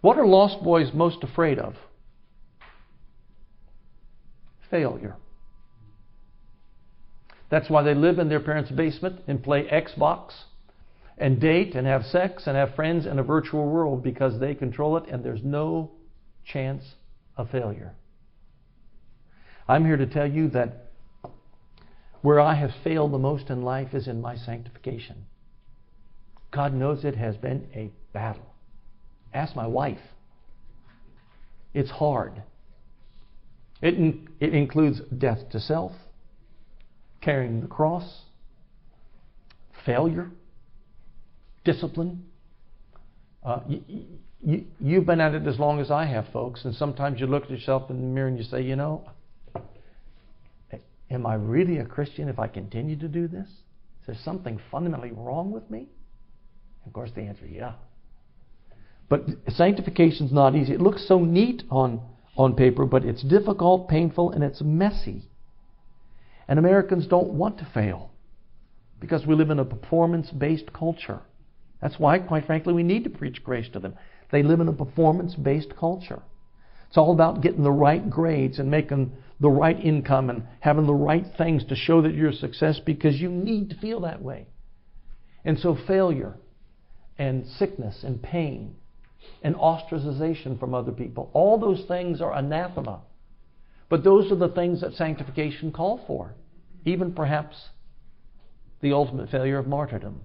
What 0.00 0.18
are 0.18 0.26
lost 0.26 0.62
boys 0.62 0.92
most 0.94 1.24
afraid 1.24 1.58
of? 1.58 1.74
Failure. 4.70 5.16
That's 7.50 7.70
why 7.70 7.82
they 7.82 7.94
live 7.94 8.18
in 8.18 8.28
their 8.28 8.40
parents' 8.40 8.70
basement 8.70 9.20
and 9.26 9.42
play 9.42 9.66
Xbox 9.66 10.32
and 11.18 11.40
date 11.40 11.74
and 11.74 11.86
have 11.86 12.04
sex 12.04 12.46
and 12.46 12.56
have 12.56 12.74
friends 12.74 13.06
in 13.06 13.18
a 13.18 13.22
virtual 13.22 13.66
world 13.66 14.02
because 14.02 14.38
they 14.38 14.54
control 14.54 14.96
it 14.96 15.04
and 15.10 15.24
there's 15.24 15.42
no 15.42 15.92
chance 16.44 16.82
of 17.36 17.50
failure. 17.50 17.94
I'm 19.68 19.84
here 19.84 19.96
to 19.96 20.06
tell 20.06 20.30
you 20.30 20.48
that 20.50 20.85
where 22.26 22.40
I 22.40 22.56
have 22.56 22.72
failed 22.82 23.12
the 23.12 23.18
most 23.18 23.50
in 23.50 23.62
life 23.62 23.94
is 23.94 24.08
in 24.08 24.20
my 24.20 24.34
sanctification. 24.34 25.26
God 26.50 26.74
knows 26.74 27.04
it 27.04 27.14
has 27.14 27.36
been 27.36 27.68
a 27.72 27.92
battle. 28.12 28.52
Ask 29.32 29.54
my 29.54 29.68
wife. 29.68 30.00
It's 31.72 31.88
hard. 31.88 32.42
It, 33.80 33.94
in, 33.94 34.28
it 34.40 34.54
includes 34.54 35.00
death 35.16 35.38
to 35.52 35.60
self, 35.60 35.92
carrying 37.20 37.60
the 37.60 37.68
cross, 37.68 38.22
failure, 39.84 40.28
discipline. 41.64 42.24
Uh, 43.44 43.60
you, 43.68 43.82
you, 44.42 44.64
you've 44.80 45.06
been 45.06 45.20
at 45.20 45.32
it 45.32 45.46
as 45.46 45.60
long 45.60 45.78
as 45.78 45.92
I 45.92 46.06
have, 46.06 46.26
folks, 46.32 46.64
and 46.64 46.74
sometimes 46.74 47.20
you 47.20 47.28
look 47.28 47.44
at 47.44 47.50
yourself 47.50 47.88
in 47.88 48.00
the 48.00 48.02
mirror 48.02 48.26
and 48.26 48.36
you 48.36 48.42
say, 48.42 48.62
you 48.62 48.74
know, 48.74 49.08
am 51.10 51.26
I 51.26 51.34
really 51.34 51.78
a 51.78 51.84
Christian 51.84 52.28
if 52.28 52.38
I 52.38 52.48
continue 52.48 52.96
to 52.96 53.08
do 53.08 53.28
this? 53.28 53.48
Is 53.48 54.06
there 54.06 54.16
something 54.24 54.60
fundamentally 54.70 55.12
wrong 55.12 55.52
with 55.52 55.70
me? 55.70 55.88
Of 56.86 56.92
course, 56.92 57.10
the 57.14 57.22
answer 57.22 57.44
is 57.44 57.52
yeah. 57.52 57.72
But 59.08 59.26
sanctification 59.48 60.26
is 60.26 60.32
not 60.32 60.54
easy. 60.54 60.72
It 60.72 60.80
looks 60.80 61.06
so 61.06 61.20
neat 61.20 61.62
on, 61.70 62.00
on 62.36 62.54
paper, 62.54 62.84
but 62.84 63.04
it's 63.04 63.22
difficult, 63.22 63.88
painful, 63.88 64.32
and 64.32 64.42
it's 64.42 64.62
messy. 64.62 65.22
And 66.48 66.58
Americans 66.58 67.06
don't 67.06 67.34
want 67.34 67.58
to 67.58 67.68
fail 67.72 68.10
because 69.00 69.26
we 69.26 69.34
live 69.34 69.50
in 69.50 69.58
a 69.58 69.64
performance 69.64 70.30
based 70.30 70.72
culture. 70.72 71.20
That's 71.80 71.98
why, 71.98 72.18
quite 72.18 72.46
frankly, 72.46 72.72
we 72.72 72.82
need 72.82 73.04
to 73.04 73.10
preach 73.10 73.44
grace 73.44 73.68
to 73.72 73.80
them. 73.80 73.94
They 74.32 74.42
live 74.42 74.60
in 74.60 74.68
a 74.68 74.72
performance 74.72 75.34
based 75.34 75.76
culture. 75.76 76.22
It's 76.88 76.96
all 76.96 77.12
about 77.12 77.42
getting 77.42 77.62
the 77.62 77.70
right 77.70 78.08
grades 78.08 78.58
and 78.58 78.70
making 78.70 79.12
the 79.40 79.50
right 79.50 79.78
income 79.78 80.30
and 80.30 80.44
having 80.60 80.86
the 80.86 80.94
right 80.94 81.26
things 81.36 81.64
to 81.66 81.76
show 81.76 82.02
that 82.02 82.14
you're 82.14 82.30
a 82.30 82.34
success 82.34 82.80
because 82.84 83.20
you 83.20 83.28
need 83.28 83.70
to 83.70 83.76
feel 83.76 84.00
that 84.00 84.22
way. 84.22 84.46
And 85.44 85.58
so, 85.58 85.76
failure 85.86 86.34
and 87.18 87.46
sickness 87.46 88.02
and 88.02 88.22
pain 88.22 88.76
and 89.42 89.54
ostracization 89.56 90.58
from 90.58 90.74
other 90.74 90.92
people, 90.92 91.30
all 91.32 91.58
those 91.58 91.84
things 91.86 92.20
are 92.20 92.34
anathema. 92.34 93.00
But 93.88 94.02
those 94.02 94.32
are 94.32 94.36
the 94.36 94.48
things 94.48 94.80
that 94.80 94.94
sanctification 94.94 95.70
call 95.70 96.02
for, 96.06 96.34
even 96.84 97.12
perhaps 97.12 97.56
the 98.80 98.92
ultimate 98.92 99.30
failure 99.30 99.58
of 99.58 99.66
martyrdom. 99.66 100.22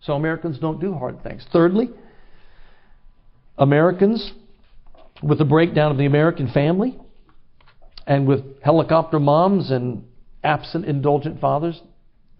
So 0.00 0.12
Americans 0.12 0.58
don't 0.58 0.80
do 0.80 0.94
hard 0.94 1.22
things. 1.22 1.44
Thirdly, 1.52 1.90
Americans, 3.56 4.32
with 5.22 5.38
the 5.38 5.44
breakdown 5.44 5.90
of 5.90 5.98
the 5.98 6.06
American 6.06 6.50
family, 6.52 6.98
and 8.08 8.26
with 8.26 8.60
helicopter 8.62 9.20
moms 9.20 9.70
and 9.70 10.02
absent 10.42 10.86
indulgent 10.86 11.40
fathers, 11.40 11.82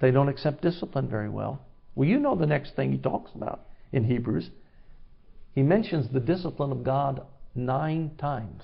they 0.01 0.11
don't 0.11 0.29
accept 0.29 0.63
discipline 0.63 1.09
very 1.09 1.29
well. 1.29 1.61
Well, 1.95 2.09
you 2.09 2.19
know 2.19 2.35
the 2.35 2.47
next 2.47 2.75
thing 2.75 2.91
he 2.91 2.99
talks 2.99 3.31
about 3.35 3.67
in 3.93 4.05
Hebrews. 4.05 4.49
He 5.55 5.63
mentions 5.63 6.11
the 6.11 6.21
discipline 6.21 6.73
of 6.73 6.85
God 6.85 7.21
nine 7.55 8.13
times. 8.19 8.63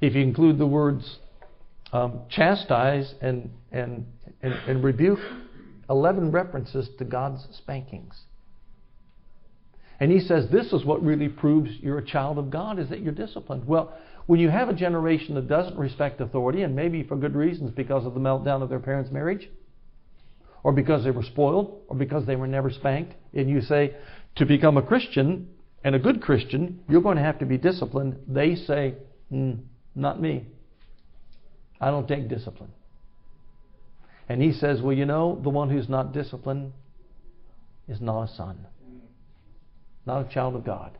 If 0.00 0.14
you 0.14 0.22
include 0.22 0.58
the 0.58 0.66
words 0.66 1.18
um, 1.92 2.20
chastise 2.30 3.12
and, 3.20 3.50
and, 3.72 4.06
and, 4.42 4.54
and 4.54 4.84
rebuke, 4.84 5.18
11 5.88 6.30
references 6.30 6.88
to 6.98 7.04
God's 7.04 7.44
spankings. 7.58 8.14
And 9.98 10.12
he 10.12 10.20
says 10.20 10.46
this 10.50 10.72
is 10.72 10.84
what 10.84 11.02
really 11.04 11.28
proves 11.28 11.70
you're 11.80 11.98
a 11.98 12.06
child 12.06 12.38
of 12.38 12.50
God 12.50 12.78
is 12.78 12.88
that 12.90 13.00
you're 13.00 13.12
disciplined. 13.12 13.66
Well, 13.66 13.92
when 14.30 14.38
you 14.38 14.48
have 14.48 14.68
a 14.68 14.72
generation 14.72 15.34
that 15.34 15.48
doesn't 15.48 15.76
respect 15.76 16.20
authority, 16.20 16.62
and 16.62 16.76
maybe 16.76 17.02
for 17.02 17.16
good 17.16 17.34
reasons 17.34 17.72
because 17.72 18.06
of 18.06 18.14
the 18.14 18.20
meltdown 18.20 18.62
of 18.62 18.68
their 18.68 18.78
parents' 18.78 19.10
marriage, 19.10 19.50
or 20.62 20.72
because 20.72 21.02
they 21.02 21.10
were 21.10 21.24
spoiled, 21.24 21.82
or 21.88 21.96
because 21.96 22.24
they 22.26 22.36
were 22.36 22.46
never 22.46 22.70
spanked, 22.70 23.12
and 23.34 23.50
you 23.50 23.60
say, 23.60 23.92
to 24.36 24.46
become 24.46 24.76
a 24.76 24.82
Christian 24.82 25.48
and 25.82 25.96
a 25.96 25.98
good 25.98 26.22
Christian, 26.22 26.78
you're 26.88 27.00
going 27.02 27.16
to 27.16 27.24
have 27.24 27.40
to 27.40 27.44
be 27.44 27.58
disciplined. 27.58 28.18
They 28.28 28.54
say, 28.54 28.94
mm, 29.32 29.58
not 29.96 30.22
me. 30.22 30.46
I 31.80 31.90
don't 31.90 32.06
take 32.06 32.28
discipline. 32.28 32.70
And 34.28 34.40
he 34.40 34.52
says, 34.52 34.80
Well, 34.80 34.96
you 34.96 35.06
know, 35.06 35.40
the 35.42 35.50
one 35.50 35.70
who's 35.70 35.88
not 35.88 36.12
disciplined 36.12 36.72
is 37.88 38.00
not 38.00 38.30
a 38.30 38.34
son, 38.36 38.64
not 40.06 40.24
a 40.24 40.32
child 40.32 40.54
of 40.54 40.64
God. 40.64 40.96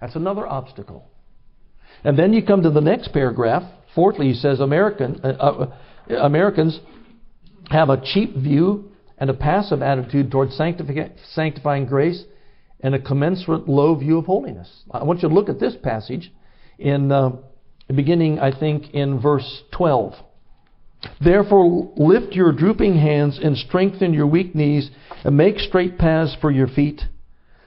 That's 0.00 0.16
another 0.16 0.46
obstacle. 0.46 1.09
And 2.04 2.18
then 2.18 2.32
you 2.32 2.44
come 2.44 2.62
to 2.62 2.70
the 2.70 2.80
next 2.80 3.12
paragraph. 3.12 3.62
Fourthly, 3.94 4.28
he 4.28 4.34
says 4.34 4.60
American, 4.60 5.20
uh, 5.22 5.28
uh, 5.28 5.66
Americans 6.14 6.80
have 7.70 7.88
a 7.88 8.00
cheap 8.02 8.36
view 8.36 8.90
and 9.18 9.28
a 9.28 9.34
passive 9.34 9.82
attitude 9.82 10.30
towards 10.30 10.56
sanctifying 10.56 11.86
grace 11.86 12.24
and 12.80 12.94
a 12.94 12.98
commensurate 12.98 13.68
low 13.68 13.94
view 13.94 14.18
of 14.18 14.26
holiness. 14.26 14.82
I 14.90 15.04
want 15.04 15.22
you 15.22 15.28
to 15.28 15.34
look 15.34 15.48
at 15.48 15.60
this 15.60 15.74
passage 15.82 16.32
in 16.78 17.12
uh, 17.12 17.32
beginning, 17.94 18.38
I 18.38 18.58
think, 18.58 18.94
in 18.94 19.20
verse 19.20 19.62
12. 19.72 20.14
Therefore, 21.22 21.92
lift 21.96 22.34
your 22.34 22.52
drooping 22.52 22.96
hands 22.98 23.38
and 23.42 23.56
strengthen 23.56 24.12
your 24.12 24.26
weak 24.26 24.54
knees, 24.54 24.90
and 25.24 25.36
make 25.36 25.58
straight 25.58 25.98
paths 25.98 26.36
for 26.40 26.50
your 26.50 26.68
feet, 26.68 27.02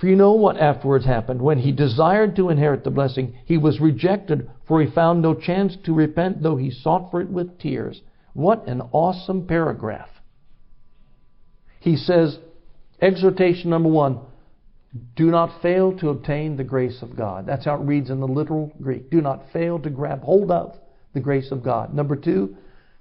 For 0.00 0.06
you 0.06 0.16
know 0.16 0.32
what 0.32 0.56
afterwards 0.56 1.04
happened. 1.04 1.42
When 1.42 1.58
he 1.58 1.72
desired 1.72 2.34
to 2.36 2.48
inherit 2.48 2.84
the 2.84 2.90
blessing, 2.90 3.36
he 3.44 3.58
was 3.58 3.80
rejected, 3.80 4.50
for 4.66 4.80
he 4.80 4.90
found 4.90 5.20
no 5.20 5.34
chance 5.34 5.76
to 5.84 5.92
repent, 5.92 6.42
though 6.42 6.56
he 6.56 6.70
sought 6.70 7.10
for 7.10 7.20
it 7.20 7.28
with 7.28 7.58
tears. 7.58 8.00
What 8.32 8.66
an 8.66 8.80
awesome 8.92 9.46
paragraph. 9.46 10.08
He 11.80 11.96
says, 11.96 12.38
exhortation 13.02 13.68
number 13.68 13.90
one, 13.90 14.20
do 15.16 15.26
not 15.26 15.60
fail 15.60 15.96
to 15.98 16.08
obtain 16.08 16.56
the 16.56 16.64
grace 16.64 17.02
of 17.02 17.14
God. 17.14 17.44
That's 17.46 17.66
how 17.66 17.74
it 17.74 17.84
reads 17.84 18.08
in 18.08 18.20
the 18.20 18.26
literal 18.26 18.72
Greek. 18.80 19.10
Do 19.10 19.20
not 19.20 19.52
fail 19.52 19.78
to 19.80 19.90
grab 19.90 20.22
hold 20.22 20.50
of 20.50 20.76
the 21.12 21.20
grace 21.20 21.52
of 21.52 21.62
God. 21.62 21.92
Number 21.92 22.16
two, 22.16 22.56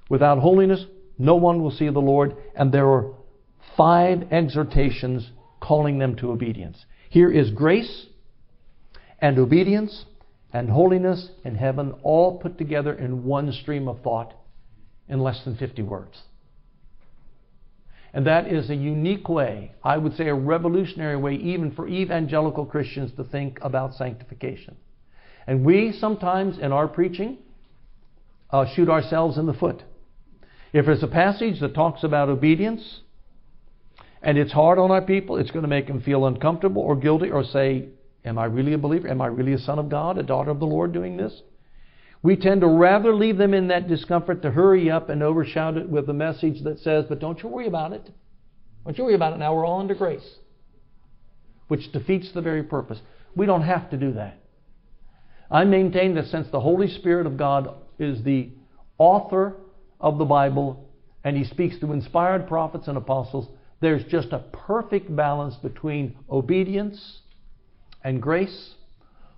without 0.09 0.39
holiness, 0.39 0.83
no 1.17 1.35
one 1.35 1.61
will 1.61 1.71
see 1.71 1.89
the 1.89 1.99
Lord, 1.99 2.35
and 2.55 2.73
there 2.73 2.87
are 2.89 3.13
five 3.77 4.33
exhortations 4.33 5.31
calling 5.59 5.99
them 5.99 6.15
to 6.17 6.31
obedience. 6.31 6.85
Here 7.09 7.31
is 7.31 7.51
grace 7.51 8.07
and 9.19 9.37
obedience 9.37 10.05
and 10.53 10.69
holiness 10.69 11.29
in 11.43 11.55
heaven 11.55 11.93
all 12.03 12.39
put 12.39 12.57
together 12.57 12.93
in 12.93 13.23
one 13.23 13.51
stream 13.51 13.87
of 13.87 14.01
thought 14.01 14.33
in 15.07 15.19
less 15.19 15.43
than 15.43 15.55
50 15.55 15.81
words. 15.83 16.21
And 18.13 18.25
that 18.25 18.51
is 18.51 18.69
a 18.69 18.75
unique 18.75 19.29
way, 19.29 19.71
I 19.83 19.97
would 19.97 20.15
say 20.15 20.27
a 20.27 20.33
revolutionary 20.33 21.17
way, 21.17 21.35
even 21.35 21.71
for 21.71 21.87
evangelical 21.87 22.65
Christians 22.65 23.11
to 23.17 23.23
think 23.23 23.59
about 23.61 23.93
sanctification. 23.93 24.77
And 25.45 25.63
we 25.63 25.91
sometimes 25.91 26.57
in 26.57 26.71
our 26.71 26.87
preaching 26.87 27.37
uh, 28.49 28.65
shoot 28.75 28.89
ourselves 28.89 29.37
in 29.37 29.45
the 29.45 29.53
foot. 29.53 29.83
If 30.73 30.85
there's 30.85 31.03
a 31.03 31.07
passage 31.07 31.59
that 31.59 31.73
talks 31.73 32.03
about 32.03 32.29
obedience 32.29 33.01
and 34.21 34.37
it's 34.37 34.51
hard 34.51 34.79
on 34.79 34.91
our 34.91 35.01
people, 35.01 35.37
it's 35.37 35.51
going 35.51 35.63
to 35.63 35.69
make 35.69 35.87
them 35.87 36.01
feel 36.01 36.25
uncomfortable 36.25 36.81
or 36.81 36.95
guilty 36.95 37.29
or 37.29 37.43
say, 37.43 37.89
Am 38.25 38.37
I 38.37 38.45
really 38.45 38.73
a 38.73 38.77
believer? 38.77 39.07
Am 39.07 39.21
I 39.21 39.27
really 39.27 39.53
a 39.53 39.59
son 39.59 39.79
of 39.79 39.89
God, 39.89 40.17
a 40.17 40.23
daughter 40.23 40.51
of 40.51 40.59
the 40.59 40.65
Lord 40.65 40.91
doing 40.91 41.15
this? 41.15 41.41
We 42.21 42.35
tend 42.35 42.61
to 42.61 42.67
rather 42.67 43.15
leave 43.15 43.37
them 43.37 43.53
in 43.53 43.69
that 43.69 43.87
discomfort 43.87 44.41
to 44.41 44.51
hurry 44.51 44.91
up 44.91 45.07
and 45.07 45.23
overshout 45.23 45.77
it 45.77 45.89
with 45.89 46.09
a 46.09 46.13
message 46.13 46.63
that 46.63 46.79
says, 46.79 47.05
But 47.07 47.19
don't 47.19 47.41
you 47.41 47.47
worry 47.47 47.67
about 47.67 47.93
it. 47.93 48.09
Don't 48.83 48.97
you 48.97 49.05
worry 49.05 49.15
about 49.15 49.33
it 49.33 49.39
now. 49.39 49.55
We're 49.55 49.65
all 49.65 49.79
under 49.79 49.95
grace, 49.95 50.37
which 51.69 51.91
defeats 51.93 52.31
the 52.33 52.41
very 52.41 52.63
purpose. 52.63 52.99
We 53.35 53.45
don't 53.45 53.61
have 53.61 53.89
to 53.91 53.97
do 53.97 54.13
that. 54.13 54.39
I 55.49 55.63
maintain 55.63 56.15
that 56.15 56.27
since 56.27 56.47
the 56.49 56.59
Holy 56.59 56.89
Spirit 56.89 57.25
of 57.25 57.37
God 57.37 57.73
is 57.97 58.21
the 58.23 58.49
author 58.97 59.55
of 59.99 60.17
the 60.17 60.25
Bible 60.25 60.89
and 61.23 61.35
he 61.35 61.43
speaks 61.43 61.79
to 61.79 61.91
inspired 61.91 62.47
prophets 62.47 62.87
and 62.87 62.97
apostles, 62.97 63.47
there's 63.81 64.03
just 64.05 64.33
a 64.33 64.39
perfect 64.39 65.15
balance 65.15 65.55
between 65.55 66.17
obedience 66.29 67.19
and 68.03 68.21
grace, 68.21 68.75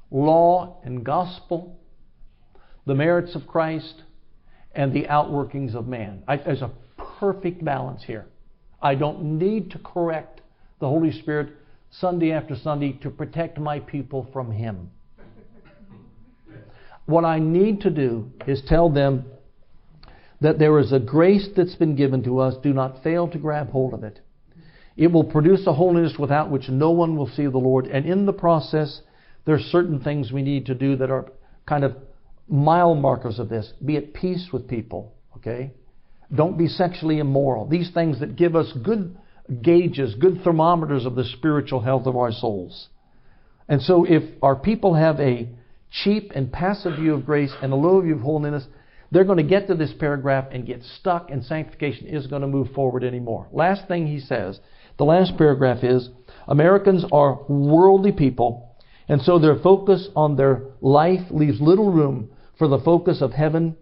law 0.10 0.82
and 0.84 1.04
gospel, 1.04 1.80
the 2.86 2.96
merits 2.96 3.36
of 3.36 3.46
Christ, 3.48 4.04
and 4.74 4.94
the 4.94 5.04
outworkings 5.04 5.76
of 5.76 5.88
man. 5.88 6.24
I, 6.28 6.38
there's 6.38 6.62
a 6.62 6.72
perfect 7.20 7.64
balance 7.64 8.04
here. 8.04 8.26
I 8.82 8.96
don't 8.96 9.38
need 9.38 9.72
to 9.72 9.80
correct 9.80 10.42
the 10.80 10.88
Holy 10.88 11.12
Spirit 11.12 11.50
Sunday 11.92 12.32
after 12.32 12.56
Sunday 12.56 12.94
to 13.04 13.10
protect 13.10 13.60
my 13.60 13.80
people 13.80 14.28
from 14.34 14.52
Him. 14.52 14.90
What 17.06 17.26
I 17.26 17.40
need 17.40 17.82
to 17.82 17.90
do 17.90 18.32
is 18.48 18.62
tell 18.68 18.90
them 18.90 19.26
that 20.40 20.58
there 20.58 20.80
is 20.80 20.92
a 20.92 21.00
grace 21.00 21.48
that's 21.56 21.76
been 21.76 21.96
given 21.96 22.24
to 22.24 22.40
us. 22.40 22.56
Do 22.64 22.74
not 22.74 23.04
fail 23.04 23.28
to 23.28 23.38
grab 23.38 23.70
hold 23.70 23.94
of 23.94 24.04
it. 24.04 24.20
It 25.02 25.12
will 25.12 25.24
produce 25.24 25.66
a 25.66 25.74
holiness 25.74 26.14
without 26.20 26.52
which 26.52 26.70
no 26.70 26.92
one 26.92 27.18
will 27.18 27.28
see 27.28 27.48
the 27.48 27.58
Lord. 27.58 27.88
And 27.88 28.06
in 28.06 28.28
the 28.28 28.34
process, 28.34 29.02
there 29.46 29.56
are 29.56 29.60
certain 29.72 30.00
things 30.00 30.32
we 30.32 30.44
need 30.44 30.68
to 30.68 30.76
do 30.76 30.96
that 30.98 31.10
are 31.10 31.32
kind 31.66 31.84
of 31.84 31.96
mile 32.48 32.94
markers 32.94 33.40
of 33.40 33.50
this. 33.50 33.74
Be 33.84 33.98
at 33.98 34.14
peace 34.14 34.50
with 34.54 34.68
people, 34.68 35.16
okay? 35.38 35.72
Don't 36.32 36.56
be 36.56 36.68
sexually 36.68 37.18
immoral. 37.18 37.66
These 37.66 37.90
things 37.96 38.20
that 38.20 38.36
give 38.36 38.56
us 38.56 38.72
good 38.84 39.18
gauges, 39.64 40.14
good 40.14 40.44
thermometers 40.44 41.08
of 41.08 41.16
the 41.16 41.24
spiritual 41.24 41.80
health 41.80 42.06
of 42.06 42.16
our 42.16 42.32
souls. 42.32 42.90
And 43.68 43.82
so 43.82 44.06
if 44.08 44.22
our 44.44 44.56
people 44.56 44.94
have 44.94 45.20
a 45.20 45.50
cheap 46.04 46.32
and 46.36 46.54
passive 46.54 46.98
view 46.98 47.16
of 47.16 47.26
grace 47.26 47.54
and 47.64 47.74
a 47.74 47.76
low 47.76 48.02
view 48.02 48.18
of 48.18 48.22
holiness, 48.22 48.68
they're 49.10 49.26
going 49.26 49.38
to 49.40 49.44
get 49.44 49.66
to 49.66 49.74
this 49.74 49.94
paragraph 50.00 50.50
and 50.52 50.64
get 50.64 50.84
stuck, 51.00 51.32
and 51.32 51.44
sanctification 51.44 52.06
isn't 52.06 52.30
going 52.30 52.44
to 52.44 52.48
move 52.48 52.70
forward 52.76 53.04
anymore. 53.04 53.48
Last 53.52 53.88
thing 53.88 54.06
he 54.06 54.20
says, 54.20 54.60
the 54.98 55.06
last 55.06 55.38
paragraph 55.38 55.84
is 55.84 56.10
Americans 56.48 57.06
are 57.12 57.40
worldly 57.48 58.12
people, 58.12 58.76
and 59.08 59.22
so 59.22 59.40
their 59.40 59.58
focus 59.60 60.10
on 60.16 60.36
their 60.36 60.64
life 60.82 61.22
leaves 61.30 61.62
little 61.62 61.92
room 61.92 62.30
for 62.58 62.68
the 62.68 62.80
focus 62.80 63.22
of 63.22 63.32
heaven 63.32 63.76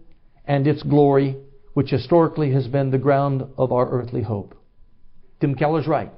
and 0.44 0.66
its 0.66 0.82
glory, 0.82 1.36
which 1.74 1.90
historically 1.90 2.52
has 2.52 2.66
been 2.66 2.90
the 2.90 2.98
ground 2.98 3.44
of 3.56 3.72
our 3.72 3.88
earthly 3.90 4.22
hope. 4.22 4.54
Tim 5.40 5.54
Keller's 5.54 5.86
right. 5.86 6.12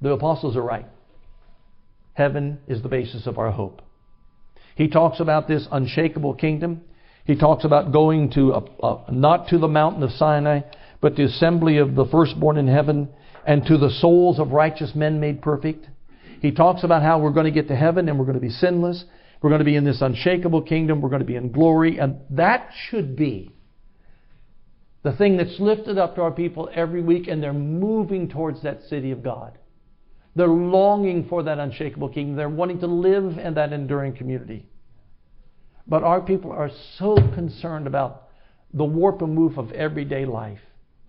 The 0.00 0.12
apostles 0.12 0.56
are 0.56 0.62
right. 0.62 0.86
Heaven 2.14 2.58
is 2.68 2.82
the 2.82 2.88
basis 2.88 3.26
of 3.26 3.38
our 3.38 3.50
hope. 3.50 3.82
He 4.76 4.88
talks 4.88 5.20
about 5.20 5.48
this 5.48 5.66
unshakable 5.70 6.34
kingdom. 6.34 6.82
He 7.24 7.36
talks 7.36 7.64
about 7.64 7.92
going 7.92 8.30
to 8.32 8.52
a, 8.52 8.86
a, 8.86 9.12
not 9.12 9.48
to 9.48 9.58
the 9.58 9.68
mountain 9.68 10.02
of 10.02 10.10
Sinai, 10.12 10.60
but 11.00 11.16
the 11.16 11.24
assembly 11.24 11.78
of 11.78 11.94
the 11.94 12.06
firstborn 12.06 12.56
in 12.56 12.68
heaven, 12.68 13.08
and 13.46 13.64
to 13.66 13.78
the 13.78 13.90
souls 13.90 14.38
of 14.38 14.52
righteous 14.52 14.94
men 14.94 15.20
made 15.20 15.40
perfect. 15.40 15.86
He 16.40 16.52
talks 16.52 16.84
about 16.84 17.02
how 17.02 17.18
we're 17.18 17.30
going 17.30 17.46
to 17.46 17.50
get 17.50 17.68
to 17.68 17.76
heaven 17.76 18.08
and 18.08 18.18
we're 18.18 18.26
going 18.26 18.34
to 18.34 18.40
be 18.40 18.50
sinless. 18.50 19.04
We're 19.40 19.50
going 19.50 19.60
to 19.60 19.64
be 19.64 19.76
in 19.76 19.84
this 19.84 20.02
unshakable 20.02 20.62
kingdom. 20.62 21.00
We're 21.00 21.08
going 21.08 21.22
to 21.22 21.26
be 21.26 21.36
in 21.36 21.50
glory. 21.50 21.98
And 21.98 22.18
that 22.30 22.70
should 22.88 23.16
be 23.16 23.50
the 25.02 25.16
thing 25.16 25.36
that's 25.36 25.58
lifted 25.60 25.96
up 25.96 26.16
to 26.16 26.22
our 26.22 26.30
people 26.30 26.68
every 26.74 27.00
week, 27.00 27.28
and 27.28 27.42
they're 27.42 27.52
moving 27.52 28.28
towards 28.28 28.62
that 28.62 28.82
city 28.82 29.10
of 29.12 29.22
God. 29.22 29.56
They're 30.34 30.48
longing 30.48 31.28
for 31.28 31.42
that 31.44 31.58
unshakable 31.58 32.10
kingdom. 32.10 32.36
They're 32.36 32.48
wanting 32.48 32.80
to 32.80 32.86
live 32.86 33.38
in 33.38 33.54
that 33.54 33.72
enduring 33.72 34.16
community. 34.16 34.66
But 35.86 36.02
our 36.02 36.20
people 36.20 36.52
are 36.52 36.70
so 36.98 37.14
concerned 37.34 37.86
about 37.86 38.24
the 38.74 38.84
warp 38.84 39.22
and 39.22 39.36
woof 39.36 39.56
of 39.56 39.72
everyday 39.72 40.26
life. 40.26 40.60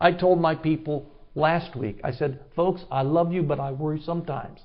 I 0.02 0.12
told 0.12 0.40
my 0.40 0.56
people 0.56 1.12
last 1.36 1.76
week, 1.76 2.00
I 2.04 2.12
said, 2.12 2.40
folks, 2.56 2.84
I 2.92 3.02
love 3.02 3.32
you, 3.34 3.44
but 3.44 3.60
I 3.60 3.72
worry 3.72 4.02
sometimes. 4.06 4.62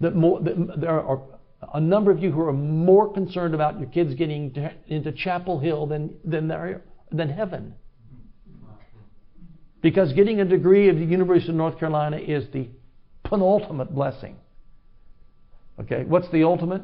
That, 0.00 0.14
more, 0.14 0.40
that 0.40 0.80
there 0.80 1.00
are 1.00 1.22
a 1.72 1.80
number 1.80 2.10
of 2.10 2.22
you 2.22 2.30
who 2.32 2.42
are 2.42 2.52
more 2.52 3.12
concerned 3.12 3.54
about 3.54 3.78
your 3.78 3.88
kids 3.88 4.14
getting 4.14 4.52
to, 4.54 4.72
into 4.86 5.12
Chapel 5.12 5.58
Hill 5.58 5.86
than, 5.86 6.16
than, 6.24 6.50
than 7.12 7.28
heaven. 7.28 7.74
Because 9.80 10.12
getting 10.14 10.40
a 10.40 10.44
degree 10.44 10.88
at 10.88 10.96
the 10.96 11.04
University 11.04 11.50
of 11.50 11.56
North 11.56 11.78
Carolina 11.78 12.16
is 12.16 12.46
the 12.52 12.68
penultimate 13.22 13.94
blessing. 13.94 14.36
Okay, 15.78 16.04
what's 16.04 16.30
the 16.30 16.44
ultimate? 16.44 16.82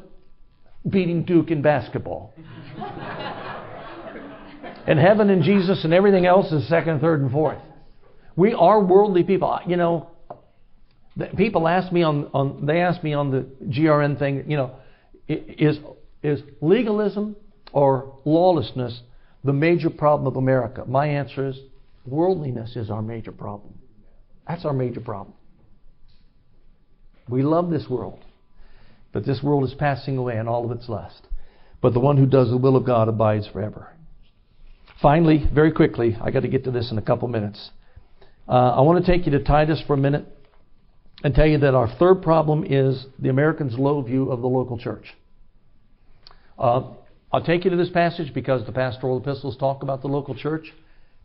Beating 0.87 1.23
Duke 1.23 1.51
in 1.51 1.61
basketball. 1.61 2.33
and 4.87 4.99
heaven 4.99 5.29
and 5.29 5.43
Jesus 5.43 5.83
and 5.83 5.93
everything 5.93 6.25
else 6.25 6.51
is 6.51 6.67
second, 6.67 7.01
third, 7.01 7.21
and 7.21 7.31
fourth. 7.31 7.61
We 8.35 8.53
are 8.53 8.83
worldly 8.83 9.23
people. 9.23 9.59
You 9.67 9.77
know, 9.77 10.09
people 11.37 11.67
ask 11.67 11.91
me 11.91 12.03
on, 12.03 12.29
on 12.33 12.65
they 12.65 12.79
ask 12.79 13.03
me 13.03 13.13
on 13.13 13.31
the 13.31 13.45
GRN 13.65 14.17
thing. 14.17 14.45
You 14.49 14.57
know, 14.57 14.75
is 15.27 15.77
is 16.23 16.41
legalism 16.61 17.35
or 17.73 18.19
lawlessness 18.25 19.01
the 19.43 19.53
major 19.53 19.89
problem 19.89 20.27
of 20.27 20.37
America? 20.37 20.83
My 20.87 21.07
answer 21.07 21.47
is 21.47 21.59
Worldliness 22.05 22.75
is 22.75 22.89
our 22.89 23.01
major 23.01 23.31
problem. 23.31 23.75
That's 24.47 24.65
our 24.65 24.73
major 24.73 25.01
problem. 25.01 25.35
We 27.29 27.43
love 27.43 27.69
this 27.69 27.87
world, 27.89 28.25
but 29.13 29.25
this 29.25 29.41
world 29.43 29.63
is 29.65 29.75
passing 29.75 30.17
away 30.17 30.37
and 30.37 30.49
all 30.49 30.65
of 30.65 30.71
its 30.71 30.89
lust. 30.89 31.27
But 31.79 31.93
the 31.93 31.99
one 31.99 32.17
who 32.17 32.25
does 32.25 32.49
the 32.49 32.57
will 32.57 32.75
of 32.75 32.85
God 32.85 33.07
abides 33.07 33.47
forever. 33.47 33.95
Finally, 35.01 35.49
very 35.53 35.71
quickly, 35.71 36.15
I 36.21 36.29
got 36.29 36.41
to 36.41 36.47
get 36.47 36.63
to 36.65 36.71
this 36.71 36.91
in 36.91 36.97
a 36.97 37.01
couple 37.01 37.27
minutes. 37.27 37.71
Uh, 38.47 38.51
I 38.51 38.81
want 38.81 39.03
to 39.03 39.11
take 39.11 39.25
you 39.25 39.31
to 39.31 39.43
Titus 39.43 39.81
for 39.87 39.93
a 39.93 39.97
minute 39.97 40.25
and 41.23 41.33
tell 41.33 41.47
you 41.47 41.57
that 41.59 41.73
our 41.73 41.87
third 41.97 42.21
problem 42.21 42.63
is 42.63 43.07
the 43.17 43.29
American's 43.29 43.77
low 43.77 44.01
view 44.01 44.31
of 44.31 44.41
the 44.41 44.47
local 44.47 44.77
church. 44.77 45.05
Uh, 46.59 46.83
I'll 47.31 47.43
take 47.43 47.63
you 47.63 47.71
to 47.71 47.77
this 47.77 47.89
passage 47.89 48.33
because 48.33 48.65
the 48.65 48.71
pastoral 48.71 49.17
epistles 49.17 49.57
talk 49.57 49.81
about 49.81 50.01
the 50.01 50.07
local 50.07 50.35
church. 50.35 50.71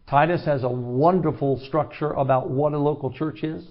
Titus 0.09 0.45
has 0.47 0.63
a 0.63 0.69
wonderful 0.69 1.61
structure 1.67 2.13
about 2.13 2.49
what 2.49 2.73
a 2.73 2.79
local 2.79 3.13
church 3.13 3.43
is. 3.43 3.65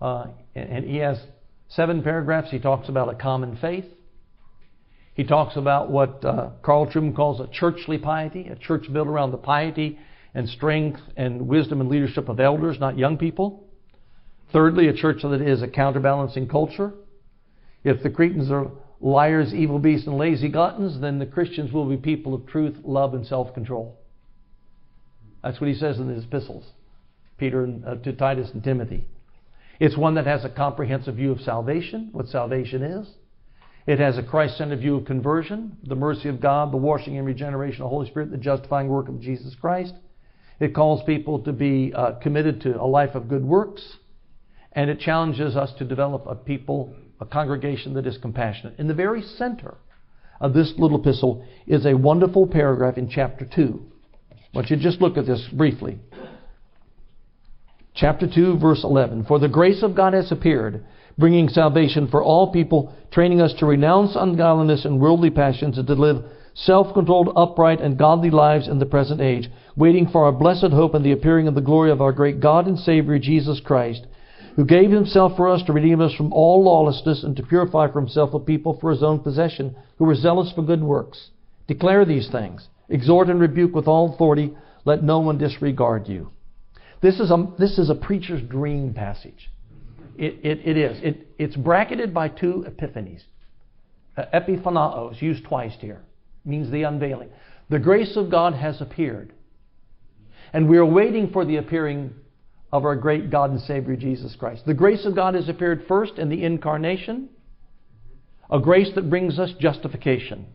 Uh, 0.00 0.28
and 0.54 0.84
he 0.84 0.98
has 0.98 1.18
seven 1.68 2.02
paragraphs. 2.02 2.50
He 2.50 2.60
talks 2.60 2.88
about 2.88 3.12
a 3.12 3.14
common 3.16 3.58
faith. 3.60 3.84
He 5.18 5.24
talks 5.24 5.56
about 5.56 5.90
what 5.90 6.24
uh, 6.24 6.50
Carl 6.62 6.86
Trueman 6.86 7.16
calls 7.16 7.40
a 7.40 7.48
churchly 7.48 7.98
piety, 7.98 8.46
a 8.46 8.54
church 8.54 8.84
built 8.92 9.08
around 9.08 9.32
the 9.32 9.36
piety 9.36 9.98
and 10.32 10.48
strength 10.48 11.00
and 11.16 11.48
wisdom 11.48 11.80
and 11.80 11.90
leadership 11.90 12.28
of 12.28 12.38
elders, 12.38 12.78
not 12.78 12.96
young 12.96 13.18
people. 13.18 13.66
Thirdly, 14.52 14.86
a 14.86 14.92
church 14.92 15.22
that 15.22 15.42
is 15.42 15.60
a 15.60 15.66
counterbalancing 15.66 16.46
culture. 16.46 16.92
If 17.82 18.00
the 18.04 18.10
Cretans 18.10 18.48
are 18.52 18.70
liars, 19.00 19.52
evil 19.52 19.80
beasts, 19.80 20.06
and 20.06 20.16
lazy 20.16 20.50
gluttons, 20.50 21.00
then 21.00 21.18
the 21.18 21.26
Christians 21.26 21.72
will 21.72 21.88
be 21.88 21.96
people 21.96 22.32
of 22.32 22.46
truth, 22.46 22.76
love, 22.84 23.12
and 23.12 23.26
self 23.26 23.52
control. 23.54 23.98
That's 25.42 25.60
what 25.60 25.68
he 25.68 25.74
says 25.74 25.98
in 25.98 26.08
his 26.10 26.26
epistles, 26.26 26.64
Peter 27.38 27.64
and, 27.64 27.84
uh, 27.84 27.96
to 27.96 28.12
Titus 28.12 28.50
and 28.54 28.62
Timothy. 28.62 29.04
It's 29.80 29.96
one 29.96 30.14
that 30.14 30.26
has 30.26 30.44
a 30.44 30.48
comprehensive 30.48 31.16
view 31.16 31.32
of 31.32 31.40
salvation, 31.40 32.10
what 32.12 32.28
salvation 32.28 32.84
is. 32.84 33.08
It 33.88 34.00
has 34.00 34.18
a 34.18 34.22
Christ 34.22 34.58
centered 34.58 34.80
view 34.80 34.96
of 34.96 35.06
conversion, 35.06 35.78
the 35.82 35.94
mercy 35.94 36.28
of 36.28 36.42
God, 36.42 36.74
the 36.74 36.76
washing 36.76 37.16
and 37.16 37.26
regeneration 37.26 37.80
of 37.80 37.86
the 37.86 37.88
Holy 37.88 38.06
Spirit, 38.06 38.30
the 38.30 38.36
justifying 38.36 38.86
work 38.86 39.08
of 39.08 39.18
Jesus 39.18 39.54
Christ. 39.58 39.94
It 40.60 40.74
calls 40.74 41.02
people 41.04 41.38
to 41.44 41.54
be 41.54 41.94
uh, 41.94 42.16
committed 42.22 42.60
to 42.60 42.78
a 42.78 42.84
life 42.84 43.14
of 43.14 43.30
good 43.30 43.46
works, 43.46 43.96
and 44.72 44.90
it 44.90 45.00
challenges 45.00 45.56
us 45.56 45.72
to 45.78 45.86
develop 45.86 46.26
a 46.26 46.34
people, 46.34 46.94
a 47.18 47.24
congregation 47.24 47.94
that 47.94 48.06
is 48.06 48.18
compassionate. 48.18 48.78
In 48.78 48.88
the 48.88 48.94
very 48.94 49.22
center 49.22 49.78
of 50.38 50.52
this 50.52 50.74
little 50.76 51.00
epistle 51.00 51.46
is 51.66 51.86
a 51.86 51.94
wonderful 51.94 52.46
paragraph 52.46 52.98
in 52.98 53.08
chapter 53.08 53.48
2 53.56 53.82
I 54.30 54.36
want 54.54 54.68
you 54.68 54.76
to 54.76 54.82
just 54.82 55.00
look 55.00 55.16
at 55.16 55.24
this 55.24 55.48
briefly. 55.50 55.98
Chapter 57.94 58.28
2, 58.32 58.58
verse 58.58 58.84
11. 58.84 59.24
For 59.24 59.38
the 59.38 59.48
grace 59.48 59.82
of 59.82 59.94
God 59.94 60.12
has 60.12 60.30
appeared, 60.30 60.84
bringing 61.18 61.48
salvation 61.48 62.06
for 62.08 62.22
all 62.22 62.52
people, 62.52 62.94
training 63.10 63.40
us 63.40 63.52
to 63.58 63.66
renounce 63.66 64.14
ungodliness 64.14 64.84
and 64.84 65.00
worldly 65.00 65.30
passions 65.30 65.76
and 65.76 65.86
to 65.86 65.94
live 65.94 66.22
self 66.54 66.92
controlled, 66.94 67.32
upright, 67.36 67.80
and 67.80 67.98
godly 67.98 68.30
lives 68.30 68.68
in 68.68 68.78
the 68.78 68.86
present 68.86 69.20
age, 69.20 69.48
waiting 69.76 70.08
for 70.08 70.24
our 70.24 70.32
blessed 70.32 70.72
hope 70.72 70.94
and 70.94 71.04
the 71.04 71.12
appearing 71.12 71.46
of 71.46 71.54
the 71.54 71.60
glory 71.60 71.90
of 71.90 72.00
our 72.00 72.12
great 72.12 72.40
God 72.40 72.66
and 72.66 72.78
Savior, 72.78 73.18
Jesus 73.18 73.60
Christ, 73.60 74.06
who 74.56 74.64
gave 74.64 74.90
himself 74.90 75.36
for 75.36 75.48
us 75.48 75.62
to 75.64 75.72
redeem 75.72 76.00
us 76.00 76.14
from 76.14 76.32
all 76.32 76.64
lawlessness 76.64 77.22
and 77.22 77.36
to 77.36 77.44
purify 77.44 77.90
for 77.90 78.00
himself 78.00 78.34
a 78.34 78.40
people 78.40 78.76
for 78.80 78.90
his 78.90 79.02
own 79.02 79.20
possession, 79.20 79.76
who 79.98 80.04
were 80.04 80.16
zealous 80.16 80.52
for 80.52 80.62
good 80.62 80.82
works. 80.82 81.30
Declare 81.68 82.06
these 82.06 82.28
things. 82.30 82.66
Exhort 82.88 83.28
and 83.28 83.40
rebuke 83.40 83.74
with 83.74 83.86
all 83.86 84.12
authority. 84.12 84.56
Let 84.84 85.04
no 85.04 85.20
one 85.20 85.38
disregard 85.38 86.08
you. 86.08 86.30
This 87.00 87.20
is 87.20 87.30
a, 87.30 87.46
this 87.58 87.78
is 87.78 87.90
a 87.90 87.94
preacher's 87.94 88.42
dream 88.42 88.94
passage. 88.94 89.50
It, 90.18 90.40
it, 90.42 90.66
it 90.66 90.76
is. 90.76 90.98
It, 91.02 91.28
it's 91.38 91.56
bracketed 91.56 92.12
by 92.12 92.28
two 92.28 92.66
epiphanies. 92.68 93.22
Uh, 94.16 95.10
used 95.20 95.44
twice 95.44 95.74
here, 95.80 96.02
means 96.44 96.70
the 96.72 96.82
unveiling. 96.82 97.30
The 97.70 97.78
grace 97.78 98.16
of 98.16 98.30
God 98.30 98.54
has 98.54 98.80
appeared. 98.80 99.32
And 100.52 100.68
we 100.68 100.76
are 100.76 100.84
waiting 100.84 101.30
for 101.30 101.44
the 101.44 101.56
appearing 101.56 102.12
of 102.72 102.84
our 102.84 102.96
great 102.96 103.30
God 103.30 103.50
and 103.50 103.60
Savior 103.60 103.94
Jesus 103.94 104.34
Christ. 104.34 104.66
The 104.66 104.74
grace 104.74 105.06
of 105.06 105.14
God 105.14 105.34
has 105.34 105.48
appeared 105.48 105.84
first 105.86 106.14
in 106.18 106.28
the 106.28 106.42
incarnation, 106.42 107.28
a 108.50 108.58
grace 108.58 108.90
that 108.96 109.08
brings 109.08 109.38
us 109.38 109.52
justification 109.60 110.46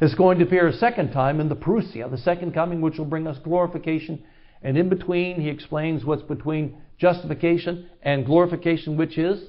It's 0.00 0.14
going 0.14 0.38
to 0.38 0.44
appear 0.44 0.66
a 0.66 0.72
second 0.72 1.12
time 1.12 1.38
in 1.40 1.48
the 1.48 1.54
parousia, 1.54 2.10
the 2.10 2.18
second 2.18 2.52
coming, 2.52 2.80
which 2.80 2.98
will 2.98 3.04
bring 3.04 3.28
us 3.28 3.38
glorification. 3.44 4.24
And 4.62 4.76
in 4.76 4.88
between, 4.88 5.40
he 5.40 5.48
explains 5.48 6.04
what's 6.04 6.22
between 6.22 6.78
justification 7.02 7.90
and 8.00 8.24
glorification, 8.24 8.96
which 8.96 9.18
is 9.18 9.42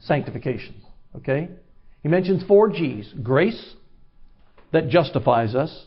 sanctification. 0.00 0.74
Okay? 1.14 1.50
He 2.02 2.08
mentions 2.08 2.42
four 2.48 2.70
G's 2.70 3.12
grace 3.22 3.74
that 4.72 4.88
justifies 4.88 5.54
us, 5.54 5.86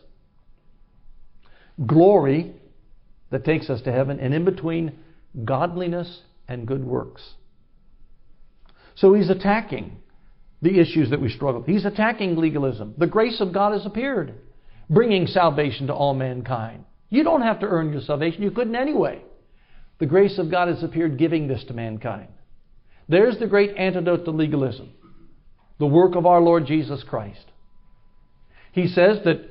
glory 1.85 2.53
that 3.31 3.43
takes 3.43 3.69
us 3.69 3.81
to 3.81 3.91
heaven, 3.91 4.19
and 4.19 4.33
in 4.33 4.45
between, 4.45 4.99
godliness 5.43 6.21
and 6.47 6.67
good 6.67 6.85
works. 6.85 7.33
So 8.93 9.15
he's 9.15 9.31
attacking 9.31 9.97
the 10.61 10.79
issues 10.79 11.09
that 11.09 11.19
we 11.19 11.29
struggle 11.29 11.61
with. 11.61 11.69
He's 11.69 11.83
attacking 11.83 12.37
legalism. 12.37 12.93
The 12.97 13.07
grace 13.07 13.41
of 13.41 13.51
God 13.51 13.73
has 13.73 13.85
appeared, 13.85 14.35
bringing 14.89 15.25
salvation 15.25 15.87
to 15.87 15.93
all 15.93 16.13
mankind. 16.13 16.85
You 17.09 17.23
don't 17.23 17.41
have 17.41 17.59
to 17.61 17.65
earn 17.65 17.91
your 17.91 18.01
salvation. 18.01 18.43
You 18.43 18.51
couldn't 18.51 18.75
anyway. 18.75 19.21
The 19.99 20.05
grace 20.05 20.37
of 20.37 20.51
God 20.51 20.67
has 20.67 20.83
appeared, 20.83 21.17
giving 21.17 21.47
this 21.47 21.63
to 21.65 21.73
mankind. 21.73 22.27
There's 23.07 23.37
the 23.37 23.47
great 23.47 23.75
antidote 23.77 24.25
to 24.25 24.31
legalism 24.31 24.91
the 25.77 25.85
work 25.85 26.15
of 26.15 26.25
our 26.25 26.39
Lord 26.39 26.65
Jesus 26.65 27.03
Christ. 27.03 27.45
He 28.71 28.87
says 28.87 29.19
that 29.25 29.49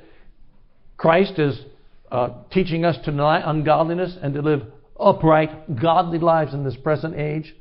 Christ 0.97 1.37
is 1.37 1.59
uh, 2.11 2.29
teaching 2.51 2.85
us 2.85 2.97
to 3.05 3.11
deny 3.11 3.47
ungodliness 3.47 4.17
and 4.21 4.33
to 4.33 4.41
live 4.41 4.63
upright, 4.99 5.79
godly 5.79 6.19
lives 6.19 6.53
in 6.53 6.63
this 6.63 6.77
present 6.77 7.15
age, 7.15 7.53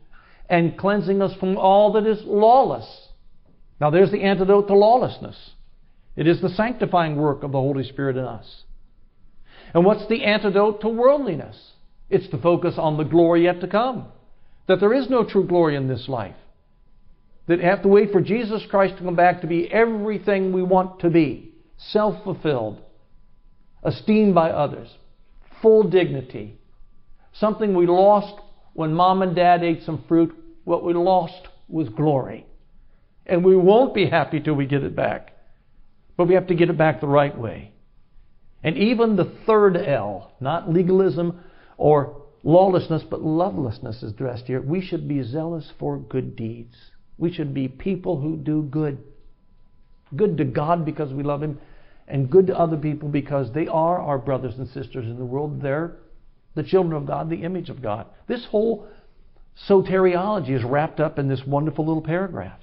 and 0.49 0.79
cleansing 0.79 1.21
us 1.21 1.35
from 1.39 1.57
all 1.57 1.93
that 1.93 2.07
is 2.07 2.23
lawless. 2.25 2.87
Now, 3.81 3.91
there's 3.91 4.11
the 4.11 4.23
antidote 4.23 4.69
to 4.69 4.75
lawlessness. 4.75 5.37
It 6.17 6.27
is 6.27 6.41
the 6.41 6.51
sanctifying 6.51 7.17
work 7.17 7.43
of 7.43 7.53
the 7.53 7.59
Holy 7.59 7.85
Spirit 7.85 8.17
in 8.17 8.25
us. 8.25 8.63
And 9.73 9.85
what's 9.85 10.07
the 10.09 10.25
antidote 10.25 10.81
to 10.83 10.89
worldliness? 10.89 11.57
It's 12.15 12.29
to 12.29 12.39
focus 12.39 12.75
on 12.79 12.97
the 12.97 13.03
glory 13.03 13.43
yet 13.43 13.61
to 13.63 13.67
come. 13.67 14.07
That 14.69 14.79
there 14.79 14.95
is 14.95 15.11
no 15.11 15.25
true 15.25 15.45
glory 15.45 15.75
in 15.75 15.89
this 15.89 16.09
life. 16.09 16.37
That 17.49 17.59
we 17.59 17.65
have 17.65 17.83
to 17.83 17.89
wait 17.89 18.13
for 18.13 18.21
Jesus 18.21 18.63
Christ 18.71 18.99
to 18.99 19.03
come 19.03 19.17
back 19.17 19.41
to 19.41 19.49
be 19.49 19.69
everything 19.71 20.53
we 20.53 20.63
want 20.63 21.01
to 21.01 21.11
be 21.11 21.53
self 21.77 22.23
fulfilled, 22.23 22.81
esteemed 23.85 24.33
by 24.33 24.51
others, 24.51 24.89
full 25.61 25.83
dignity. 25.83 26.57
Something 27.33 27.75
we 27.75 27.89
lost 27.89 28.41
when 28.75 28.95
mom 28.95 29.23
and 29.23 29.35
dad 29.35 29.65
ate 29.65 29.83
some 29.83 30.05
fruit. 30.07 30.33
What 30.63 30.85
we 30.85 30.95
lost 30.95 31.49
was 31.69 31.89
glory. 31.89 32.47
And 33.27 33.45
we 33.45 33.57
won't 33.57 33.93
be 33.93 34.09
happy 34.09 34.39
till 34.39 34.55
we 34.55 34.67
get 34.67 34.85
it 34.85 34.95
back. 34.95 35.33
But 36.17 36.29
we 36.29 36.35
have 36.35 36.47
to 36.47 36.55
get 36.55 36.71
it 36.71 36.79
back 36.79 37.01
the 37.01 37.09
right 37.09 37.37
way. 37.37 37.73
And 38.63 38.79
even 38.79 39.17
the 39.17 39.37
third 39.47 39.77
L, 39.77 40.31
not 40.41 40.73
legalism 40.73 41.41
or 41.77 42.23
lawlessness, 42.43 43.03
but 43.09 43.23
lovelessness 43.23 44.03
is 44.03 44.13
dressed 44.13 44.47
here. 44.47 44.61
We 44.61 44.81
should 44.81 45.09
be 45.09 45.23
zealous 45.23 45.73
for 45.79 45.99
good 45.99 46.37
deeds. 46.37 46.75
We 47.19 47.33
should 47.33 47.55
be 47.55 47.69
people 47.69 48.21
who 48.21 48.37
do 48.37 48.63
good. 48.63 48.99
Good 50.15 50.37
to 50.39 50.45
God 50.45 50.85
because 50.85 51.13
we 51.13 51.23
love 51.23 51.43
Him, 51.43 51.59
and 52.07 52.31
good 52.31 52.47
to 52.49 52.59
other 52.59 52.77
people 52.77 53.09
because 53.09 53.53
they 53.53 53.67
are 53.67 53.99
our 53.99 54.19
brothers 54.19 54.55
and 54.59 54.69
sisters 54.69 55.07
in 55.07 55.19
the 55.19 55.25
world. 55.25 55.63
They're 55.63 55.97
the 56.55 56.63
children 56.63 56.95
of 56.95 57.07
God, 57.07 57.31
the 57.31 57.43
image 57.43 57.71
of 57.71 57.83
God. 57.83 58.07
This 58.29 58.47
whole 58.51 58.87
soteriology 59.69 60.51
is 60.51 60.65
wrapped 60.65 61.01
up 61.01 61.19
in 61.19 61.29
this 61.29 61.43
wonderful 61.47 61.87
little 61.87 62.03
paragraph. 62.03 62.61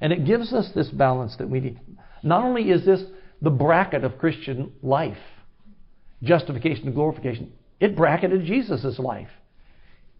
And 0.00 0.12
it 0.12 0.26
gives 0.26 0.52
us 0.52 0.70
this 0.74 0.88
balance 0.88 1.36
that 1.36 1.48
we 1.48 1.60
need. 1.60 1.80
Not 2.22 2.44
only 2.44 2.70
is 2.70 2.84
this 2.84 3.02
the 3.40 3.50
bracket 3.50 4.04
of 4.04 4.18
Christian 4.18 4.72
life, 4.82 5.18
justification 6.22 6.86
and 6.86 6.94
glorification, 6.94 7.52
it 7.80 7.96
bracketed 7.96 8.44
Jesus' 8.44 8.98
life. 8.98 9.28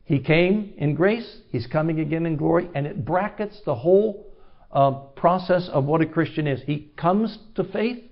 He 0.05 0.21
came 0.21 0.73
in 0.79 0.95
grace, 0.95 1.41
he's 1.51 1.67
coming 1.67 2.01
again 2.01 2.25
in 2.25 2.37
glory, 2.37 2.71
and 2.75 2.87
it 2.87 3.05
brackets 3.05 3.61
the 3.67 3.75
whole 3.75 4.27
uh, 4.73 4.93
process 4.93 5.69
of 5.69 5.85
what 5.85 6.01
a 6.01 6.07
Christian 6.07 6.47
is. 6.47 6.63
He 6.63 6.91
comes 6.97 7.39
to 7.57 7.65
faith 7.65 8.03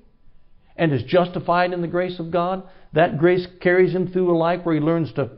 and 0.77 0.93
is 0.93 1.03
justified 1.05 1.73
in 1.73 1.81
the 1.81 1.89
grace 1.89 2.19
of 2.19 2.31
God. 2.31 2.65
That 2.93 3.19
grace 3.19 3.47
carries 3.61 3.95
him 3.95 4.13
through 4.13 4.35
a 4.35 4.37
life 4.37 4.61
where 4.65 4.75
he 4.75 4.81
learns 4.81 5.13
to 5.15 5.31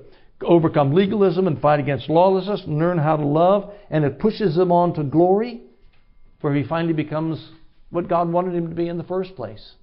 overcome 0.42 0.94
legalism 0.94 1.46
and 1.46 1.60
fight 1.60 1.80
against 1.80 2.08
lawlessness 2.08 2.62
and 2.64 2.78
learn 2.78 2.98
how 2.98 3.16
to 3.16 3.24
love, 3.24 3.72
and 3.90 4.04
it 4.04 4.18
pushes 4.18 4.56
him 4.56 4.72
on 4.72 4.94
to 4.94 5.04
glory 5.04 5.62
where 6.40 6.54
he 6.54 6.64
finally 6.64 6.92
becomes 6.92 7.50
what 7.90 8.08
God 8.08 8.28
wanted 8.28 8.54
him 8.54 8.68
to 8.68 8.74
be 8.74 8.88
in 8.88 8.98
the 8.98 9.04
first 9.04 9.34
place, 9.34 9.74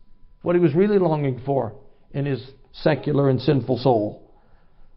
what 0.41 0.55
he 0.55 0.61
was 0.61 0.73
really 0.73 0.99
longing 0.99 1.41
for 1.45 1.73
in 2.11 2.26
his 2.26 2.41
secular 2.82 3.30
and 3.30 3.41
sinful 3.41 3.78
soul. 3.78 4.21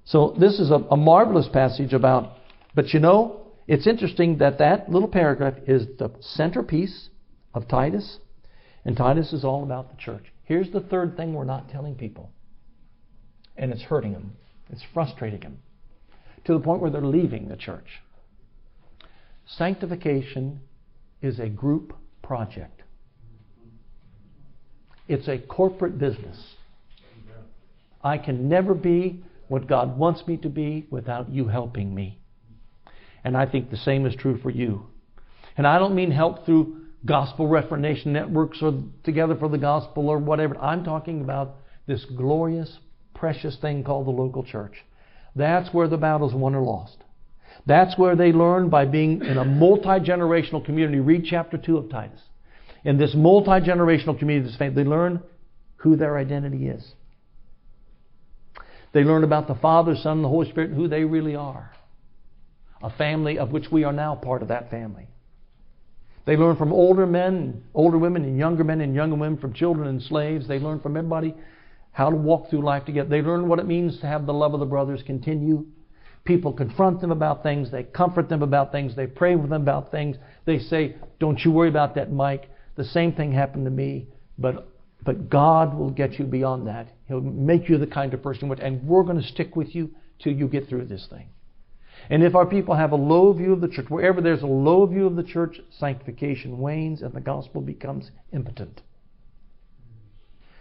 So 0.05 0.35
this 0.39 0.59
is 0.59 0.71
a, 0.71 0.77
a 0.91 0.97
marvelous 0.97 1.49
passage 1.53 1.93
about, 1.93 2.33
but 2.75 2.95
you 2.95 3.01
know, 3.01 3.47
it's 3.67 3.87
interesting 3.87 4.39
that 4.39 4.59
that 4.59 4.91
little 4.91 5.09
paragraph 5.09 5.55
is 5.67 5.87
the 5.99 6.11
centerpiece 6.21 7.11
of 7.53 7.69
Titus, 7.69 8.19
and 8.85 8.97
Titus 8.97 9.33
is 9.33 9.45
all 9.45 9.63
about 9.63 9.91
the 9.91 9.97
church. 9.97 10.25
Here's 10.45 10.71
the 10.71 10.81
third 10.81 11.17
thing 11.17 11.35
we're 11.35 11.45
not 11.45 11.69
telling 11.69 11.95
people, 11.95 12.31
and 13.57 13.71
it's 13.71 13.83
hurting 13.83 14.13
them, 14.13 14.33
it's 14.71 14.85
frustrating 14.95 15.41
them, 15.41 15.59
to 16.47 16.55
the 16.55 16.61
point 16.61 16.81
where 16.81 16.91
they're 16.91 17.03
leaving 17.03 17.49
the 17.49 17.57
church. 17.57 18.01
Sanctification 19.47 20.61
is 21.21 21.39
a 21.39 21.49
group 21.49 21.95
project. 22.23 22.83
It's 25.07 25.29
a 25.29 25.39
corporate 25.39 25.99
business. 25.99 26.39
I 28.03 28.19
can 28.19 28.49
never 28.49 28.75
be 28.75 29.23
what 29.49 29.67
God 29.67 29.99
wants 29.99 30.27
me 30.27 30.37
to 30.39 30.49
be 30.49 30.87
without 30.91 31.31
you 31.31 31.49
helping 31.49 31.95
me. 31.95 32.19
And 33.25 33.37
I 33.37 33.47
think 33.47 33.71
the 33.71 33.77
same 33.77 34.07
is 34.07 34.15
true 34.15 34.39
for 34.41 34.51
you. 34.51 34.87
And 35.57 35.67
I 35.67 35.79
don't 35.79 35.95
mean 35.95 36.11
help 36.11 36.47
through 36.47 36.83
gospel 37.05 37.49
reformation 37.49 38.13
networks 38.13 38.59
or 38.63 38.83
together 39.05 39.37
for 39.37 39.49
the 39.49 39.59
gospel 39.59 40.09
or 40.09 40.19
whatever. 40.19 40.57
I'm 40.59 40.85
talking 40.85 41.21
about 41.21 41.57
this 41.87 42.05
glorious, 42.05 42.79
precious 43.15 43.57
thing 43.57 43.83
called 43.85 44.07
the 44.07 44.11
local 44.13 44.45
church. 44.45 44.75
That's 45.35 45.73
where 45.73 45.89
the 45.89 45.97
battle's 45.97 46.35
won 46.35 46.55
or 46.55 46.63
lost. 46.63 46.99
That's 47.67 47.99
where 47.99 48.17
they 48.17 48.33
learn 48.33 48.69
by 48.69 48.85
being 48.85 49.25
in 49.25 49.37
a 49.37 49.45
multi 49.45 50.01
generational 50.01 50.65
community. 50.65 51.01
Read 51.01 51.25
chapter 51.25 51.59
2 51.59 51.77
of 51.77 51.91
Titus. 51.91 52.21
In 52.85 52.99
this 52.99 53.15
multi 53.15 53.51
generational 53.51 54.19
community, 54.19 54.55
they 54.59 54.85
learn 54.85 55.23
who 55.77 55.97
their 55.97 56.17
identity 56.17 56.69
is. 56.69 56.95
They 58.93 59.05
learn 59.05 59.25
about 59.25 59.49
the 59.49 59.55
Father, 59.55 59.95
Son, 59.95 60.19
and 60.19 60.25
the 60.25 60.29
Holy 60.29 60.51
Spirit, 60.51 60.71
and 60.71 60.79
who 60.79 60.89
they 60.89 61.05
really 61.05 61.37
are. 61.37 61.71
A 62.83 62.91
family 62.91 63.39
of 63.39 63.51
which 63.51 63.71
we 63.71 63.85
are 63.85 63.93
now 63.93 64.15
part 64.15 64.43
of 64.43 64.49
that 64.49 64.71
family. 64.71 65.09
They 66.27 66.37
learn 66.37 66.57
from 66.57 66.73
older 66.73 67.07
men, 67.07 67.65
older 67.75 67.99
women, 67.99 68.25
and 68.25 68.39
younger 68.39 68.65
men 68.65 68.81
and 68.81 68.95
younger 68.95 69.17
women, 69.17 69.39
from 69.39 69.55
children 69.55 69.89
and 69.89 70.03
slaves. 70.03 70.47
They 70.47 70.59
learn 70.59 70.81
from 70.81 70.97
everybody 70.97 71.35
how 71.93 72.11
to 72.11 72.17
walk 72.17 72.51
through 72.51 72.63
life 72.63 72.85
together. 72.85 73.09
They 73.09 73.23
learn 73.23 73.49
what 73.49 73.59
it 73.59 73.67
means 73.67 73.99
to 74.01 74.07
have 74.07 74.27
the 74.27 74.35
love 74.35 74.55
of 74.55 74.61
the 74.61 74.67
brothers 74.67 75.03
continue 75.05 75.67
People 76.29 76.53
confront 76.53 77.01
them 77.01 77.11
about 77.11 77.43
things, 77.43 77.71
they 77.71 77.85
comfort 77.85 78.29
them 78.29 78.43
about 78.43 78.71
things, 78.71 78.95
they 78.95 79.07
pray 79.07 79.35
with 79.35 79.49
them 79.49 79.63
about 79.63 79.91
things. 79.91 80.17
They 80.45 80.59
say, 80.59 80.97
Don't 81.19 81.43
you 81.43 81.51
worry 81.51 81.71
about 81.71 81.95
that, 81.95 82.13
Mike. 82.13 82.51
The 82.77 82.85
same 82.85 83.15
thing 83.15 83.33
happened 83.33 83.65
to 83.65 83.71
me, 83.71 84.09
but 84.37 84.69
but 85.03 85.31
God 85.31 85.75
will 85.75 85.89
get 85.89 86.19
you 86.19 86.27
beyond 86.27 86.67
that. 86.67 86.89
He'll 87.09 87.21
make 87.21 87.69
you 87.69 87.79
the 87.79 87.87
kind 87.87 88.13
of 88.15 88.23
person, 88.23 88.53
and 88.61 88.87
we're 88.87 89.03
going 89.03 89.21
to 89.21 89.27
stick 89.27 89.57
with 89.57 89.75
you 89.75 89.91
till 90.19 90.35
you 90.35 90.47
get 90.47 90.69
through 90.69 90.85
this 90.87 91.07
thing. 91.09 91.31
And 92.11 92.23
if 92.23 92.35
our 92.35 92.47
people 92.47 92.75
have 92.75 92.93
a 92.93 92.97
low 92.97 93.33
view 93.33 93.53
of 93.53 93.61
the 93.61 93.69
church, 93.69 93.87
wherever 93.89 94.21
there's 94.21 94.43
a 94.43 94.47
low 94.47 94.87
view 94.87 95.07
of 95.07 95.17
the 95.17 95.23
church, 95.23 95.61
sanctification 95.71 96.59
wanes 96.59 97.03
and 97.03 97.13
the 97.13 97.21
gospel 97.21 97.61
becomes 97.61 98.11
impotent. 98.33 98.83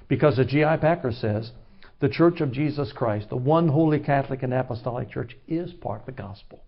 Because 0.07 0.39
as 0.39 0.47
J.I. 0.47 0.77
Packer 0.77 1.11
says, 1.11 1.51
the 1.99 2.09
Church 2.09 2.41
of 2.41 2.51
Jesus 2.51 2.91
Christ, 2.93 3.29
the 3.29 3.35
one 3.35 3.67
holy 3.67 3.99
Catholic 3.99 4.43
and 4.43 4.53
Apostolic 4.53 5.11
Church, 5.11 5.35
is 5.47 5.73
part 5.73 6.01
of 6.01 6.05
the 6.05 6.11
gospel. 6.11 6.63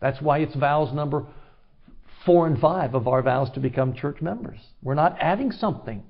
That's 0.00 0.20
why 0.20 0.38
it's 0.38 0.54
vows 0.54 0.92
number 0.92 1.26
four 2.24 2.46
and 2.46 2.58
five 2.60 2.94
of 2.94 3.08
our 3.08 3.22
vows 3.22 3.50
to 3.50 3.60
become 3.60 3.94
church 3.94 4.20
members. 4.20 4.60
We're 4.82 4.94
not 4.94 5.16
adding 5.18 5.50
something 5.50 6.04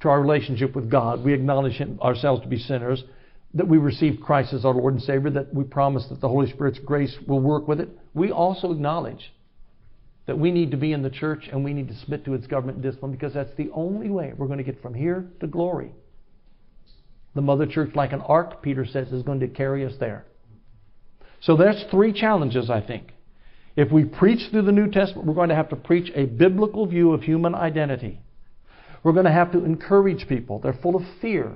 to 0.00 0.08
our 0.08 0.20
relationship 0.20 0.74
with 0.74 0.90
God. 0.90 1.24
We 1.24 1.32
acknowledge 1.32 1.80
ourselves 2.00 2.42
to 2.42 2.48
be 2.48 2.58
sinners, 2.58 3.02
that 3.54 3.68
we 3.68 3.78
receive 3.78 4.20
Christ 4.20 4.52
as 4.52 4.64
our 4.64 4.74
Lord 4.74 4.94
and 4.94 5.02
Savior, 5.02 5.30
that 5.30 5.54
we 5.54 5.64
promise 5.64 6.06
that 6.08 6.20
the 6.20 6.28
Holy 6.28 6.50
Spirit's 6.50 6.78
grace 6.80 7.16
will 7.26 7.40
work 7.40 7.68
with 7.68 7.80
it. 7.80 7.88
We 8.12 8.30
also 8.30 8.72
acknowledge 8.72 9.32
that 10.26 10.38
we 10.38 10.50
need 10.50 10.70
to 10.70 10.76
be 10.76 10.92
in 10.92 11.02
the 11.02 11.10
church 11.10 11.48
and 11.50 11.64
we 11.64 11.72
need 11.72 11.88
to 11.88 11.94
submit 11.96 12.24
to 12.24 12.34
its 12.34 12.46
government 12.46 12.82
discipline 12.82 13.12
because 13.12 13.34
that's 13.34 13.54
the 13.56 13.70
only 13.72 14.10
way 14.10 14.32
we're 14.36 14.46
going 14.46 14.58
to 14.58 14.64
get 14.64 14.80
from 14.80 14.94
here 14.94 15.26
to 15.40 15.46
glory. 15.46 15.92
The 17.34 17.42
mother 17.42 17.66
church, 17.66 17.94
like 17.94 18.12
an 18.12 18.22
ark, 18.22 18.62
Peter 18.62 18.86
says, 18.86 19.12
is 19.12 19.22
going 19.22 19.40
to 19.40 19.48
carry 19.48 19.84
us 19.84 19.94
there. 19.98 20.24
So 21.40 21.56
there's 21.56 21.84
three 21.90 22.12
challenges, 22.12 22.70
I 22.70 22.80
think. 22.80 23.12
If 23.76 23.90
we 23.90 24.04
preach 24.04 24.50
through 24.50 24.62
the 24.62 24.72
New 24.72 24.90
Testament, 24.90 25.26
we're 25.26 25.34
going 25.34 25.48
to 25.48 25.54
have 25.54 25.68
to 25.70 25.76
preach 25.76 26.10
a 26.14 26.26
biblical 26.26 26.86
view 26.86 27.12
of 27.12 27.22
human 27.22 27.54
identity. 27.54 28.20
We're 29.04 29.12
going 29.12 29.26
to 29.26 29.32
have 29.32 29.52
to 29.52 29.64
encourage 29.64 30.26
people. 30.26 30.58
They're 30.58 30.72
full 30.72 30.96
of 30.96 31.02
fear. 31.20 31.52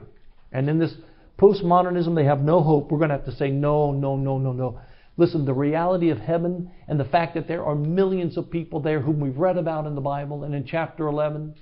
And 0.52 0.68
in 0.68 0.78
this 0.78 0.94
postmodernism, 1.38 2.14
they 2.14 2.24
have 2.24 2.42
no 2.42 2.62
hope. 2.62 2.92
We're 2.92 2.98
going 2.98 3.10
to 3.10 3.16
have 3.16 3.24
to 3.24 3.34
say, 3.34 3.50
no, 3.50 3.90
no, 3.90 4.16
no, 4.16 4.38
no, 4.38 4.52
no. 4.52 4.80
Listen, 5.16 5.44
the 5.44 5.54
reality 5.54 6.10
of 6.10 6.18
heaven 6.18 6.70
and 6.86 7.00
the 7.00 7.04
fact 7.04 7.34
that 7.34 7.48
there 7.48 7.64
are 7.64 7.74
millions 7.74 8.36
of 8.36 8.50
people 8.50 8.80
there 8.80 9.00
whom 9.00 9.18
we've 9.18 9.36
read 9.36 9.56
about 9.56 9.86
in 9.86 9.94
the 9.94 10.00
Bible 10.00 10.44
and 10.44 10.54
in 10.54 10.64
chapter 10.64 11.08
11, 11.08 11.54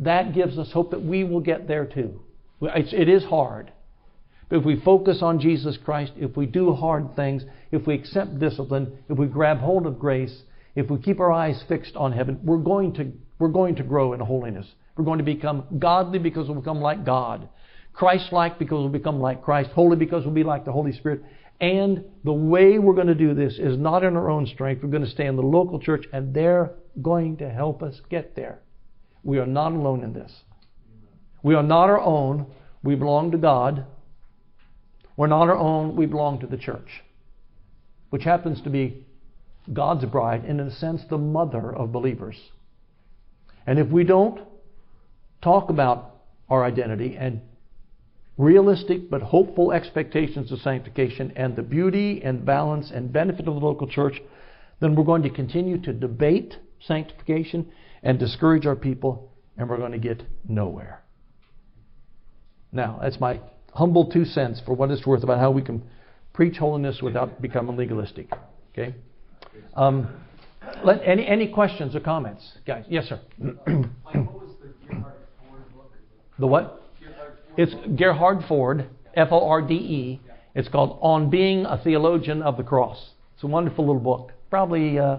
that 0.00 0.34
gives 0.34 0.58
us 0.58 0.72
hope 0.72 0.90
that 0.90 1.02
we 1.02 1.24
will 1.24 1.40
get 1.40 1.68
there 1.68 1.86
too. 1.86 2.20
It's, 2.60 2.92
it 2.92 3.08
is 3.08 3.24
hard. 3.24 3.72
But 4.48 4.58
if 4.58 4.64
we 4.64 4.78
focus 4.80 5.22
on 5.22 5.40
Jesus 5.40 5.78
Christ, 5.82 6.12
if 6.16 6.36
we 6.36 6.46
do 6.46 6.74
hard 6.74 7.16
things, 7.16 7.44
if 7.70 7.86
we 7.86 7.94
accept 7.94 8.38
discipline, 8.38 8.98
if 9.08 9.16
we 9.16 9.26
grab 9.26 9.58
hold 9.58 9.86
of 9.86 9.98
grace, 9.98 10.42
if 10.74 10.90
we 10.90 10.98
keep 10.98 11.20
our 11.20 11.32
eyes 11.32 11.64
fixed 11.68 11.96
on 11.96 12.12
heaven, 12.12 12.40
we're 12.42 12.58
going 12.58 12.92
to, 12.94 13.12
we're 13.38 13.48
going 13.48 13.76
to 13.76 13.82
grow 13.82 14.12
in 14.12 14.20
holiness. 14.20 14.66
We're 14.96 15.04
going 15.04 15.18
to 15.18 15.24
become 15.24 15.64
godly 15.78 16.18
because 16.18 16.48
we'll 16.48 16.60
become 16.60 16.80
like 16.80 17.04
God. 17.04 17.48
Christ 17.92 18.32
like 18.32 18.58
because 18.58 18.80
we'll 18.80 18.88
become 18.88 19.20
like 19.20 19.42
Christ. 19.42 19.70
Holy 19.70 19.96
because 19.96 20.24
we'll 20.24 20.34
be 20.34 20.44
like 20.44 20.64
the 20.64 20.72
Holy 20.72 20.92
Spirit. 20.92 21.22
And 21.60 22.04
the 22.24 22.32
way 22.32 22.78
we're 22.78 22.94
going 22.94 23.06
to 23.06 23.14
do 23.14 23.34
this 23.34 23.58
is 23.58 23.78
not 23.78 24.02
in 24.02 24.16
our 24.16 24.30
own 24.30 24.46
strength. 24.46 24.82
We're 24.82 24.90
going 24.90 25.04
to 25.04 25.10
stay 25.10 25.26
in 25.26 25.36
the 25.36 25.42
local 25.42 25.78
church, 25.78 26.06
and 26.12 26.34
they're 26.34 26.72
going 27.00 27.36
to 27.38 27.48
help 27.48 27.82
us 27.82 28.00
get 28.10 28.34
there. 28.34 28.60
We 29.22 29.38
are 29.38 29.46
not 29.46 29.72
alone 29.72 30.02
in 30.02 30.12
this. 30.12 30.32
We 31.42 31.54
are 31.54 31.62
not 31.62 31.88
our 31.88 32.00
own. 32.00 32.46
We 32.82 32.96
belong 32.96 33.30
to 33.30 33.38
God. 33.38 33.86
We're 35.16 35.28
not 35.28 35.48
our 35.48 35.56
own. 35.56 35.94
We 35.94 36.06
belong 36.06 36.40
to 36.40 36.46
the 36.46 36.56
church, 36.56 37.02
which 38.10 38.24
happens 38.24 38.60
to 38.62 38.70
be 38.70 39.06
God's 39.72 40.04
bride, 40.06 40.44
and 40.44 40.60
in 40.60 40.66
a 40.66 40.74
sense, 40.74 41.02
the 41.08 41.18
mother 41.18 41.72
of 41.72 41.92
believers. 41.92 42.36
And 43.66 43.78
if 43.78 43.86
we 43.88 44.02
don't 44.02 44.40
talk 45.42 45.70
about 45.70 46.16
our 46.48 46.64
identity 46.64 47.16
and 47.18 47.40
realistic 48.38 49.10
but 49.10 49.22
hopeful 49.22 49.72
expectations 49.72 50.50
of 50.52 50.58
sanctification 50.60 51.32
and 51.36 51.54
the 51.56 51.62
beauty 51.62 52.22
and 52.24 52.44
balance 52.44 52.90
and 52.90 53.12
benefit 53.12 53.46
of 53.46 53.54
the 53.54 53.60
local 53.60 53.86
church, 53.86 54.20
then 54.80 54.94
we're 54.94 55.04
going 55.04 55.22
to 55.22 55.30
continue 55.30 55.80
to 55.80 55.92
debate 55.92 56.56
sanctification 56.80 57.70
and 58.02 58.18
discourage 58.18 58.66
our 58.66 58.74
people, 58.74 59.30
and 59.56 59.68
we're 59.68 59.76
going 59.76 59.92
to 59.92 59.98
get 59.98 60.22
nowhere. 60.48 61.02
Now, 62.72 62.98
that's 63.00 63.20
my 63.20 63.40
humble 63.74 64.10
two 64.10 64.24
cents 64.24 64.60
for 64.64 64.74
what 64.74 64.90
it's 64.90 65.06
worth 65.06 65.22
about 65.22 65.38
how 65.38 65.50
we 65.50 65.62
can 65.62 65.82
preach 66.32 66.56
holiness 66.56 67.00
without 67.02 67.40
becoming 67.40 67.76
legalistic. 67.76 68.28
Okay? 68.72 68.94
Um, 69.74 70.08
let, 70.84 71.02
any, 71.04 71.26
any 71.26 71.48
questions 71.48 71.94
or 71.94 72.00
comments? 72.00 72.58
Guys, 72.66 72.84
yes, 72.88 73.04
sir. 73.08 73.20
The 76.42 76.48
what? 76.48 76.82
It's 77.56 77.72
Gerhard 77.94 78.38
Forde, 78.48 78.88
F 79.14 79.28
O 79.30 79.48
R 79.48 79.62
D 79.62 79.74
E. 79.74 80.20
It's 80.56 80.66
called 80.66 80.98
On 81.00 81.30
Being 81.30 81.66
a 81.66 81.80
Theologian 81.80 82.42
of 82.42 82.56
the 82.56 82.64
Cross. 82.64 83.10
It's 83.34 83.44
a 83.44 83.46
wonderful 83.46 83.86
little 83.86 84.02
book, 84.02 84.32
probably 84.50 84.98
uh, 84.98 85.18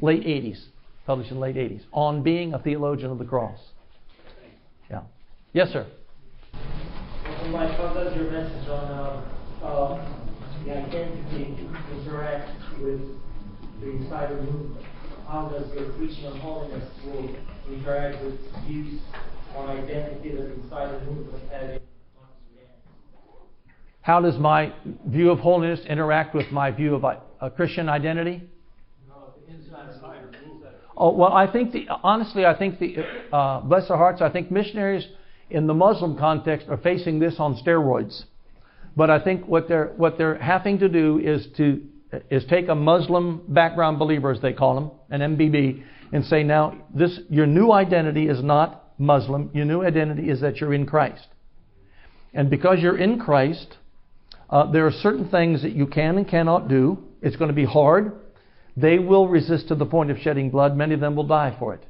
late 0.00 0.22
80s, 0.22 0.66
published 1.06 1.32
in 1.32 1.38
the 1.38 1.42
late 1.42 1.56
80s. 1.56 1.82
On 1.92 2.22
Being 2.22 2.54
a 2.54 2.60
Theologian 2.60 3.10
of 3.10 3.18
the 3.18 3.24
Cross. 3.24 3.58
Yeah. 4.88 5.00
Yes, 5.52 5.70
sir. 5.72 5.88
Mike, 7.48 7.76
how 7.76 7.92
does 7.92 8.14
your 8.14 8.30
message 8.30 8.68
on 8.68 9.24
uh, 9.64 9.66
uh, 9.66 10.08
the 10.64 10.70
identity 10.70 11.68
interact 11.98 12.48
with 12.80 13.00
the 13.80 13.90
insider 13.90 14.40
movement? 14.40 14.86
How 15.26 15.48
does 15.48 15.68
your 15.74 15.90
preaching 15.94 16.26
on 16.26 16.38
holiness 16.38 16.88
will 17.04 17.28
interact 17.68 18.22
with 18.22 18.38
views 18.68 19.00
on 19.56 19.68
identity 19.68 20.30
that 20.30 20.42
the 20.42 20.54
insider 20.54 21.00
movement 21.06 21.50
had 21.50 21.82
How 24.02 24.20
does 24.20 24.38
my 24.38 24.72
view 25.06 25.30
of 25.30 25.40
holiness 25.40 25.80
interact 25.88 26.34
with 26.34 26.50
my 26.50 26.70
view 26.70 26.94
of 26.94 27.04
a 27.40 27.50
Christian 27.50 27.88
identity? 27.88 28.42
Oh 30.96 31.12
well, 31.12 31.32
I 31.32 31.50
think 31.50 31.72
the 31.72 31.86
honestly, 32.02 32.44
I 32.44 32.54
think 32.54 32.78
the 32.78 32.96
uh, 33.32 33.60
bless 33.60 33.88
their 33.88 33.96
hearts. 33.96 34.20
I 34.20 34.28
think 34.28 34.50
missionaries 34.50 35.06
in 35.48 35.66
the 35.66 35.72
Muslim 35.72 36.18
context 36.18 36.68
are 36.68 36.76
facing 36.76 37.18
this 37.18 37.36
on 37.38 37.56
steroids. 37.56 38.24
But 38.96 39.08
I 39.08 39.18
think 39.18 39.46
what 39.46 39.66
they're 39.66 39.94
what 39.96 40.18
they're 40.18 40.36
having 40.36 40.78
to 40.80 40.90
do 40.90 41.18
is 41.18 41.46
to 41.56 41.82
is 42.30 42.44
take 42.50 42.68
a 42.68 42.74
Muslim 42.74 43.42
background 43.48 43.98
believer, 43.98 44.30
as 44.30 44.42
they 44.42 44.52
call 44.52 44.74
them, 44.74 44.90
an 45.08 45.36
MBB, 45.36 45.82
and 46.12 46.24
say, 46.26 46.42
now 46.42 46.76
this 46.94 47.18
your 47.30 47.46
new 47.46 47.72
identity 47.72 48.28
is 48.28 48.42
not 48.42 48.79
Muslim. 49.00 49.50
Your 49.54 49.64
new 49.64 49.82
identity 49.82 50.30
is 50.30 50.40
that 50.42 50.58
you're 50.58 50.74
in 50.74 50.86
Christ, 50.86 51.26
and 52.34 52.50
because 52.50 52.78
you're 52.80 52.98
in 52.98 53.18
Christ, 53.18 53.78
uh, 54.50 54.70
there 54.70 54.86
are 54.86 54.92
certain 54.92 55.28
things 55.28 55.62
that 55.62 55.72
you 55.72 55.86
can 55.86 56.18
and 56.18 56.28
cannot 56.28 56.68
do. 56.68 56.98
It's 57.22 57.36
going 57.36 57.48
to 57.48 57.54
be 57.54 57.64
hard. 57.64 58.12
They 58.76 58.98
will 58.98 59.26
resist 59.26 59.68
to 59.68 59.74
the 59.74 59.86
point 59.86 60.10
of 60.10 60.18
shedding 60.18 60.50
blood. 60.50 60.76
Many 60.76 60.94
of 60.94 61.00
them 61.00 61.16
will 61.16 61.26
die 61.26 61.56
for 61.58 61.74
it. 61.74 61.84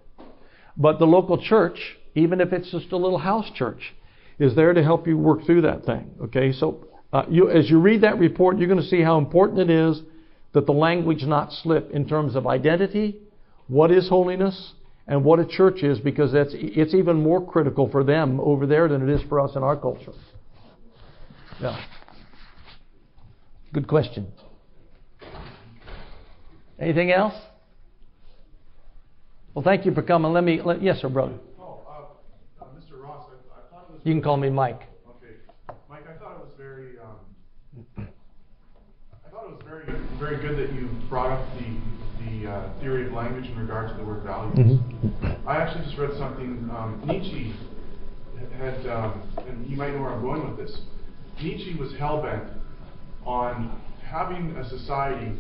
But 0.77 0.99
the 0.99 1.05
local 1.05 1.43
church, 1.43 1.79
even 2.15 2.41
if 2.41 2.53
it's 2.53 2.71
just 2.71 2.93
a 2.93 2.97
little 2.97 3.19
house 3.19 3.51
church, 3.55 3.95
is 4.39 4.55
there 4.55 4.73
to 4.73 4.83
help 4.83 5.07
you 5.07 5.19
work 5.19 5.45
through 5.45 5.63
that 5.63 5.85
thing. 5.85 6.11
Okay, 6.23 6.53
so 6.53 6.87
uh, 7.13 7.25
you, 7.29 7.51
as 7.51 7.69
you 7.69 7.79
read 7.81 8.03
that 8.03 8.19
report, 8.19 8.59
you're 8.59 8.69
going 8.69 8.81
to 8.81 8.87
see 8.87 9.03
how 9.03 9.19
important 9.19 9.59
it 9.59 9.71
is 9.71 10.01
that 10.53 10.67
the 10.67 10.73
language 10.73 11.23
not 11.25 11.53
slip 11.53 11.91
in 11.91 12.09
terms 12.09 12.35
of 12.35 12.47
identity, 12.47 13.19
what 13.69 13.91
is 13.91 14.09
holiness, 14.09 14.73
and 15.11 15.25
what 15.25 15.41
a 15.41 15.45
church 15.45 15.83
is, 15.83 15.99
because 15.99 16.31
that's, 16.31 16.53
it's 16.53 16.95
even 16.95 17.21
more 17.21 17.45
critical 17.45 17.91
for 17.91 18.05
them 18.05 18.39
over 18.41 18.65
there 18.65 18.87
than 18.87 19.07
it 19.07 19.13
is 19.13 19.21
for 19.29 19.41
us 19.41 19.57
in 19.57 19.63
our 19.65 19.77
culture. 19.77 20.13
Yeah. 21.61 21.85
Good 23.75 23.89
question. 23.89 24.29
Anything 26.79 27.11
else? 27.11 27.35
Well, 29.53 29.65
thank 29.65 29.85
you 29.85 29.93
for 29.93 30.03
coming. 30.03 30.33
Let 30.33 30.45
me, 30.45 30.63
let, 30.65 30.81
yes, 30.81 31.01
sir, 31.01 31.09
brother. 31.09 31.35
Oh, 31.59 31.81
uh, 32.61 32.63
uh, 32.63 32.69
Mr. 32.79 33.03
Ross, 33.03 33.27
I, 33.29 33.59
I 33.59 33.69
thought 33.69 33.87
it 33.89 33.93
was. 33.93 34.01
You 34.05 34.15
can 34.15 34.23
call 34.23 34.37
me 34.37 34.49
Mike. 34.49 34.83
Okay, 35.09 35.35
Mike, 35.89 36.05
I 36.09 36.17
thought 36.21 36.37
it 36.37 36.41
was 36.41 36.53
very, 36.57 36.93
um, 37.01 38.07
I 39.27 39.31
thought 39.31 39.45
it 39.49 39.51
was 39.51 39.63
very, 39.65 39.87
very 40.21 40.41
good 40.41 40.57
that 40.57 40.73
you 40.73 40.89
brought 41.09 41.33
up 41.33 41.45
the 41.59 41.90
the 42.41 42.51
uh, 42.51 42.81
theory 42.81 43.07
of 43.07 43.13
language 43.13 43.47
in 43.47 43.59
regard 43.59 43.89
to 43.91 43.95
the 43.97 44.05
word 44.05 44.23
values. 44.23 44.55
Mm-hmm. 44.59 45.49
I 45.49 45.57
actually 45.57 45.85
just 45.85 45.99
read 45.99 46.11
something 46.19 46.69
um, 46.73 47.03
Nietzsche 47.07 47.55
had, 48.57 48.87
um, 48.87 49.23
and 49.49 49.67
you 49.69 49.77
might 49.77 49.95
know 49.95 50.03
where 50.03 50.11
I'm 50.11 50.23
going 50.23 50.49
with 50.49 50.59
this. 50.59 50.81
Nietzsche 51.43 51.77
was 51.79 51.93
hell 51.99 52.23
bent 52.23 52.45
on 53.25 53.81
having 54.03 54.57
a 54.57 54.69
society 54.69 55.33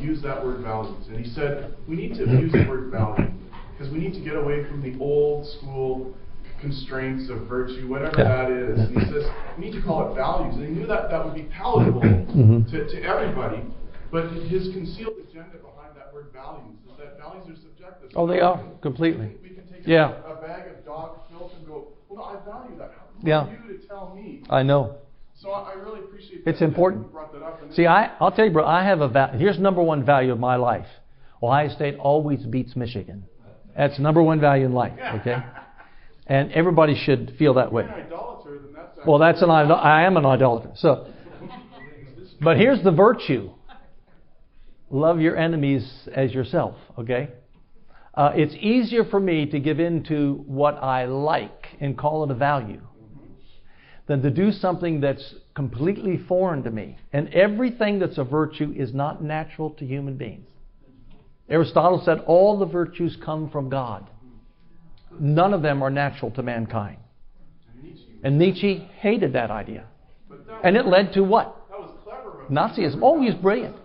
use 0.00 0.20
that 0.22 0.44
word 0.44 0.60
values, 0.62 1.06
and 1.08 1.24
he 1.24 1.30
said 1.32 1.76
we 1.88 1.96
need 1.96 2.14
to 2.14 2.24
use 2.26 2.52
the 2.52 2.66
word 2.68 2.90
value 2.90 3.30
because 3.76 3.92
we 3.92 3.98
need 3.98 4.12
to 4.12 4.20
get 4.20 4.34
away 4.34 4.64
from 4.68 4.82
the 4.82 4.98
old 5.02 5.46
school 5.46 6.14
constraints 6.60 7.30
of 7.30 7.46
virtue, 7.46 7.86
whatever 7.88 8.14
Yeah. 8.18 8.46
that 8.46 8.50
is. 8.50 8.80
And 8.80 8.98
he 8.98 9.04
says 9.12 9.24
we 9.56 9.66
need 9.66 9.72
to 9.72 9.82
call 9.82 10.10
it 10.10 10.14
values, 10.16 10.56
and 10.56 10.66
he 10.66 10.72
knew 10.74 10.86
that 10.86 11.10
that 11.10 11.24
would 11.24 11.34
be 11.34 11.42
palatable 11.44 12.00
Mhm. 12.02 12.70
to, 12.70 12.88
to 12.88 13.02
everybody. 13.02 13.62
But 14.10 14.30
his 14.32 14.72
concealed 14.72 15.14
agenda 15.28 15.58
word 16.18 16.32
values 16.32 16.76
is 16.90 16.96
that 16.98 17.18
values 17.18 17.44
are 17.48 17.60
subjective. 17.62 18.10
Oh, 18.16 18.26
they 18.26 18.40
are, 18.40 18.62
completely. 18.82 19.32
We 19.42 19.50
can 19.50 19.66
take 19.72 19.86
Yeah. 19.86 20.12
a, 20.26 20.34
bag 20.40 20.68
of 20.70 20.84
dog 20.84 21.18
filth 21.30 21.52
and 21.56 21.66
go, 21.66 21.88
well, 22.08 22.18
no, 22.18 22.24
I 22.24 22.44
value 22.44 22.78
that. 22.78 22.92
Yeah. 23.22 23.46
you 23.50 23.78
to 23.78 23.86
tell 23.86 24.14
me? 24.14 24.42
I 24.50 24.62
know. 24.62 24.96
So 25.40 25.50
I, 25.50 25.74
really 25.74 26.00
appreciate 26.00 26.42
It's 26.46 26.60
important. 26.62 27.02
that 27.02 27.08
you 27.08 27.12
brought 27.12 27.32
that 27.32 27.42
up. 27.42 27.62
And 27.62 27.72
See, 27.74 27.86
I, 27.86 28.16
I'll 28.20 28.32
tell 28.32 28.44
you, 28.44 28.52
bro, 28.52 28.64
I 28.66 28.84
have 28.84 29.00
a 29.00 29.08
va- 29.08 29.34
here's 29.36 29.58
number 29.58 29.82
one 29.82 30.04
value 30.04 30.32
of 30.32 30.38
my 30.40 30.56
life. 30.56 30.86
Ohio 31.42 31.68
State 31.68 31.96
always 31.98 32.40
beats 32.44 32.74
Michigan. 32.74 33.24
That's 33.76 33.98
number 34.00 34.20
one 34.22 34.40
value 34.40 34.66
in 34.66 34.72
life, 34.72 34.98
okay? 35.20 35.36
And 36.26 36.50
everybody 36.52 36.96
should 36.96 37.34
feel 37.38 37.54
that 37.54 37.72
way. 37.72 37.84
idolater, 37.84 38.58
then 38.64 38.72
that's 38.74 38.98
Well, 39.06 39.18
that's 39.18 39.40
an 39.42 39.50
idol- 39.50 39.76
I 39.76 40.02
am 40.02 40.16
an 40.16 40.26
idolater. 40.26 40.70
So, 40.74 41.06
but 42.40 42.56
here's 42.56 42.82
the 42.82 42.90
virtue: 42.90 43.50
love 44.90 45.20
your 45.20 45.36
enemies 45.36 46.08
as 46.14 46.32
yourself. 46.32 46.76
Okay. 46.98 47.28
Uh, 48.14 48.32
it's 48.34 48.54
easier 48.54 49.04
for 49.04 49.20
me 49.20 49.46
to 49.46 49.60
give 49.60 49.78
in 49.78 50.02
to 50.04 50.42
what 50.46 50.74
I 50.82 51.04
like 51.04 51.68
and 51.80 51.96
call 51.96 52.24
it 52.24 52.30
a 52.30 52.34
value 52.34 52.80
than 54.08 54.22
to 54.22 54.30
do 54.30 54.50
something 54.50 55.00
that's 55.00 55.34
completely 55.54 56.18
foreign 56.26 56.62
to 56.64 56.70
me. 56.70 56.98
And 57.12 57.28
everything 57.28 57.98
that's 57.98 58.18
a 58.18 58.24
virtue 58.24 58.74
is 58.76 58.92
not 58.92 59.22
natural 59.22 59.70
to 59.70 59.86
human 59.86 60.16
beings. 60.16 60.48
Aristotle 61.48 62.02
said 62.04 62.20
all 62.26 62.58
the 62.58 62.66
virtues 62.66 63.16
come 63.24 63.50
from 63.50 63.68
God. 63.68 64.08
None 65.20 65.54
of 65.54 65.62
them 65.62 65.82
are 65.82 65.90
natural 65.90 66.30
to 66.32 66.42
mankind. 66.42 66.98
And 68.24 68.38
Nietzsche 68.38 68.88
hated 68.98 69.34
that 69.34 69.50
idea. 69.50 69.86
And 70.64 70.76
it 70.76 70.86
led 70.86 71.12
to 71.12 71.22
what? 71.22 71.54
that 71.70 71.78
was 71.78 71.90
clever. 72.02 72.46
Nazism. 72.50 73.00
Oh, 73.02 73.22
he's 73.22 73.34
brilliant. 73.34 73.76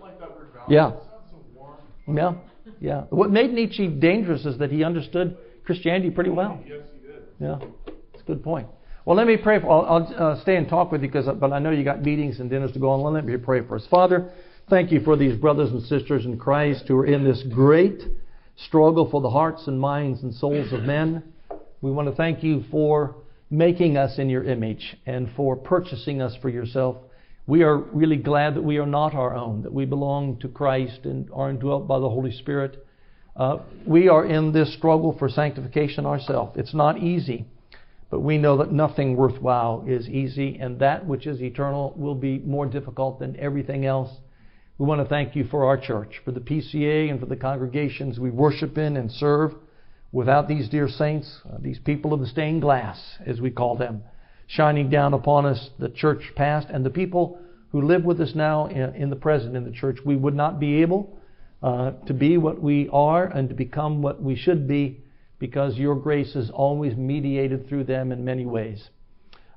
Yeah. 0.68 0.88
It 0.88 0.92
sounds 0.92 1.30
so 1.30 1.38
warm. 1.54 1.78
Yeah, 2.16 2.34
yeah. 2.80 3.02
What 3.10 3.30
made 3.30 3.52
Nietzsche 3.52 3.88
dangerous 3.88 4.44
is 4.44 4.58
that 4.58 4.70
he 4.70 4.84
understood 4.84 5.36
Christianity 5.64 6.10
pretty 6.10 6.30
well. 6.30 6.60
Yes, 6.66 6.80
he 6.92 7.06
did. 7.06 7.22
Yeah, 7.40 7.58
it's 8.12 8.22
a 8.22 8.26
good 8.26 8.42
point. 8.42 8.68
Well, 9.04 9.16
let 9.16 9.26
me 9.26 9.36
pray 9.36 9.60
for. 9.60 9.70
I'll, 9.70 9.84
I'll 10.18 10.32
uh, 10.32 10.40
stay 10.42 10.56
and 10.56 10.68
talk 10.68 10.90
with 10.90 11.02
you 11.02 11.08
because, 11.08 11.28
but 11.38 11.52
I 11.52 11.58
know 11.58 11.70
you 11.70 11.84
got 11.84 12.02
meetings 12.02 12.40
and 12.40 12.48
dinners 12.48 12.72
to 12.72 12.78
go 12.78 12.90
on. 12.90 13.12
Let 13.12 13.24
me 13.24 13.36
pray 13.36 13.66
for 13.66 13.76
us, 13.76 13.86
Father. 13.90 14.30
Thank 14.70 14.92
you 14.92 15.00
for 15.00 15.14
these 15.16 15.38
brothers 15.38 15.70
and 15.70 15.82
sisters 15.82 16.24
in 16.24 16.38
Christ 16.38 16.84
who 16.88 16.96
are 16.96 17.06
in 17.06 17.22
this 17.22 17.42
great 17.52 18.02
struggle 18.56 19.10
for 19.10 19.20
the 19.20 19.28
hearts 19.28 19.66
and 19.66 19.78
minds 19.78 20.22
and 20.22 20.32
souls 20.32 20.72
of 20.72 20.84
men. 20.84 21.22
We 21.82 21.90
want 21.90 22.08
to 22.08 22.14
thank 22.14 22.42
you 22.42 22.64
for 22.70 23.16
making 23.50 23.98
us 23.98 24.18
in 24.18 24.30
your 24.30 24.44
image 24.44 24.96
and 25.04 25.28
for 25.36 25.54
purchasing 25.54 26.22
us 26.22 26.34
for 26.40 26.48
yourself. 26.48 26.96
We 27.46 27.62
are 27.62 27.76
really 27.76 28.16
glad 28.16 28.54
that 28.54 28.62
we 28.64 28.78
are 28.78 28.86
not 28.86 29.14
our 29.14 29.34
own, 29.36 29.62
that 29.62 29.72
we 29.72 29.84
belong 29.84 30.38
to 30.38 30.48
Christ 30.48 31.00
and 31.04 31.28
are 31.30 31.50
indwelt 31.50 31.86
by 31.86 31.98
the 31.98 32.08
Holy 32.08 32.32
Spirit. 32.32 32.86
Uh, 33.36 33.58
we 33.86 34.08
are 34.08 34.24
in 34.24 34.52
this 34.52 34.72
struggle 34.72 35.14
for 35.18 35.28
sanctification 35.28 36.06
ourselves. 36.06 36.56
It's 36.56 36.72
not 36.72 36.98
easy, 36.98 37.44
but 38.08 38.20
we 38.20 38.38
know 38.38 38.56
that 38.56 38.72
nothing 38.72 39.14
worthwhile 39.14 39.84
is 39.86 40.08
easy, 40.08 40.56
and 40.58 40.78
that 40.78 41.04
which 41.04 41.26
is 41.26 41.42
eternal 41.42 41.92
will 41.96 42.14
be 42.14 42.38
more 42.38 42.64
difficult 42.64 43.18
than 43.18 43.38
everything 43.38 43.84
else. 43.84 44.10
We 44.78 44.86
want 44.86 45.02
to 45.02 45.08
thank 45.08 45.36
you 45.36 45.44
for 45.44 45.66
our 45.66 45.76
church, 45.76 46.22
for 46.24 46.32
the 46.32 46.40
PCA, 46.40 47.10
and 47.10 47.20
for 47.20 47.26
the 47.26 47.36
congregations 47.36 48.18
we 48.18 48.30
worship 48.30 48.78
in 48.78 48.96
and 48.96 49.12
serve. 49.12 49.54
Without 50.12 50.48
these 50.48 50.70
dear 50.70 50.88
saints, 50.88 51.40
uh, 51.52 51.58
these 51.60 51.78
people 51.80 52.14
of 52.14 52.20
the 52.20 52.26
stained 52.26 52.62
glass, 52.62 53.18
as 53.26 53.40
we 53.40 53.50
call 53.50 53.76
them, 53.76 54.02
shining 54.54 54.88
down 54.88 55.14
upon 55.14 55.46
us, 55.46 55.70
the 55.78 55.88
church 55.88 56.22
past, 56.36 56.68
and 56.70 56.86
the 56.86 56.90
people 56.90 57.38
who 57.72 57.82
live 57.82 58.04
with 58.04 58.20
us 58.20 58.32
now 58.36 58.66
in, 58.66 58.94
in 58.94 59.10
the 59.10 59.16
present 59.16 59.56
in 59.56 59.64
the 59.64 59.72
church, 59.72 59.98
we 60.04 60.14
would 60.14 60.34
not 60.34 60.60
be 60.60 60.80
able 60.80 61.18
uh, 61.62 61.90
to 62.06 62.14
be 62.14 62.38
what 62.38 62.62
we 62.62 62.88
are 62.92 63.24
and 63.24 63.48
to 63.48 63.54
become 63.54 64.00
what 64.00 64.22
we 64.22 64.36
should 64.36 64.68
be 64.68 65.00
because 65.40 65.76
your 65.76 65.96
grace 65.96 66.36
is 66.36 66.50
always 66.50 66.96
mediated 66.96 67.68
through 67.68 67.82
them 67.82 68.12
in 68.12 68.24
many 68.24 68.46
ways. 68.46 68.90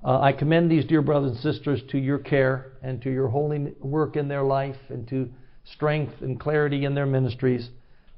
Uh, 0.03 0.19
I 0.19 0.31
commend 0.31 0.71
these 0.71 0.85
dear 0.85 1.03
brothers 1.03 1.31
and 1.31 1.39
sisters 1.41 1.81
to 1.91 1.99
your 1.99 2.17
care 2.17 2.73
and 2.81 2.99
to 3.03 3.11
your 3.11 3.27
holy 3.27 3.75
work 3.79 4.15
in 4.15 4.27
their 4.27 4.43
life 4.43 4.77
and 4.89 5.07
to 5.09 5.29
strength 5.63 6.21
and 6.21 6.39
clarity 6.39 6.85
in 6.85 6.95
their 6.95 7.05
ministries. 7.05 7.69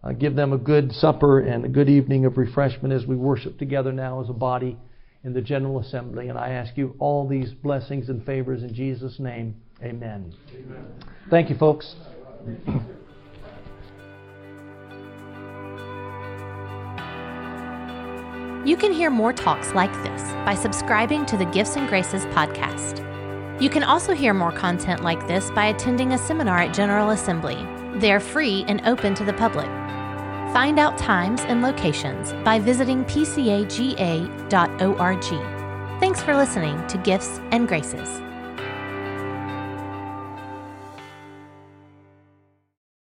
Uh, 0.02 0.14
give 0.14 0.36
them 0.36 0.54
a 0.54 0.58
good 0.58 0.94
supper 0.94 1.42
and 1.42 1.66
a 1.66 1.70
good 1.70 1.90
evening 1.90 2.24
of 2.24 2.38
refreshment 2.38 2.94
as 2.94 3.06
we 3.06 3.18
worship 3.18 3.58
together 3.58 3.92
now 3.92 4.22
as 4.22 4.30
a 4.30 4.34
body 4.34 4.78
in 5.24 5.34
the 5.34 5.42
General 5.42 5.80
Assembly. 5.80 6.30
And 6.30 6.38
I 6.38 6.50
ask 6.50 6.78
you 6.78 6.96
all 7.00 7.28
these 7.28 7.52
blessings 7.52 8.10
and 8.10 8.26
favors 8.26 8.64
in 8.64 8.74
Jesus' 8.74 9.20
name. 9.20 9.56
Amen. 9.84 10.34
Amen. 10.54 10.86
Thank 11.30 11.50
you, 11.50 11.58
folks. 11.58 11.96
You 18.66 18.76
can 18.76 18.92
hear 18.92 19.10
more 19.10 19.34
talks 19.34 19.74
like 19.74 19.92
this 20.04 20.22
by 20.46 20.54
subscribing 20.54 21.26
to 21.28 21.38
the 21.38 21.46
Gifts 21.46 21.76
and 21.76 21.88
Graces 21.88 22.26
podcast. 22.28 23.06
You 23.62 23.70
can 23.70 23.84
also 23.84 24.14
hear 24.14 24.34
more 24.34 24.52
content 24.52 25.02
like 25.02 25.28
this 25.28 25.50
by 25.52 25.66
attending 25.68 26.12
a 26.14 26.18
seminar 26.18 26.60
at 26.60 26.74
General 26.74 27.10
Assembly. 27.10 27.58
They're 28.00 28.20
free 28.20 28.66
and 28.68 28.82
open 28.86 29.16
to 29.16 29.24
the 29.24 29.34
public. 29.34 29.68
Find 30.54 30.80
out 30.80 30.98
times 30.98 31.42
and 31.42 31.62
locations 31.62 32.34
by 32.44 32.60
visiting 32.60 33.06
pcaga.org. 33.06 34.50
Thanks 36.00 36.22
for 36.22 36.36
listening 36.36 36.88
to 36.88 36.98
Gifts 36.98 37.40
and 37.52 37.68
Graces. 37.68 38.22